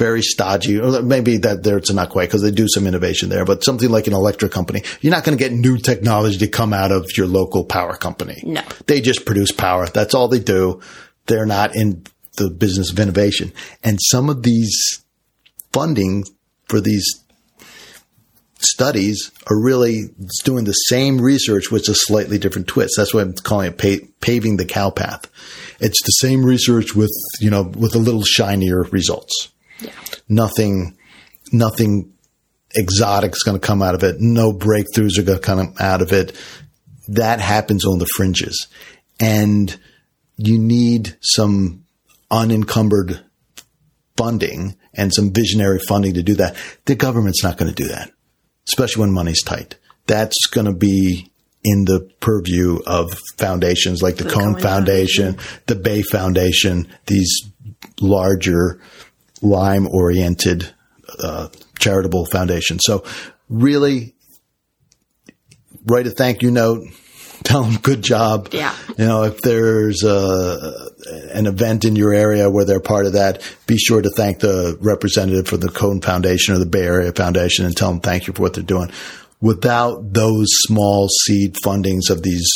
very 0.01 0.23
stodgy, 0.23 0.81
or 0.81 1.03
maybe 1.03 1.37
that 1.37 1.63
there 1.63 1.77
it's 1.77 1.93
not 1.93 2.09
quite 2.09 2.27
because 2.27 2.41
they 2.41 2.51
do 2.51 2.67
some 2.67 2.87
innovation 2.87 3.29
there, 3.29 3.45
but 3.45 3.63
something 3.63 3.91
like 3.91 4.07
an 4.07 4.15
electric 4.15 4.51
company, 4.51 4.83
you're 5.03 5.13
not 5.13 5.25
going 5.25 5.37
to 5.37 5.45
get 5.45 5.53
new 5.53 5.77
technology 5.77 6.39
to 6.39 6.49
come 6.49 6.73
out 6.73 6.91
of 6.91 7.15
your 7.19 7.27
local 7.27 7.65
power 7.65 7.97
company. 7.97 8.43
No. 8.43 8.63
They 8.87 9.03
just 9.03 9.27
produce 9.27 9.53
power. 9.53 9.87
That's 9.87 10.15
all 10.15 10.27
they 10.29 10.41
do. 10.41 10.81
They're 11.27 11.45
not 11.45 11.77
in 11.77 12.05
the 12.39 12.49
business 12.49 12.91
of 12.91 12.99
innovation. 12.99 13.53
And 13.85 13.99
some 14.01 14.31
of 14.31 14.43
these 14.43 15.05
funding 15.71 16.25
for 16.65 16.81
these 16.81 17.05
studies 18.59 19.31
are 19.51 19.63
really 19.63 20.05
doing 20.45 20.65
the 20.65 20.73
same 20.73 21.21
research 21.21 21.71
with 21.71 21.87
a 21.89 21.95
slightly 21.95 22.39
different 22.39 22.69
twist. 22.69 22.95
That's 22.97 23.13
why 23.13 23.21
I'm 23.21 23.35
calling 23.35 23.73
it 23.73 23.79
pa- 23.79 24.07
paving 24.23 24.57
the 24.57 24.65
cow 24.65 24.89
path. 24.89 25.27
It's 25.79 26.03
the 26.03 26.27
same 26.27 26.43
research 26.43 26.97
with, 26.97 27.13
you 27.39 27.51
know, 27.51 27.65
with 27.65 27.95
a 27.95 27.99
little 27.99 28.23
shinier 28.23 28.85
results. 28.85 29.51
Yeah. 29.81 29.93
Nothing, 30.29 30.97
nothing 31.53 32.13
exotic 32.75 33.33
is 33.33 33.43
going 33.43 33.59
to 33.59 33.67
come 33.67 33.83
out 33.83 33.95
of 33.95 34.03
it. 34.05 34.21
No 34.21 34.53
breakthroughs 34.53 35.19
are 35.19 35.23
going 35.23 35.39
to 35.39 35.45
come 35.45 35.75
out 35.79 36.03
of 36.03 36.13
it. 36.13 36.37
That 37.09 37.41
happens 37.41 37.85
on 37.85 37.99
the 37.99 38.07
fringes. 38.17 38.69
And 39.19 39.77
you 40.37 40.59
need 40.59 41.17
some 41.21 41.85
unencumbered 42.31 43.25
funding 44.17 44.77
and 44.95 45.13
some 45.15 45.33
visionary 45.33 45.79
funding 45.79 46.15
to 46.15 46.23
do 46.23 46.35
that. 46.35 46.57
The 46.85 46.95
government's 46.95 47.43
not 47.43 47.57
going 47.57 47.73
to 47.73 47.83
do 47.83 47.89
that, 47.89 48.11
especially 48.69 49.01
when 49.01 49.13
money's 49.13 49.43
tight. 49.43 49.77
That's 50.07 50.47
going 50.51 50.67
to 50.67 50.75
be 50.75 51.31
in 51.63 51.85
the 51.85 52.09
purview 52.21 52.79
of 52.87 53.19
foundations 53.37 54.03
like 54.03 54.17
the, 54.17 54.25
Cone 54.25 54.55
Cohen 54.55 54.63
Foundation, 54.63 55.39
the 55.67 55.75
Bay 55.75 56.03
Foundation, 56.03 56.89
these 57.07 57.43
larger 58.01 58.81
Lyme 59.43 59.89
oriented 59.89 60.73
uh, 61.19 61.49
charitable 61.79 62.27
foundation. 62.27 62.79
So 62.79 63.05
really 63.49 64.15
write 65.85 66.07
a 66.07 66.11
thank 66.11 66.43
you 66.43 66.51
note. 66.51 66.87
Tell 67.43 67.63
them 67.63 67.81
good 67.81 68.03
job. 68.03 68.51
Yeah. 68.53 68.77
You 68.99 69.07
know, 69.07 69.23
if 69.23 69.41
there's 69.41 70.03
a, 70.03 70.91
an 71.33 71.47
event 71.47 71.87
in 71.87 71.97
your 71.97 72.13
area 72.13 72.51
where 72.51 72.67
they're 72.67 72.81
part 72.81 73.07
of 73.07 73.15
that, 73.15 73.43
be 73.67 73.79
sure 73.79 74.03
to 74.03 74.11
thank 74.11 74.41
the 74.41 74.77
representative 74.83 75.49
for 75.49 75.57
the 75.57 75.71
Cohen 75.71 76.03
Foundation 76.03 76.55
or 76.55 76.59
the 76.59 76.67
Bay 76.67 76.85
Area 76.85 77.13
Foundation 77.13 77.65
and 77.65 77.75
tell 77.75 77.91
them 77.91 78.01
thank 78.01 78.27
you 78.27 78.35
for 78.35 78.43
what 78.43 78.53
they're 78.53 78.63
doing. 78.63 78.91
Without 79.41 80.13
those 80.13 80.49
small 80.51 81.09
seed 81.09 81.55
fundings 81.65 82.11
of 82.11 82.23
these, 82.23 82.47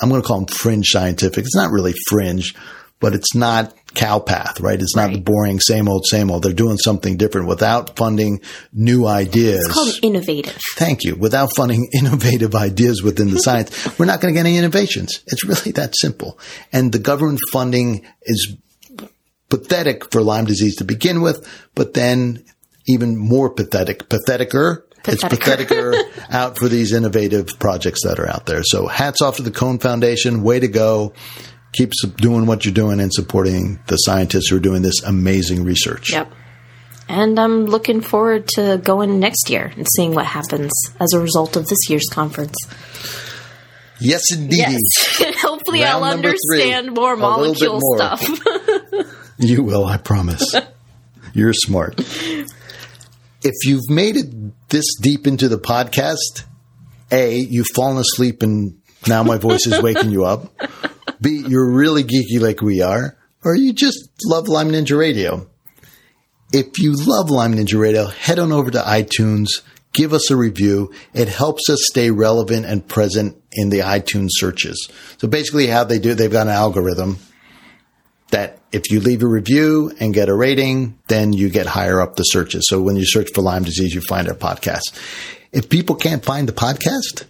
I'm 0.00 0.08
going 0.08 0.22
to 0.22 0.26
call 0.26 0.38
them 0.38 0.46
fringe 0.46 0.86
scientific. 0.86 1.44
It's 1.44 1.56
not 1.56 1.72
really 1.72 1.94
fringe, 2.08 2.54
but 3.00 3.14
it's 3.14 3.34
not 3.34 3.74
cow 3.94 4.18
path, 4.18 4.60
right? 4.60 4.80
It's 4.80 4.96
not 4.96 5.12
the 5.12 5.20
boring 5.20 5.60
same 5.60 5.88
old, 5.88 6.06
same 6.06 6.30
old. 6.30 6.42
They're 6.42 6.52
doing 6.52 6.78
something 6.78 7.16
different 7.16 7.46
without 7.46 7.96
funding 7.96 8.40
new 8.72 9.06
ideas. 9.06 9.64
It's 9.64 9.74
called 9.74 9.94
innovative. 10.02 10.58
Thank 10.74 11.04
you. 11.04 11.16
Without 11.16 11.54
funding 11.54 11.88
innovative 11.92 12.54
ideas 12.54 13.02
within 13.02 13.30
the 13.30 13.38
science, 13.38 13.70
we're 13.98 14.06
not 14.06 14.20
going 14.20 14.32
to 14.34 14.38
get 14.38 14.46
any 14.46 14.58
innovations. 14.58 15.22
It's 15.26 15.44
really 15.44 15.72
that 15.72 15.94
simple. 15.96 16.38
And 16.72 16.92
the 16.92 16.98
government 16.98 17.40
funding 17.52 18.06
is 18.22 18.56
pathetic 19.48 20.10
for 20.10 20.22
Lyme 20.22 20.44
disease 20.44 20.76
to 20.76 20.84
begin 20.84 21.22
with, 21.22 21.46
but 21.74 21.94
then 21.94 22.44
even 22.86 23.16
more 23.16 23.50
pathetic, 23.50 24.08
patheticer. 24.08 24.82
It's 25.08 25.22
patheticer 25.22 25.94
out 26.30 26.58
for 26.58 26.68
these 26.68 26.92
innovative 26.92 27.58
projects 27.60 28.02
that 28.02 28.18
are 28.18 28.28
out 28.28 28.46
there. 28.46 28.62
So 28.64 28.88
hats 28.88 29.22
off 29.22 29.36
to 29.36 29.42
the 29.42 29.52
Cohen 29.52 29.78
Foundation. 29.78 30.42
Way 30.42 30.60
to 30.60 30.68
go. 30.68 31.12
Keep 31.76 31.92
doing 32.16 32.46
what 32.46 32.64
you're 32.64 32.74
doing 32.74 33.00
and 33.00 33.12
supporting 33.12 33.78
the 33.86 33.96
scientists 33.96 34.48
who 34.48 34.56
are 34.56 34.60
doing 34.60 34.82
this 34.82 35.02
amazing 35.02 35.64
research. 35.64 36.12
Yep. 36.12 36.32
And 37.08 37.38
I'm 37.38 37.66
looking 37.66 38.00
forward 38.00 38.48
to 38.54 38.78
going 38.82 39.20
next 39.20 39.48
year 39.50 39.72
and 39.76 39.86
seeing 39.96 40.14
what 40.14 40.26
happens 40.26 40.72
as 41.00 41.12
a 41.12 41.20
result 41.20 41.56
of 41.56 41.66
this 41.68 41.78
year's 41.88 42.08
conference. 42.10 42.56
Yes, 44.00 44.22
indeed. 44.32 44.58
Yes. 44.58 44.80
Hopefully, 45.42 45.82
Round 45.82 46.04
I'll 46.04 46.10
number 46.12 46.32
three. 46.50 46.72
understand 46.72 46.94
more 46.94 47.12
A 47.14 47.16
little 47.16 47.54
bit 47.54 47.68
molecule 47.70 47.78
more. 47.80 47.96
stuff. 47.96 49.12
You 49.38 49.62
will, 49.62 49.84
I 49.84 49.98
promise. 49.98 50.54
You're 51.34 51.52
smart. 51.52 52.00
If 52.00 53.54
you've 53.66 53.88
made 53.90 54.16
it 54.16 54.68
this 54.70 54.86
deep 54.98 55.26
into 55.26 55.48
the 55.50 55.58
podcast, 55.58 56.44
A, 57.12 57.34
you've 57.36 57.66
fallen 57.74 57.98
asleep 57.98 58.42
and 58.42 58.80
now 59.06 59.22
my 59.22 59.36
voice 59.36 59.66
is 59.66 59.82
waking 59.82 60.10
you 60.10 60.24
up. 60.24 60.50
B, 61.20 61.44
you're 61.46 61.70
really 61.70 62.04
geeky 62.04 62.40
like 62.40 62.60
we 62.60 62.82
are, 62.82 63.16
or 63.44 63.54
you 63.54 63.72
just 63.72 64.08
love 64.24 64.48
Lyme 64.48 64.70
Ninja 64.70 64.98
Radio. 64.98 65.48
If 66.52 66.78
you 66.78 66.94
love 66.94 67.30
Lyme 67.30 67.54
Ninja 67.54 67.78
Radio, 67.78 68.06
head 68.06 68.38
on 68.38 68.52
over 68.52 68.70
to 68.70 68.78
iTunes, 68.78 69.62
give 69.92 70.12
us 70.12 70.30
a 70.30 70.36
review. 70.36 70.92
It 71.14 71.28
helps 71.28 71.68
us 71.68 71.80
stay 71.82 72.10
relevant 72.10 72.66
and 72.66 72.86
present 72.86 73.42
in 73.52 73.70
the 73.70 73.80
iTunes 73.80 74.28
searches. 74.32 74.88
So 75.18 75.26
basically 75.26 75.66
how 75.66 75.84
they 75.84 75.98
do, 75.98 76.14
they've 76.14 76.30
got 76.30 76.46
an 76.46 76.52
algorithm 76.52 77.18
that 78.30 78.60
if 78.72 78.90
you 78.90 79.00
leave 79.00 79.22
a 79.22 79.28
review 79.28 79.92
and 79.98 80.12
get 80.12 80.28
a 80.28 80.34
rating, 80.34 80.98
then 81.08 81.32
you 81.32 81.48
get 81.48 81.66
higher 81.66 82.00
up 82.00 82.16
the 82.16 82.24
searches. 82.24 82.66
So 82.68 82.82
when 82.82 82.96
you 82.96 83.06
search 83.06 83.30
for 83.34 83.42
Lyme 83.42 83.64
disease, 83.64 83.94
you 83.94 84.00
find 84.02 84.28
our 84.28 84.34
podcast. 84.34 84.92
If 85.52 85.68
people 85.68 85.94
can't 85.94 86.24
find 86.24 86.48
the 86.48 86.52
podcast, 86.52 87.24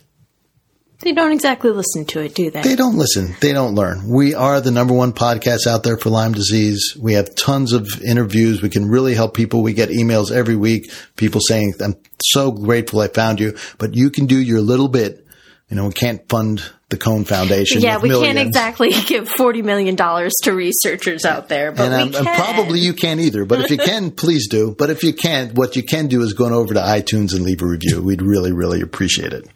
they 1.00 1.12
don't 1.12 1.32
exactly 1.32 1.70
listen 1.70 2.04
to 2.06 2.20
it, 2.20 2.34
do 2.34 2.50
they? 2.50 2.62
they 2.62 2.76
don't 2.76 2.96
listen. 2.96 3.34
They 3.40 3.52
don't 3.52 3.74
learn. 3.74 4.08
We 4.08 4.34
are 4.34 4.60
the 4.60 4.70
number 4.70 4.94
one 4.94 5.12
podcast 5.12 5.66
out 5.66 5.82
there 5.82 5.98
for 5.98 6.10
Lyme 6.10 6.32
disease. 6.32 6.96
We 6.98 7.14
have 7.14 7.34
tons 7.34 7.72
of 7.72 7.86
interviews. 8.02 8.62
We 8.62 8.70
can 8.70 8.88
really 8.88 9.14
help 9.14 9.34
people. 9.34 9.62
We 9.62 9.72
get 9.72 9.90
emails 9.90 10.32
every 10.32 10.56
week, 10.56 10.90
people 11.16 11.40
saying, 11.40 11.74
I'm 11.82 11.96
so 12.22 12.50
grateful 12.50 13.00
I 13.00 13.08
found 13.08 13.40
you, 13.40 13.56
but 13.78 13.94
you 13.94 14.10
can 14.10 14.26
do 14.26 14.38
your 14.38 14.60
little 14.60 14.88
bit. 14.88 15.26
You 15.68 15.76
know, 15.76 15.86
we 15.86 15.92
can't 15.92 16.26
fund 16.28 16.62
the 16.88 16.96
Cohen 16.96 17.24
Foundation. 17.24 17.80
yeah, 17.80 17.98
we 17.98 18.10
can't 18.10 18.38
exactly 18.38 18.90
give 19.06 19.28
$40 19.28 19.64
million 19.64 19.96
to 19.96 20.52
researchers 20.52 21.24
out 21.24 21.48
there, 21.48 21.72
but 21.72 21.90
and, 21.90 21.92
we 21.92 22.16
um, 22.16 22.24
can. 22.24 22.34
and 22.34 22.44
probably 22.44 22.78
you 22.78 22.94
can't 22.94 23.18
either. 23.18 23.44
But 23.44 23.60
if 23.60 23.70
you 23.70 23.78
can, 23.78 24.10
please 24.16 24.48
do. 24.48 24.74
But 24.76 24.90
if 24.90 25.02
you 25.02 25.12
can't, 25.12 25.54
what 25.54 25.74
you 25.74 25.82
can 25.82 26.06
do 26.06 26.22
is 26.22 26.32
go 26.32 26.46
on 26.46 26.52
over 26.52 26.74
to 26.74 26.80
iTunes 26.80 27.34
and 27.34 27.42
leave 27.42 27.60
a 27.62 27.66
review. 27.66 28.02
We'd 28.02 28.22
really, 28.22 28.52
really 28.52 28.80
appreciate 28.82 29.32
it. 29.32 29.48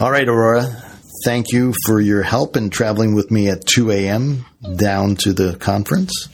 All 0.00 0.10
right, 0.10 0.26
Aurora. 0.26 0.82
Thank 1.24 1.52
you 1.52 1.74
for 1.86 2.00
your 2.00 2.22
help 2.22 2.56
in 2.56 2.70
traveling 2.70 3.14
with 3.14 3.30
me 3.30 3.48
at 3.48 3.66
2 3.66 3.90
a.m. 3.90 4.46
down 4.76 5.16
to 5.16 5.32
the 5.32 5.56
conference. 5.56 6.28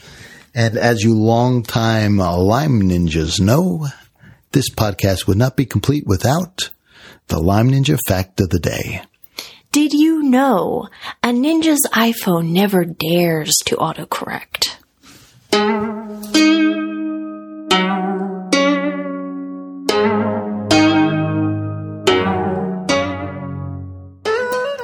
And 0.55 0.77
as 0.77 1.03
you 1.03 1.15
longtime 1.15 2.17
Lyme 2.17 2.83
Ninjas 2.83 3.41
know, 3.41 3.87
this 4.53 4.71
podcast 4.71 5.27
would 5.27 5.37
not 5.37 5.57
be 5.57 5.65
complete 5.65 6.05
without 6.07 6.71
the 7.29 7.39
Lyme 7.39 7.71
Ninja 7.71 7.99
fact 8.07 8.41
of 8.41 8.51
the 8.51 8.59
day. 8.59 9.03
Did 9.73 9.93
you 9.93 10.25
know 10.25 10.89
a 11.23 11.29
ninja's 11.29 11.89
iPhone 11.93 12.49
never 12.49 12.85
dares 12.85 13.53
to 13.67 13.77
autocorrect? 13.77 14.77